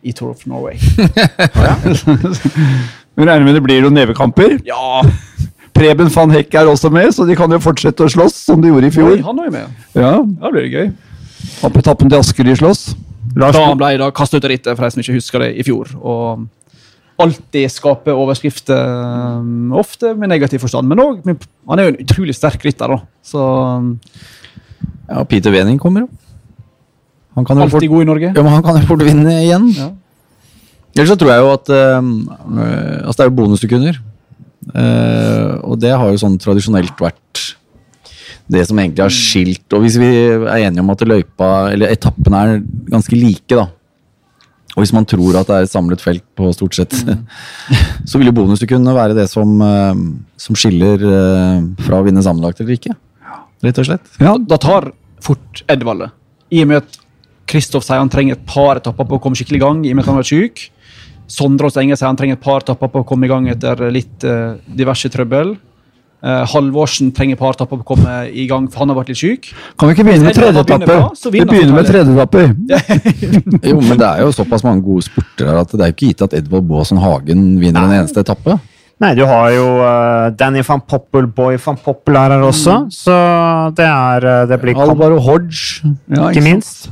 i 0.03 0.13
Tour 0.15 0.31
of 0.31 0.45
Norway. 0.47 0.77
Vi 3.19 3.25
regner 3.25 3.43
med 3.43 3.57
det 3.57 3.63
blir 3.65 3.81
noen 3.83 3.97
nevekamper. 3.99 4.59
Ja! 4.67 5.01
Preben 5.75 6.09
van 6.11 6.31
Heck 6.33 6.55
er 6.55 6.67
også 6.71 6.89
med, 6.91 7.11
så 7.15 7.25
de 7.27 7.35
kan 7.39 7.51
jo 7.51 7.59
fortsette 7.63 8.03
å 8.05 8.11
slåss 8.11 8.35
som 8.47 8.61
de 8.63 8.71
gjorde 8.71 8.87
i 8.87 8.91
Oi, 8.91 8.95
fjor. 8.95 9.17
han 9.27 9.39
er 9.39 9.49
jo 9.49 9.53
med. 9.55 9.65
Ja, 9.95 10.13
Da 10.41 10.51
blir 10.53 10.65
det 10.65 10.71
gøy. 10.73 10.87
Opp 11.63 11.75
på 11.75 11.83
til 11.83 12.17
Asker 12.19 12.47
de 12.47 12.55
slåss. 12.59 12.81
Lars 13.39 13.55
Da 13.55 13.75
ble 13.77 13.91
da 14.01 14.09
kastet 14.15 14.39
ut 14.41 14.47
av 14.47 14.51
rittet, 14.51 14.75
for 14.75 14.83
de 14.85 14.91
som 14.91 15.03
ikke 15.03 15.17
husker 15.19 15.43
det, 15.45 15.51
i 15.59 15.63
fjor. 15.67 15.91
Og 15.99 16.47
alltid 17.19 17.67
skaper 17.71 18.15
overskrifter, 18.15 18.79
um, 19.39 19.73
ofte 19.77 20.13
med 20.15 20.31
negativ 20.31 20.63
forstand. 20.63 20.87
Men 20.87 21.03
òg 21.03 21.21
Han 21.27 21.79
er 21.79 21.83
jo 21.89 21.93
en 21.93 22.01
utrolig 22.05 22.35
sterk 22.35 22.63
rytter, 22.65 22.95
da. 22.95 22.99
Så 23.23 23.43
um, 23.43 23.99
Ja, 25.09 25.23
Peter 25.25 25.51
Wening 25.51 25.79
kommer 25.79 26.05
jo. 26.05 26.09
Han 27.37 27.45
kan 27.45 27.61
jo 27.61 27.69
fort, 27.71 27.87
god 27.91 28.03
i 28.03 28.09
Norge. 28.09 28.31
ja, 28.35 28.43
men 28.43 28.53
han 28.53 28.63
kan 28.65 28.79
jo 28.79 28.87
fort 28.89 29.03
vinne 29.05 29.33
igjen. 29.43 29.69
Ja. 29.77 29.89
Ellers 30.95 31.11
så 31.13 31.17
tror 31.21 31.31
jeg 31.31 31.43
jo 31.43 31.49
at 31.53 31.71
øh, 31.71 31.99
Altså, 33.05 33.17
det 33.17 33.25
er 33.25 33.29
jo 33.29 33.37
bonussekunder. 33.37 33.99
Uh, 34.69 35.55
og 35.65 35.79
det 35.81 35.89
har 35.95 36.11
jo 36.11 36.19
sånn 36.21 36.35
tradisjonelt 36.37 36.99
vært 37.01 37.41
det 38.51 38.61
som 38.67 38.77
egentlig 38.77 39.01
har 39.01 39.13
skilt 39.13 39.73
Og 39.73 39.81
hvis 39.81 39.95
vi 39.97 40.09
er 40.27 40.65
enige 40.67 40.83
om 40.83 40.91
at 40.93 41.05
løypa, 41.07 41.47
eller 41.71 41.93
etappene 41.93 42.41
er 42.43 42.59
ganske 42.91 43.15
like, 43.15 43.55
da. 43.55 43.65
Og 44.75 44.83
hvis 44.83 44.93
man 44.93 45.07
tror 45.09 45.39
at 45.39 45.49
det 45.49 45.55
er 45.55 45.65
et 45.65 45.71
samlet 45.71 46.03
felt 46.03 46.25
på 46.37 46.51
stort 46.53 46.77
sett, 46.77 46.93
så 48.09 48.19
vil 48.19 48.29
jo 48.29 48.35
bonussekundene 48.41 48.93
være 48.97 49.17
det 49.17 49.25
som, 49.31 49.55
øh, 49.63 50.03
som 50.37 50.59
skiller 50.59 51.05
fra 51.87 52.01
å 52.01 52.05
vinne 52.05 52.25
sammenlagt 52.25 52.61
eller 52.61 52.77
ikke. 52.77 52.93
Rett 53.65 53.81
og 53.81 53.89
slett. 53.89 54.11
Ja, 54.21 54.37
da 54.37 54.59
tar 54.61 54.91
fort 55.23 55.63
Edvald 55.71 56.05
det. 56.05 56.11
I 56.55 56.63
og 56.63 56.69
med 56.71 56.83
at 56.83 56.99
Kristoff 57.49 57.85
sier 57.88 58.01
han 58.01 58.12
trenger 58.12 58.38
et 58.38 58.45
par 58.47 58.79
etapper 58.79 59.07
på 59.07 59.17
å 59.17 59.23
komme 59.23 59.39
skikkelig 59.39 59.59
i 59.59 59.63
gang, 59.63 59.81
i 59.85 59.93
og 59.93 59.97
med 59.97 60.05
at 60.05 60.12
han 60.12 60.19
var 60.19 60.29
syk. 60.29 60.67
Sondre 61.29 61.69
og 61.69 61.73
Stenge 61.73 61.97
sier 61.97 62.09
han 62.09 62.19
trenger 62.19 62.38
et 62.38 62.43
par 62.43 62.63
etapper 62.63 62.91
på 62.93 63.03
å 63.03 63.07
komme 63.07 63.27
i 63.27 63.31
gang 63.31 63.49
etter 63.51 63.81
litt 63.93 64.25
uh, 64.25 64.57
diverse 64.65 65.09
trøbbel. 65.13 65.55
Uh, 66.19 66.43
Halvorsen 66.51 67.13
trenger 67.15 67.38
et 67.38 67.39
par 67.39 67.55
etapper 67.55 67.79
på 67.79 67.85
å 67.85 67.89
komme 67.93 68.15
i 68.27 68.43
gang, 68.49 68.65
for 68.71 68.83
han 68.83 68.91
har 68.91 68.97
vært 68.97 69.13
litt 69.13 69.21
syk. 69.21 69.51
Kan 69.79 69.89
vi 69.89 69.95
ikke 69.95 70.07
begynne 70.09 70.27
med 70.27 70.35
tredje 70.35 70.63
Edvard 70.65 70.83
etappe? 70.83 71.29
Vi 71.31 71.43
begynner 71.47 71.77
med 71.77 71.88
tredje 71.88 72.15
etappe. 72.17 72.43
Jo, 73.69 73.77
men 73.79 73.95
det 74.01 74.09
er 74.09 74.25
jo 74.25 74.33
såpass 74.35 74.65
mange 74.65 74.83
gode 74.83 75.05
spurter 75.07 75.47
her 75.47 75.62
at 75.62 75.71
det 75.71 75.79
er 75.79 75.93
jo 75.93 75.95
ikke 75.95 76.12
gitt 76.12 76.25
at 76.25 76.35
Edvald 76.41 76.67
Baasen 76.67 76.99
Hagen 76.99 77.47
vinner 77.62 77.88
en 77.88 78.01
eneste 78.01 78.25
etappe. 78.25 78.57
Nei, 78.99 79.13
du 79.15 79.23
har 79.29 79.51
jo 79.55 79.67
uh, 79.79 80.27
Danny 80.35 80.59
van 80.67 80.81
Poppel, 80.83 81.29
Boy 81.31 81.55
van 81.63 81.77
Poppel 81.79 82.19
er 82.19 82.33
her 82.35 82.43
også, 82.43 82.81
så 82.91 83.19
det 83.77 83.85
er 83.88 84.25
uh, 84.27 84.41
Det 84.49 84.59
blir 84.59 84.75
Alvaro 84.75 85.21
Hodge. 85.23 85.88
Ja, 86.12 86.27
ikke 86.33 86.43
minst. 86.43 86.89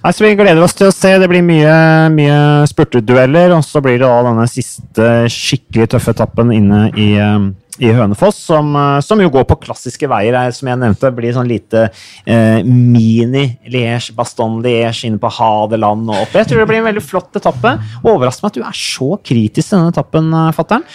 Nei, 0.00 0.12
så 0.16 0.24
Vi 0.24 0.36
gleder 0.38 0.62
oss 0.64 0.76
til 0.76 0.88
å 0.88 0.94
se. 0.94 1.12
Det 1.20 1.28
blir 1.28 1.44
mye, 1.44 1.72
mye 2.14 2.36
spurtedueller. 2.70 3.52
Og 3.56 3.64
så 3.66 3.82
blir 3.84 3.98
det 3.98 4.06
da 4.06 4.22
denne 4.30 4.46
siste 4.48 5.08
skikkelig 5.32 5.90
tøffe 5.94 6.14
etappen 6.16 6.52
inne 6.56 6.86
i, 6.96 7.10
eh, 7.20 7.50
i 7.80 7.90
Hønefoss, 7.96 8.38
som, 8.50 8.74
eh, 8.76 9.00
som 9.04 9.20
jo 9.20 9.30
går 9.32 9.46
på 9.48 9.58
klassiske 9.64 10.08
veier. 10.10 10.36
her, 10.36 10.50
Som 10.52 10.68
jeg 10.68 10.78
nevnte, 10.78 11.10
blir 11.14 11.32
sånn 11.32 11.48
lite 11.48 11.90
eh, 12.26 12.62
mini-Liège, 12.62 14.12
Baston-Liège 14.14 15.08
inne 15.08 15.18
på 15.18 15.30
Hadeland 15.30 16.08
og 16.10 16.22
opp. 16.22 16.36
Jeg 16.36 16.46
tror 16.50 16.62
det 16.62 16.68
blir 16.68 16.80
en 16.80 16.88
veldig 16.90 17.02
flott 17.02 17.34
etappe. 17.40 17.74
Overrasker 18.04 18.44
meg 18.44 18.52
at 18.52 18.58
du 18.58 18.62
er 18.62 18.76
så 18.76 19.10
kritisk 19.24 19.70
til 19.70 19.78
denne 19.78 19.94
etappen, 19.94 20.30
eh, 20.34 20.52
fatter'n. 20.56 20.86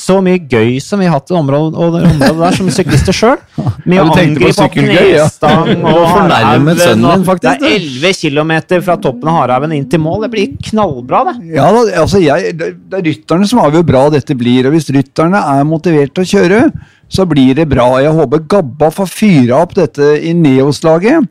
Så 0.00 0.20
mye 0.24 0.40
gøy 0.40 0.80
som 0.82 1.00
vi 1.00 1.06
har 1.06 1.18
hatt 1.18 1.30
i 1.30 1.36
området, 1.36 1.76
området 1.76 2.38
der 2.40 2.56
som 2.56 2.70
syklister 2.70 3.16
sjøl. 3.16 3.38
Med 3.86 3.96
Ja, 4.00 4.04
du 4.04 4.14
tenkte 4.16 4.46
på 4.46 4.54
sykkelgøy, 4.56 5.12
ja. 5.14 5.28
knestang 5.28 5.84
og 5.92 6.02
fornærmet 6.08 6.80
sønnen 6.80 7.20
din, 7.20 7.28
faktisk, 7.28 7.60
Det 7.60 7.70
er 7.70 7.80
11 7.80 8.12
km 8.20 8.82
fra 8.84 8.96
toppen 8.96 9.28
av 9.30 9.42
Harhaugen 9.42 9.76
inn 9.76 9.88
til 9.90 10.00
mål. 10.00 10.24
Det 10.26 10.32
blir 10.34 10.56
knallbra, 10.70 11.24
det. 11.30 11.36
Ja, 11.54 11.68
altså 12.00 12.22
jeg, 12.22 12.56
det 12.58 12.70
det 12.90 12.98
er 12.98 13.06
rytterne 13.06 13.46
som 13.48 13.60
avgjør 13.62 13.84
bra 13.86 14.02
dette 14.12 14.34
blir. 14.38 14.66
og 14.66 14.74
Hvis 14.74 14.90
rytterne 14.94 15.40
er 15.54 15.66
motivert 15.68 16.14
til 16.16 16.24
å 16.24 16.29
kjøre, 16.30 16.64
så 17.10 17.26
blir 17.26 17.56
det 17.58 17.66
bra. 17.70 17.86
Jeg 18.02 18.14
håper 18.14 18.44
Gabba 18.50 18.90
får 18.94 19.08
fyra 19.10 19.62
opp 19.64 19.74
dette 19.78 20.12
i 20.22 20.32
Neos-laget. 20.36 21.26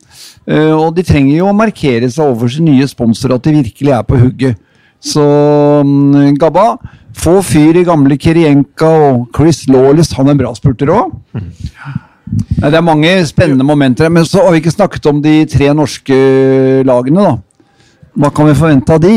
Eh, 0.49 0.73
og 0.75 0.95
de 0.97 1.05
trenger 1.07 1.37
jo 1.37 1.49
å 1.49 1.55
markere 1.55 2.09
seg 2.11 2.25
overfor 2.25 2.51
sin 2.55 2.67
nye 2.67 2.87
sponsor 2.89 3.35
at 3.35 3.47
de 3.47 3.55
virkelig 3.61 3.95
er 3.95 4.03
på 4.07 4.19
hugget. 4.19 4.59
Så 4.99 5.23
mm, 5.87 6.35
Gabba, 6.39 6.73
få 7.15 7.39
fyr 7.45 7.79
i 7.79 7.85
gamle 7.87 8.19
Kirienka 8.19 8.91
og 9.09 9.29
Chris 9.35 9.63
Lawless. 9.71 10.11
Han 10.19 10.27
er 10.27 10.35
en 10.35 10.43
bra 10.43 10.53
spurter 10.57 10.91
òg. 10.91 11.15
Det 12.59 12.75
er 12.75 12.85
mange 12.85 13.09
spennende 13.25 13.65
momenter, 13.65 14.05
her, 14.05 14.13
men 14.13 14.27
så 14.27 14.43
har 14.43 14.53
vi 14.53 14.59
ikke 14.61 14.75
snakket 14.75 15.07
om 15.09 15.21
de 15.23 15.41
tre 15.49 15.71
norske 15.73 16.17
lagene. 16.85 17.23
da. 17.23 17.71
Hva 18.19 18.29
kan 18.35 18.49
vi 18.49 18.57
forvente 18.59 18.93
av 18.93 19.01
de? 19.01 19.15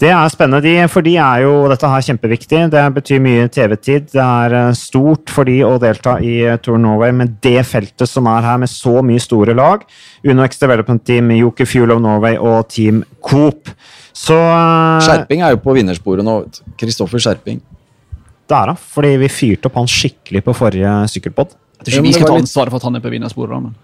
Det 0.00 0.08
er 0.10 0.30
spennende, 0.32 0.62
de, 0.64 0.72
for 0.90 1.04
de 1.06 1.12
er 1.20 1.42
jo 1.44 1.52
dette 1.70 1.88
her 1.88 2.02
kjempeviktig. 2.02 2.60
Det 2.72 2.82
betyr 2.96 3.20
mye 3.22 3.44
TV-tid. 3.52 4.08
Det 4.14 4.22
er 4.22 4.54
eh, 4.58 4.76
stort 4.78 5.30
for 5.30 5.46
de 5.46 5.60
å 5.66 5.76
delta 5.82 6.16
i 6.24 6.38
eh, 6.42 6.56
Tour 6.62 6.80
Norway 6.82 7.12
med 7.14 7.36
det 7.44 7.60
feltet 7.68 8.10
som 8.10 8.26
er 8.30 8.42
her, 8.42 8.58
med 8.62 8.72
så 8.72 9.04
mye 9.06 9.22
store 9.22 9.54
lag. 9.54 9.84
Uno 10.26 10.46
X 10.46 10.58
Development 10.62 11.04
Team, 11.06 11.30
Joker 11.36 11.68
Fuel 11.70 11.94
of 11.94 12.02
Norway 12.02 12.40
og 12.40 12.66
Team 12.74 13.04
Coop. 13.22 13.70
Så 14.14 14.34
eh, 14.38 15.04
Skjerping 15.06 15.44
er 15.46 15.54
jo 15.54 15.62
på 15.62 15.76
vinnersporet 15.78 16.26
nå. 16.26 16.40
Kristoffer 16.80 17.22
Skjerping. 17.22 17.62
det 18.50 18.58
er 18.58 18.72
da, 18.72 18.74
fordi 18.96 19.14
vi 19.22 19.30
fyrte 19.30 19.70
opp 19.70 19.78
han 19.78 19.90
skikkelig 19.90 20.42
på 20.48 20.56
forrige 20.58 20.96
sykkelpod. 21.14 21.54
Jeg 21.78 21.86
tror 21.86 22.00
ikke 22.00 22.08
vi 22.08 22.16
skal 22.18 22.32
ta 22.32 22.42
ansvaret 22.42 22.74
for 22.74 22.82
at 22.82 22.88
han 22.90 22.98
er 22.98 23.04
på 23.04 23.14
vinnersporet. 23.14 23.62
Men... 23.68 23.78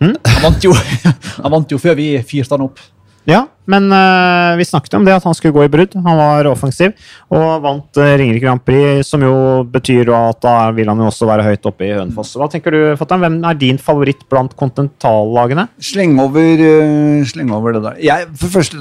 Hmm? 0.00 0.16
Han, 0.30 0.40
vant 0.46 0.64
jo, 0.64 0.78
han 1.42 1.58
vant 1.58 1.74
jo 1.74 1.82
før 1.82 1.98
vi 1.98 2.12
fyrte 2.22 2.54
han 2.54 2.68
opp. 2.70 2.80
Ja, 3.28 3.44
men 3.68 3.90
uh, 3.92 4.56
vi 4.58 4.64
snakket 4.64 4.94
om 4.96 5.04
det 5.06 5.14
at 5.14 5.26
han 5.26 5.36
skulle 5.36 5.54
gå 5.54 5.66
i 5.66 5.70
brudd. 5.72 5.96
Han 6.04 6.18
var 6.18 6.48
offensiv 6.50 6.94
og 7.30 7.62
vant 7.64 8.00
uh, 8.00 8.12
Ringerike 8.18 8.44
Grand 8.44 8.62
Prix, 8.64 9.06
som 9.10 9.22
jo 9.24 9.34
betyr 9.70 10.10
at 10.16 10.40
da 10.42 10.54
vil 10.76 10.88
han 10.90 11.00
jo 11.02 11.08
også 11.10 11.28
være 11.28 11.44
høyt 11.46 11.68
oppe 11.68 11.86
i 11.86 11.92
Hønefoss. 11.94 12.34
Hva 12.40 12.48
tenker 12.50 12.74
du, 12.74 12.80
Fatter'n? 13.00 13.22
Hvem 13.24 13.38
er 13.50 13.60
din 13.60 13.80
favoritt 13.80 14.24
blant 14.32 14.56
kontinentallagene? 14.58 15.68
Sleng 15.90 16.16
over, 16.22 16.64
uh, 16.64 17.20
sleng 17.28 17.52
over 17.54 17.76
det 17.76 17.84
der. 17.86 18.00
Jeg, 18.10 18.30
for 18.40 18.56
første, 18.56 18.80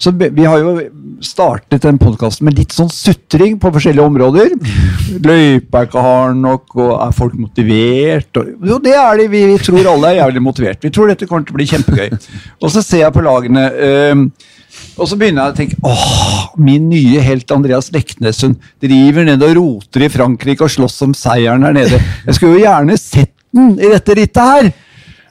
så 0.00 0.14
vi 0.22 0.46
har 0.46 0.62
jo 0.62 0.76
startet 1.24 1.84
den 1.84 2.00
podkasten 2.00 2.48
med 2.48 2.60
litt 2.60 2.74
sånn 2.76 2.90
sutring 2.92 3.58
på 3.60 3.72
forskjellige 3.74 4.06
områder. 4.06 4.54
Løypa 5.26 5.82
er 5.82 5.90
ikke 5.90 6.06
hard 6.06 6.38
nok, 6.40 6.76
og 6.78 6.94
er 7.00 7.16
folk 7.16 7.36
motivert? 7.38 8.30
Og, 8.38 8.54
jo, 8.70 8.78
det 8.82 8.96
er 8.96 9.20
de. 9.20 9.28
Vi, 9.32 9.44
vi 9.52 9.60
tror 9.62 9.92
alle 9.92 10.12
er 10.12 10.20
jævlig 10.22 10.44
motivert. 10.44 10.82
Vi 10.84 10.92
tror 10.94 11.12
dette 11.12 11.28
kommer 11.28 11.46
til 11.46 11.56
å 11.56 11.60
bli 11.60 11.68
kjempegøy. 11.72 12.16
Og 12.62 12.70
så 12.72 12.82
ser 12.84 13.04
jeg 13.04 13.14
på 13.14 13.24
lagene. 13.24 13.64
ehm, 13.82 14.11
og 14.12 15.08
så 15.08 15.16
begynner 15.20 15.48
jeg 15.48 15.52
å 15.52 15.56
tenke 15.56 15.78
åh, 15.88 16.52
min 16.60 16.88
nye 16.90 17.22
helt 17.24 17.50
Andreas 17.54 17.90
Leknessund 17.94 18.60
driver 18.82 19.26
ned 19.28 19.44
og 19.46 19.56
roter 19.58 20.06
i 20.06 20.12
Frankrike 20.12 20.66
og 20.66 20.72
slåss 20.72 21.02
om 21.06 21.16
seieren 21.16 21.64
her 21.66 21.76
nede. 21.76 22.00
Jeg 22.26 22.38
skulle 22.38 22.58
jo 22.58 22.64
gjerne 22.66 22.96
sett 23.00 23.34
den 23.52 23.74
i 23.80 23.92
dette 23.92 24.16
rittet 24.18 24.42
her! 24.42 24.72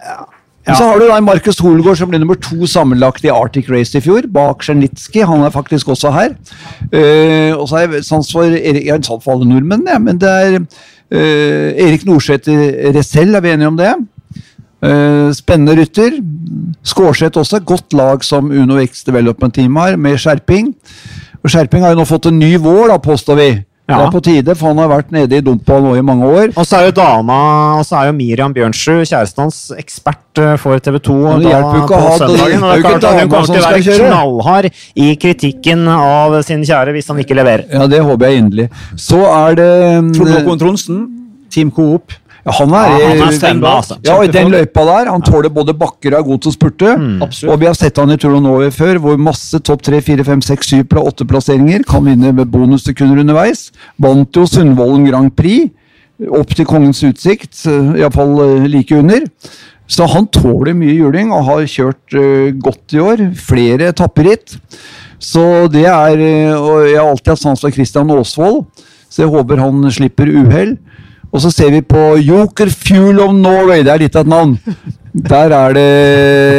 Ja. 0.01 0.75
Så 0.77 0.85
har 0.85 0.99
du 1.01 1.07
da 1.09 1.17
Markus 1.25 1.57
Holgaard 1.63 1.97
som 1.97 2.09
ble 2.11 2.19
nummer 2.21 2.37
to 2.37 2.67
sammenlagt 2.69 3.25
i 3.25 3.31
Arctic 3.33 3.69
Race 3.71 3.97
i 3.97 4.01
fjor, 4.03 4.27
bak 4.29 4.61
Czernitski. 4.65 5.23
Han 5.25 5.41
er 5.45 5.53
faktisk 5.53 5.89
også 5.89 6.11
her. 6.13 6.35
Uh, 6.93 7.57
og 7.57 7.65
så 7.65 7.79
har 7.79 7.87
jeg 7.87 8.05
sans 8.05 8.29
for 8.29 8.45
Erik, 8.45 8.85
jeg 8.85 8.93
har 8.93 9.01
en 9.01 9.07
sans 9.07 9.23
for 9.23 9.33
alle 9.33 9.49
nordmenn, 9.49 9.87
ja, 9.89 9.97
men 10.01 10.21
det 10.21 10.29
er 10.29 10.59
uh, 10.61 11.69
Erik 11.87 12.05
Norsæter 12.05 12.93
Resell, 12.93 13.33
er 13.35 13.41
vi 13.41 13.55
enige 13.55 13.71
om 13.73 13.79
det? 13.79 13.95
Eh, 14.81 15.31
spennende 15.37 15.75
rytter. 15.77 16.15
Skårseth 16.83 17.37
også. 17.41 17.59
Godt 17.65 17.93
lag 17.93 18.23
som 18.25 18.49
Uno 18.51 18.79
X 18.81 19.03
Development 19.07 19.53
Team 19.53 19.75
har, 19.75 19.97
med 19.97 20.17
skjerping. 20.17 20.73
Og 21.43 21.49
Skjerping 21.49 21.81
har 21.85 21.93
jo 21.95 22.01
nå 22.01 22.05
fått 22.09 22.27
en 22.29 22.39
ny 22.39 22.55
vår, 22.61 22.87
da, 22.93 22.97
påstår 23.01 23.37
vi. 23.39 23.51
Det 23.91 23.97
er 23.99 24.11
på 24.13 24.21
tide, 24.23 24.53
for 24.55 24.69
han 24.71 24.77
har 24.79 24.87
vært 24.87 25.09
nede 25.11 25.35
i 25.35 25.41
dumpa 25.43 25.75
nå 25.83 25.97
i 25.99 26.03
mange 26.05 26.23
år. 26.23 26.51
Og 26.55 26.63
så 26.63 26.77
er 26.77 26.85
jo 26.85 26.91
dama, 26.95 27.39
og 27.79 27.83
så 27.83 27.97
er 27.99 28.05
jo 28.07 28.13
Miriam 28.15 28.53
Bjørnsrud, 28.55 29.01
kjæresten 29.09 29.41
hans, 29.43 29.57
ekspert 29.75 30.39
eh, 30.39 30.53
for 30.61 30.79
TV 30.79 30.99
2 31.03 31.15
Men 31.17 31.41
det 31.43 31.49
hjelper 31.51 31.75
jo 31.75 31.81
ikke 31.81 31.97
å 31.97 32.03
ha- 32.05 32.11
det 32.13 32.19
søndagen. 32.21 32.61
Det 32.61 32.69
er 32.69 32.77
jo 32.77 32.83
ikke 32.85 33.01
klart 33.01 33.19
hun 33.19 33.31
kommer 33.33 33.49
som 33.49 33.55
til 33.57 33.65
å 33.65 33.67
være 33.67 33.97
knallhard 34.05 34.69
i 34.95 35.09
kritikken 35.25 35.83
av 35.91 36.37
sin 36.47 36.63
kjære 36.69 36.93
hvis 36.95 37.11
han 37.11 37.19
ikke 37.25 37.35
leverer. 37.41 37.65
Ja, 37.73 37.87
det 37.91 37.99
håper 38.05 38.29
jeg 38.31 38.43
inderlig. 38.45 38.69
Så 38.95 39.19
er 39.27 39.59
det 39.59 39.69
Trond 40.15 40.33
Håkon 40.37 40.61
Tronsen, 40.63 41.01
Team 41.51 41.71
Coop. 41.75 42.15
Ja, 42.45 42.51
han 42.57 42.69
er, 42.73 42.73
Ja, 42.73 43.07
han 43.09 43.17
er 43.21 43.31
i- 43.31 43.61
altså. 43.69 43.97
Ja, 44.03 44.15
og 44.17 44.23
i 44.25 44.31
den 44.31 44.49
løypa 44.49 44.85
der. 44.85 45.11
Han 45.11 45.21
tåler 45.21 45.49
både 45.49 45.73
bakker 45.77 46.13
og 46.13 46.19
er 46.19 46.23
god 46.23 46.41
til 46.41 46.51
å 46.51 46.55
spurte. 46.55 46.95
Mm. 46.97 47.21
Og 47.49 47.59
vi 47.59 47.65
har 47.65 47.73
sett 47.73 47.97
han 47.97 48.09
i 48.09 48.15
Norway 48.17 48.69
før, 48.71 48.97
hvor 48.99 49.17
masse 49.17 49.59
topp 49.61 49.81
3, 49.83 50.01
4, 50.01 50.23
5, 50.23 50.41
6, 50.41 50.67
7, 50.67 50.83
8 50.89 51.25
plasseringer. 51.25 51.83
Kan 51.87 52.05
vinne 52.05 52.33
med 52.33 52.49
bonussekunder 52.49 53.19
underveis. 53.19 53.71
Vant 53.99 54.31
jo 54.33 54.45
Sundvolden 54.45 55.05
Grand 55.07 55.35
Prix. 55.35 55.69
Opp 56.29 56.53
til 56.53 56.65
Kongens 56.65 57.01
utsikt, 57.03 57.65
iallfall 57.97 58.67
like 58.67 58.91
under. 58.91 59.21
Så 59.91 60.07
han 60.07 60.27
tåler 60.27 60.73
mye 60.77 60.93
juling 60.95 61.31
og 61.35 61.43
har 61.49 61.65
kjørt 61.67 62.15
eh, 62.15 62.51
godt 62.63 62.93
i 62.95 63.01
år. 63.03 63.23
Flere 63.35 63.89
etapperitt. 63.91 64.55
Så 65.21 65.67
det 65.71 65.83
er 65.85 66.17
eh, 66.17 66.53
Og 66.55 66.87
jeg 66.87 66.97
har 66.97 67.09
alltid 67.09 67.33
hatt 67.33 67.41
sans 67.41 67.59
for 67.61 67.73
Christian 67.75 68.09
Aasvold, 68.09 68.63
så 69.11 69.25
jeg 69.25 69.29
håper 69.33 69.59
han 69.59 69.83
slipper 69.91 70.31
uhell. 70.31 70.77
Og 71.31 71.43
så 71.43 71.51
ser 71.53 71.71
vi 71.71 71.81
på 71.81 72.17
Joker 72.19 72.69
Fuel 72.69 73.21
of 73.23 73.33
Norway. 73.35 73.85
Det 73.87 73.93
er 73.93 74.03
litt 74.03 74.17
av 74.19 74.25
et 74.25 74.31
navn. 74.31 74.57
Der 75.11 75.51
er 75.51 75.73
det 75.75 75.87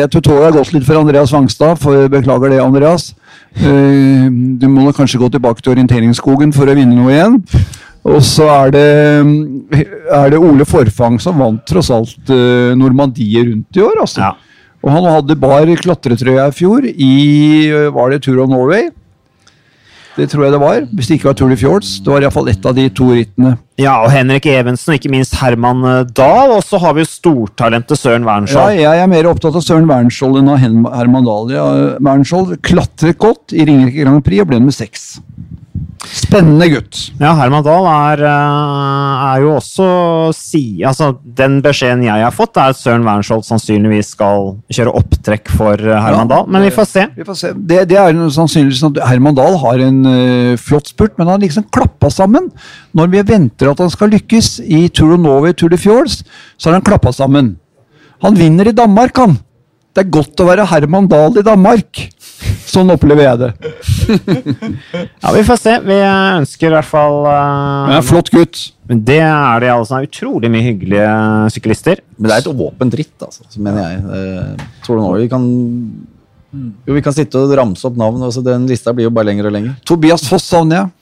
Jeg 0.00 0.10
tror 0.12 0.24
toget 0.24 0.44
har 0.44 0.56
gått 0.56 0.72
litt 0.72 0.86
for 0.86 1.00
Andreas 1.00 1.32
Wangstad. 1.32 1.76
For, 1.80 2.08
beklager 2.12 2.52
det, 2.52 2.60
Andreas. 2.64 3.12
Eh, 3.56 4.28
du 4.32 4.66
må 4.68 4.86
nok 4.86 4.96
kanskje 4.96 5.20
gå 5.20 5.28
tilbake 5.32 5.60
til 5.60 5.74
orienteringsskogen 5.74 6.54
for 6.56 6.68
å 6.68 6.76
vinne 6.76 6.96
noe 6.96 7.12
igjen. 7.12 7.36
Og 8.02 8.18
så 8.26 8.48
er 8.50 8.72
det, 8.74 8.86
er 10.10 10.32
det 10.32 10.40
Ole 10.40 10.64
Forfang 10.66 11.20
som 11.22 11.38
vant 11.38 11.60
tross 11.68 11.92
alt 11.94 12.16
Normandie 12.26 12.80
Normandiet 12.80 13.46
rundt 13.52 13.78
i 13.78 13.84
år. 13.84 14.00
altså. 14.06 14.24
Ja. 14.24 14.32
Og 14.82 14.90
han 14.90 15.06
hadde 15.06 15.38
bar 15.38 15.70
klatretrøya 15.78 16.48
i 16.50 16.56
fjor 16.56 16.88
i 16.90 17.12
eh, 17.70 17.92
Var 17.94 18.10
det 18.10 18.22
Tour 18.24 18.42
of 18.42 18.50
Norway? 18.50 18.88
Det 20.16 20.26
tror 20.28 20.44
jeg 20.44 20.52
det 20.52 20.60
var. 20.60 20.82
Hvis 20.92 21.08
det 21.08 21.16
ikke 21.16 21.30
var 21.30 21.36
Tour 21.38 21.52
de 21.52 21.56
Fjords. 21.56 21.92
Det 22.04 22.12
var 22.12 22.24
iallfall 22.24 22.50
ett 22.52 22.66
av 22.68 22.76
de 22.76 22.84
to 22.92 23.08
rittene. 23.14 23.54
Ja, 23.80 23.94
og 24.04 24.10
Henrik 24.12 24.44
Evensen 24.50 24.92
og 24.92 24.98
ikke 24.98 25.10
minst 25.12 25.38
Herman 25.40 25.80
eh, 25.88 26.02
Dahl. 26.12 26.52
Og 26.58 26.60
så 26.66 26.80
har 26.82 26.94
vi 26.96 27.04
jo 27.04 27.08
stortalentet 27.08 27.98
Søren 27.98 28.28
Ja, 28.52 28.66
jeg 28.76 29.04
er 29.06 29.10
mer 29.10 29.30
opptatt 29.30 29.56
av 29.56 29.64
Søren 29.64 29.88
Wernskjold 29.88 30.42
enn 30.42 30.52
av 30.52 30.60
Herman 30.60 31.28
Dahl. 31.28 31.52
Ja, 31.54 31.66
Wernskjold 32.04 32.58
klatret 32.66 33.20
godt 33.22 33.56
i 33.56 33.64
Ringerike 33.64 34.04
Grand 34.04 34.24
Prix 34.26 34.44
og 34.44 34.52
ble 34.52 34.60
nummer 34.60 34.76
seks. 34.76 35.14
Spennende 36.02 36.66
gutt. 36.66 36.98
Ja, 37.20 37.30
Herman 37.38 37.62
Dahl 37.62 37.86
er, 37.86 38.22
eh, 38.26 39.26
er 39.32 39.42
jo 39.44 39.52
også 39.54 39.86
si, 40.34 40.82
altså, 40.84 41.12
Den 41.22 41.60
beskjeden 41.62 42.02
jeg 42.02 42.24
har 42.24 42.34
fått, 42.34 42.56
er 42.56 42.72
at 42.72 42.78
Søren 42.78 43.04
Wernskjold 43.06 43.44
sannsynligvis 43.46 44.10
skal 44.16 44.56
kjøre 44.72 44.94
opptrekk 44.98 45.52
for 45.54 45.78
eh, 45.78 46.00
Herman 46.02 46.26
Ja, 46.26 46.30
Dahl. 46.34 46.50
Men 46.50 46.66
vi 46.66 46.72
får 46.74 46.88
se. 46.90 47.06
Vi 47.16 47.26
får 47.28 47.38
se. 47.38 47.52
Det, 47.54 47.84
det 47.92 48.00
er 48.00 48.18
sannsynligvis 48.34 48.82
at 48.90 49.00
Herman 49.12 49.38
Dahl 49.38 49.56
har 49.62 49.84
en 49.86 50.02
uh, 50.06 50.58
flott 50.58 50.90
spurt, 50.90 51.14
men 51.20 51.30
han 51.30 51.42
liksom 51.44 51.68
klappa 51.70 52.10
sammen. 52.10 52.50
Når 52.98 53.12
vi 53.14 53.24
venter 53.32 53.70
at 53.70 53.80
han 53.82 53.92
skal 53.92 54.12
lykkes 54.12 54.56
i 54.64 54.88
Tour 54.88 55.14
of 55.14 55.22
Norway, 55.22 55.54
Tour 55.54 55.72
de 55.72 55.78
Fjords, 55.80 56.22
så 56.58 56.70
har 56.70 56.80
han 56.80 56.86
klappa 56.86 57.14
sammen. 57.14 57.54
Han 58.26 58.36
vinner 58.38 58.68
i 58.68 58.76
Danmark, 58.76 59.16
han. 59.22 59.38
Det 59.92 60.06
er 60.06 60.12
godt 60.14 60.40
å 60.40 60.48
være 60.48 60.66
Herman 60.70 61.08
Dahl 61.10 61.36
i 61.38 61.46
Danmark. 61.46 62.08
Sånn 62.72 62.92
opplever 62.94 63.26
jeg 63.26 63.40
det. 63.42 63.50
Ja, 65.22 65.32
Vi 65.34 65.42
får 65.46 65.58
se. 65.60 65.74
Vi 65.84 65.98
ønsker 66.02 66.70
i 66.70 66.74
hvert 66.76 66.88
fall 66.88 67.18
uh, 67.26 67.32
eh, 67.32 67.92
er 67.92 67.98
en 68.00 68.06
flott 68.06 68.30
gutt. 68.32 68.62
Men 68.90 69.02
det 69.06 69.20
er 69.24 69.62
det 69.62 69.70
altså 69.72 70.02
utrolig 70.04 70.50
mye 70.52 70.64
hyggelige 70.66 71.12
syklister. 71.54 72.02
Men 72.18 72.30
det 72.30 72.38
er 72.38 72.44
et 72.44 72.64
åpent 72.66 72.96
ritt, 72.98 73.14
altså, 73.22 73.46
så 73.48 73.62
mener 73.62 73.86
jeg. 73.86 74.64
Tror 74.84 74.98
du 74.98 75.02
nå 75.02 75.06
Norway 75.06 75.30
kan 75.32 75.46
jo, 76.52 76.94
Vi 76.96 77.02
kan 77.04 77.14
sitte 77.16 77.40
og 77.40 77.54
ramse 77.56 77.86
opp 77.88 77.96
navn. 78.00 78.22
Altså, 78.26 78.42
den 78.44 78.66
lista 78.70 78.92
blir 78.96 79.08
jo 79.08 79.14
bare 79.14 79.30
lenger 79.30 79.48
og 79.48 79.56
lenger. 79.56 79.78
Tobias 79.88 80.26
Foss 80.28 80.50
savner 80.52 80.82
jeg. 80.82 80.92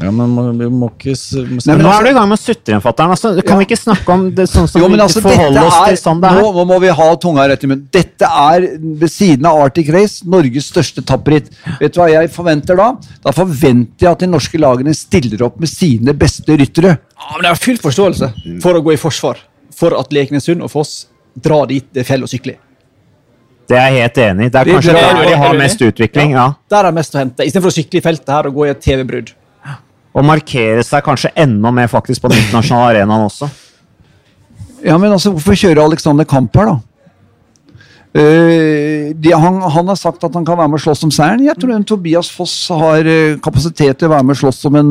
Ja, 0.00 0.10
men 0.10 0.30
må- 0.32 0.56
vi 0.56 0.64
må 0.72 0.88
ikke 0.90 1.12
s- 1.12 1.34
må 1.34 1.42
Nei, 1.42 1.60
Men 1.66 1.76
men 1.76 1.84
nå 1.84 1.88
altså- 1.90 2.00
er 2.00 2.04
du 2.04 2.10
i 2.10 2.12
gang 2.14 2.28
med 2.28 2.38
å 2.38 2.42
sutre 2.42 2.72
igjen, 2.72 2.80
fatter'n. 2.80 3.10
Altså, 3.10 3.44
kan 3.46 3.58
vi 3.58 3.64
ikke 3.66 3.76
snakke 3.78 4.08
om 4.08 4.30
det 4.34 4.46
sånn 4.48 4.68
som 4.68 4.80
Jo, 4.80 4.88
men 4.88 4.96
vi 4.98 5.02
altså, 5.04 5.20
forholder 5.20 5.66
oss 5.66 5.88
til 5.88 5.96
sånn 6.00 6.20
det 6.22 6.30
er? 6.30 6.40
Nå, 6.40 6.52
nå 6.54 6.64
må 6.66 6.80
vi 6.80 6.88
ha 6.88 7.16
tunga 7.16 7.46
rett 7.48 7.64
i 7.64 7.66
munnen. 7.66 7.86
Dette 7.92 8.22
er, 8.24 8.60
ved 8.80 9.10
siden 9.10 9.44
av 9.44 9.60
Arctic 9.66 9.90
Race, 9.92 10.22
Norges 10.24 10.70
største 10.72 11.04
tapperitt. 11.04 11.50
Vet 11.78 11.92
du 11.92 12.00
hva 12.00 12.08
jeg 12.10 12.30
forventer 12.32 12.76
da? 12.76 12.96
Da 13.22 13.30
forventer 13.32 14.00
jeg 14.00 14.10
at 14.12 14.18
de 14.20 14.26
norske 14.26 14.58
lagene 14.58 14.94
stiller 14.96 15.42
opp 15.44 15.60
med 15.60 15.68
sine 15.68 16.14
beste 16.14 16.46
ryttere. 16.56 16.98
Ja, 17.18 17.36
men 17.36 17.42
Jeg 17.42 17.50
har 17.50 17.54
full 17.56 17.76
forståelse 17.76 18.60
for 18.62 18.74
å 18.74 18.82
gå 18.82 18.92
i 18.94 18.96
forsvar 18.96 19.36
for 19.74 19.98
at 19.98 20.08
Leknesund 20.10 20.62
og 20.62 20.70
Foss 20.70 21.06
drar 21.38 21.66
dit 21.66 21.84
det 21.92 22.00
er 22.06 22.14
fjell 22.16 22.22
å 22.22 22.28
sykle 22.28 22.52
i. 22.52 22.56
Det 23.68 23.78
er 23.78 23.90
jeg 23.92 24.02
helt 24.02 24.14
enig 24.18 24.44
i. 24.46 24.48
Det 24.48 24.60
er 24.60 24.64
Vi 24.64 24.72
kanskje 24.72 24.92
der 24.92 25.24
de 25.28 25.36
har 25.36 25.54
mest 25.54 25.78
utvikling. 25.80 25.92
utvikling. 25.92 26.30
ja. 26.32 26.54
Der 26.68 26.84
er 26.86 26.92
mest 26.92 27.12
å 27.14 27.18
hente, 27.18 27.44
istedenfor 27.46 27.70
å 27.70 27.76
sykle 27.84 27.98
i 27.98 28.00
feltet 28.00 28.28
her 28.28 28.46
og 28.48 28.54
gå 28.54 28.66
i 28.66 28.70
et 28.70 28.80
TV-brudd. 28.82 29.32
Og 30.12 30.24
markere 30.28 30.84
seg 30.84 31.04
kanskje 31.06 31.32
enda 31.40 31.72
mer 31.72 31.88
faktisk 31.88 32.22
på 32.22 32.30
den 32.32 32.42
internasjonale 32.42 32.98
arenaen 32.98 33.28
også. 33.30 33.48
Ja, 34.82 34.96
men 34.98 35.12
altså, 35.14 35.32
hvorfor 35.32 35.56
kjøre 35.56 35.84
Alexander 35.84 36.26
Kamp 36.28 36.56
her, 36.58 36.72
da? 36.72 36.78
Uh, 38.12 39.14
de, 39.16 39.30
han, 39.32 39.54
han 39.72 39.88
har 39.88 39.96
sagt 39.96 40.24
at 40.26 40.34
han 40.36 40.44
kan 40.44 40.58
være 40.58 40.68
med 40.68 40.76
og 40.76 40.84
slåss 40.84 41.06
om 41.06 41.12
seieren. 41.14 41.46
Jeg 41.46 41.56
tror 41.56 41.70
en 41.72 41.86
Tobias 41.88 42.28
Foss 42.28 42.66
har 42.68 43.08
uh, 43.08 43.38
kapasitet 43.40 43.96
til 43.96 44.10
å 44.10 44.12
være 44.12 44.26
med 44.28 44.36
og 44.36 44.40
slåss 44.42 44.66
om 44.68 44.76
en 44.76 44.90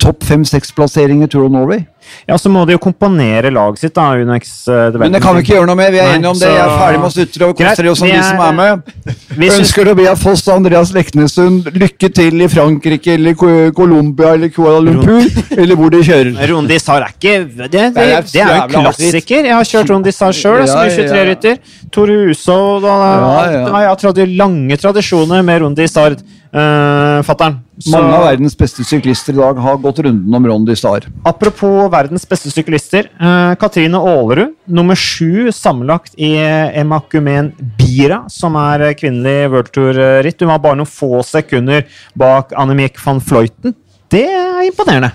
topp 0.00 0.24
fem-seks-plassering 0.24 1.22
i 1.24 1.28
Tour 1.28 1.44
of 1.46 1.52
Norway. 1.52 1.84
Ja, 2.26 2.38
så 2.38 2.48
må 2.48 2.62
de 2.64 2.72
jo 2.72 2.80
komponere 2.80 3.50
laget 3.52 3.82
sitt, 3.82 3.92
da. 3.96 4.14
Unex 4.16 4.52
uh, 4.68 4.94
Men 5.00 5.12
det 5.12 5.20
kan 5.24 5.36
vi 5.36 5.42
ikke 5.44 5.56
gjøre 5.58 5.68
noe 5.68 5.76
med. 5.76 5.90
Vi 5.92 6.00
er 6.00 6.08
Nei, 6.08 6.18
enige 6.18 6.30
om 6.30 6.38
det. 6.40 6.50
Jeg 6.52 6.62
er 6.62 6.76
ferdig 6.80 7.00
med 7.00 7.08
å 7.08 7.12
sutre 7.12 7.48
og 7.48 7.58
Greit, 7.58 7.82
oss 7.92 8.02
om 8.04 8.08
de 8.08 8.20
som 8.24 8.42
er 8.44 8.54
med. 8.56 8.94
Vi 9.34 9.50
Ønsker 9.52 9.88
Tobias 9.90 10.22
Foss 10.22 10.44
og 10.48 10.54
Andreas 10.54 10.92
Leknesund 10.94 11.68
lykke 11.74 12.10
til 12.16 12.44
i 12.44 12.48
Frankrike 12.52 13.16
eller 13.18 13.36
Co- 13.40 13.72
Colombia 13.76 14.34
eller 14.38 14.52
Kuala 14.54 14.80
Lumpur, 14.86 15.26
eller 15.56 15.80
hvor 15.80 15.92
de 15.92 16.00
kjører. 16.06 16.38
Rondi 16.52 16.78
Sar 16.80 17.04
er 17.08 17.16
ikke 17.16 17.34
Det, 17.44 17.68
det, 17.72 17.84
det, 17.96 18.06
er 18.06 18.16
er 18.22 18.54
jo 18.54 18.54
en 18.54 18.72
klassiker. 18.76 19.50
Jeg 19.50 19.58
har 19.58 19.68
kjørt 19.72 19.92
Rondi 19.92 20.14
Sar 20.14 20.36
sjøl, 20.36 20.64
som 20.70 20.80
er 20.84 20.88
ja, 20.88 20.94
ja. 20.94 21.10
23-rytter. 21.10 21.76
Tor 21.94 22.14
Hushovd 22.14 22.88
og 22.88 23.04
Jeg 23.52 23.68
har 23.74 24.24
lange 24.38 24.80
tradisjoner 24.80 25.44
med 25.44 25.60
Rondi 25.64 25.88
Sard, 25.90 26.24
uh, 26.54 27.20
fatter'n. 27.26 27.60
Mange 27.90 28.14
av 28.14 28.22
verdens 28.28 28.54
beste 28.54 28.84
syklister 28.86 29.34
i 29.34 29.40
dag 29.40 29.58
har 29.58 29.78
gått 29.82 29.98
runden 30.04 30.34
om 30.38 30.44
Rondy 30.46 30.76
Star. 30.78 31.08
Apropos 31.26 31.88
verdens 31.90 32.22
beste 32.30 32.52
syklister. 32.52 33.08
eh, 33.18 33.54
Katrine 33.58 33.98
Aalerud, 33.98 34.52
nummer 34.66 34.94
sju 34.94 35.50
sammenlagt 35.52 36.14
i 36.14 36.36
Emakumen 36.78 37.50
Bira, 37.78 38.22
som 38.30 38.54
er 38.60 38.86
eh, 38.90 38.94
kvinnelig 38.94 39.50
World 39.50 39.72
Tour-ritt. 39.74 40.40
Hun 40.40 40.52
var 40.54 40.62
bare 40.62 40.78
noen 40.78 40.86
få 40.90 41.18
sekunder 41.26 41.82
bak 42.14 42.54
Annemiek 42.54 43.00
van 43.02 43.18
Vleuten. 43.18 43.74
Det 44.14 44.22
er 44.30 44.62
imponerende. 44.68 45.10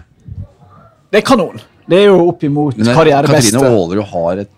Det 1.10 1.22
er 1.24 1.28
kanon. 1.32 1.62
Det 1.90 2.04
er 2.04 2.10
jo 2.12 2.20
opp 2.28 2.44
imot 2.46 2.76
Men 2.78 2.92
karrierebeste. 2.94 3.56
Katrine 3.56 3.72
Aalerud 3.72 4.10
har 4.12 4.44
et 4.44 4.52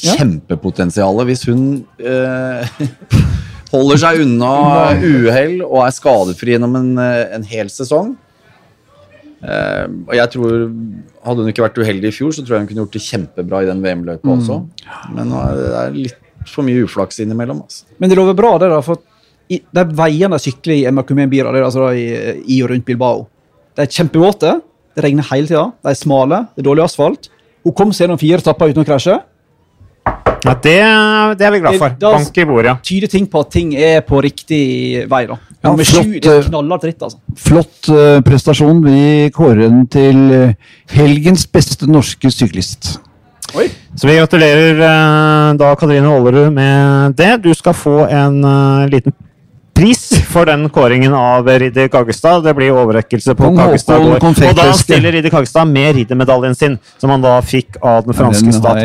kjempepotensial 0.00 1.24
hvis 1.26 1.46
hun 1.48 1.62
eh, 1.98 2.68
holder 3.70 4.00
seg 4.02 4.20
unna 4.24 4.54
uhell 4.98 5.60
og 5.66 5.84
er 5.84 5.94
skadefri 5.94 6.56
gjennom 6.56 6.76
en, 6.80 6.90
eh, 7.02 7.28
en 7.36 7.46
hel 7.46 7.70
sesong. 7.72 8.14
Eh, 9.40 9.86
og 10.04 10.12
jeg 10.18 10.32
tror 10.34 10.66
Hadde 11.20 11.44
hun 11.44 11.50
ikke 11.52 11.64
vært 11.64 11.78
uheldig 11.80 12.08
i 12.08 12.14
fjor, 12.16 12.30
så 12.32 12.40
tror 12.40 12.56
jeg 12.56 12.62
hun 12.62 12.68
kunne 12.70 12.82
gjort 12.82 12.94
det 12.96 13.00
kjempebra 13.04 13.58
i 13.60 13.66
den 13.68 13.82
VM-løypa 13.84 14.30
også. 14.32 14.54
Men 15.12 15.28
nå 15.28 15.40
er 15.42 15.58
det 15.58 15.66
er 15.76 15.98
litt 15.98 16.46
for 16.48 16.64
mye 16.64 16.86
uflaks 16.86 17.20
innimellom. 17.20 17.58
Altså. 17.66 17.84
Men 18.00 18.08
det 18.08 18.16
lover 18.16 18.38
bra, 18.38 18.54
det, 18.62 18.70
da. 18.72 18.78
For 18.80 19.02
i, 19.52 19.58
de 19.60 19.84
veiene 19.98 20.32
de 20.32 20.40
sykler 20.40 20.78
i 20.78 20.86
Emakumen 20.88 21.28
Bira, 21.28 21.52
det 21.52 21.60
er 21.60 21.66
altså 21.66 21.90
i, 21.92 22.06
i 22.54 22.62
og 22.64 22.70
rundt 22.72 22.86
Bilbao, 22.88 23.26
de 23.76 23.84
er 23.84 23.92
kjempevåte. 23.92 24.54
Det 24.96 25.04
regner 25.04 25.28
hele 25.28 25.50
tida. 25.50 25.66
De 25.84 25.92
er 25.92 26.00
smale, 26.00 26.40
det 26.54 26.64
er 26.64 26.68
dårlig 26.70 26.86
asfalt. 26.86 27.28
Hun 27.66 27.76
kom 27.76 27.92
seg 27.92 28.06
gjennom 28.06 28.20
fire 28.22 28.40
etapper 28.40 28.72
uten 28.72 28.82
å 28.82 28.88
krasje. 28.88 29.18
Ja, 30.40 30.54
det, 30.64 30.76
det 31.38 31.46
er 31.46 31.52
vi 31.52 31.60
glad 31.60 31.76
for. 31.78 31.94
Da- 32.00 32.12
Bank 32.16 32.38
i 32.40 32.46
bordet. 32.48 32.76
Tyder 32.86 33.10
ting 33.12 33.26
på 33.28 33.42
at 33.44 33.50
ting 33.52 33.74
er 33.76 34.00
på 34.06 34.22
riktig 34.24 35.06
vei, 35.10 35.26
da. 35.28 35.36
Ja, 35.60 35.74
flott, 35.76 36.06
dritt, 36.08 36.24
det 36.24 36.32
eh, 36.32 36.94
altså. 37.04 37.18
Flott 37.36 37.90
eh, 37.92 38.20
prestasjon. 38.24 38.80
Vi 38.86 39.28
kårer 39.36 39.66
den 39.66 39.82
til 39.92 40.22
eh, 40.32 40.54
helgens 40.94 41.44
beste 41.52 41.88
norske 41.90 42.32
syklist. 42.32 42.94
Oi. 43.58 43.66
Så 43.98 44.06
vi 44.06 44.14
gratulerer 44.16 44.78
da 45.58 45.72
Katrine 45.74 46.06
Aalerud 46.06 46.52
med 46.54 47.16
det. 47.18 47.32
Du 47.42 47.50
skal 47.58 47.74
få 47.74 48.04
en 48.06 48.38
liten 48.92 49.12
pris 49.80 50.00
for 50.28 50.44
den 50.48 50.66
kåringen 50.72 51.14
av 51.16 51.46
Ridder 51.48 51.88
Kaggestad. 51.88 52.44
Det 52.44 52.52
blir 52.56 52.74
overrekkelse 52.76 53.32
på 53.38 53.48
Kagestad. 53.56 53.96
Kaggestad 53.96 54.02
gård. 54.04 54.50
Og 54.50 54.56
da 54.58 54.66
stiller 54.76 55.14
Ridder 55.16 55.32
Kaggestad 55.32 55.68
med 55.70 55.94
riddermedaljen 55.96 56.54
sin, 56.58 56.74
som 57.00 57.10
han 57.14 57.22
da 57.24 57.38
fikk 57.40 57.78
av 57.80 58.04
den 58.04 58.16
franske 58.18 58.52
stat. 58.52 58.76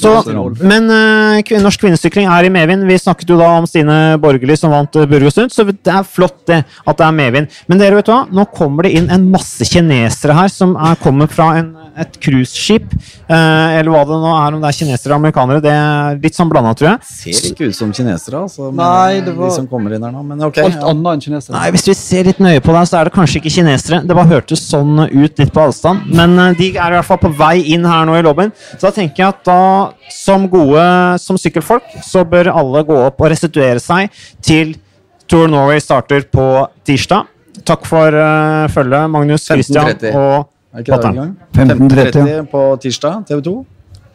så- 0.00 0.64
men 0.64 0.88
uh, 0.90 1.60
norsk 1.60 1.80
kvinnesykling 1.84 2.26
er 2.30 2.44
i 2.48 2.52
medvind. 2.52 2.86
Vi 2.88 2.96
snakket 2.98 3.28
jo 3.28 3.36
da 3.38 3.50
om 3.58 3.66
Stine 3.68 4.16
Borgerli 4.22 4.56
som 4.56 4.72
vant 4.72 4.96
uh, 4.96 5.04
Burgosund, 5.06 5.52
så 5.52 5.66
det 5.68 5.92
er 5.92 6.02
flott 6.08 6.46
det 6.48 6.62
at 6.86 6.96
det 6.96 7.06
er 7.06 7.12
medvind. 7.12 7.48
Men 7.68 7.78
dere 7.78 8.00
vet 8.00 8.08
hva? 8.08 8.22
nå 8.30 8.46
kommer 8.54 8.84
det 8.88 8.94
inn 8.96 9.10
en 9.10 9.28
masse 9.30 9.64
kinesere 9.68 10.32
her 10.36 10.48
som 10.48 10.72
er, 10.76 10.96
kommer 11.02 11.28
fra 11.28 11.50
en, 11.60 11.74
et 12.00 12.16
cruiseskip. 12.22 12.88
uh, 13.28 13.76
eller 13.76 13.90
hva 13.92 14.04
det 14.08 14.20
nå 14.24 14.32
er, 14.46 14.54
om 14.56 14.60
det 14.64 14.72
er 14.72 14.78
kinesere 14.80 15.12
og 15.12 15.20
amerikanere. 15.20 15.60
Det 15.64 15.70
er 15.76 16.18
litt 16.24 16.34
sånn 16.38 16.48
blanda, 16.48 16.72
tror 16.78 16.94
jeg. 16.94 16.98
Ser 17.34 17.52
ikke 17.52 17.68
ut 17.68 17.76
som 17.76 17.92
kinesere, 17.92 18.40
altså. 18.46 18.70
men, 18.72 18.80
Nei, 18.80 19.20
det 19.20 19.34
eh, 19.34 19.36
var- 19.36 19.50
De 19.50 19.54
som 19.60 19.68
kommer 19.68 19.92
inn 19.94 20.02
her 20.02 20.12
nå. 20.12 20.29
Men 20.30 20.42
ok. 20.46 20.58
Alt 20.62 20.76
Ja. 20.78 20.88
annet 20.90 21.08
enn 21.16 21.22
kinesere. 21.24 21.54
Nei, 21.56 21.70
Hvis 21.74 21.86
vi 21.90 21.94
ser 21.98 22.28
litt 22.30 22.38
nøye 22.42 22.60
på 22.62 22.74
det, 22.76 22.82
så 22.88 23.00
er 23.00 23.08
det 23.08 23.12
kanskje 23.16 23.40
ikke 23.40 23.52
kinesere. 23.56 24.00
Det 24.06 24.14
bare 24.16 24.30
hørtes 24.30 24.62
sånn 24.70 25.00
ut 25.10 25.38
litt 25.42 25.52
på 25.52 25.62
avstand. 25.64 26.06
Men 26.14 26.38
eh, 26.38 26.54
de 26.58 26.68
er 26.76 26.92
i 26.94 26.96
hvert 26.98 27.08
fall 27.08 27.18
på 27.18 27.32
vei 27.36 27.56
inn 27.74 27.84
her 27.88 28.06
nå 28.06 28.14
i 28.18 28.22
lobbyen. 28.22 28.52
Så 28.76 28.86
da 28.86 28.92
tenker 29.00 29.24
jeg 29.24 29.28
at 29.34 29.42
da, 29.44 29.58
som 30.14 30.46
gode 30.52 30.84
som 31.22 31.38
sykkelfolk, 31.40 31.82
så 32.06 32.22
bør 32.24 32.52
alle 32.54 32.84
gå 32.86 32.96
opp 33.08 33.20
og 33.20 33.30
restituere 33.34 33.82
seg 33.82 34.10
til 34.40 34.76
Tour 35.30 35.46
Norway 35.50 35.78
starter 35.82 36.24
på 36.30 36.46
tirsdag. 36.86 37.26
Takk 37.66 37.84
for 37.86 38.14
uh, 38.14 38.66
følget, 38.72 39.10
Magnus, 39.10 39.44
Christian 39.50 39.84
15.30. 39.98 40.14
og 40.14 40.48
Er 40.78 40.84
Pattern. 40.86 41.14
i 41.14 41.18
gang? 41.18 41.36
15.30, 41.54 42.18
15.30 42.24 42.50
på 42.50 42.64
tirsdag, 42.82 43.24
TV 43.28 43.42
2. 43.42 43.54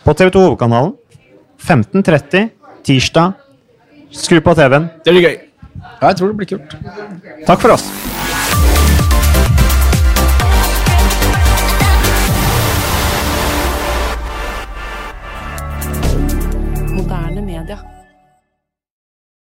På 0.05 0.13
TV 0.15 0.29
2 0.31 0.43
Hovedkanalen. 0.47 0.93
15.30 1.61 2.49
tirsdag. 2.85 3.33
Skru 4.15 4.39
på 4.43 4.53
TV-en. 4.55 4.89
Det 5.03 5.11
blir 5.15 5.25
gøy. 5.27 5.37
Ja, 6.01 6.07
jeg 6.07 6.15
tror 6.17 6.27
det 6.27 6.37
blir 6.37 6.47
kult. 6.47 6.75
Takk 7.47 7.61
for 7.61 7.69
oss. 7.75 7.85
Moderne 16.95 17.41
media. 17.41 17.94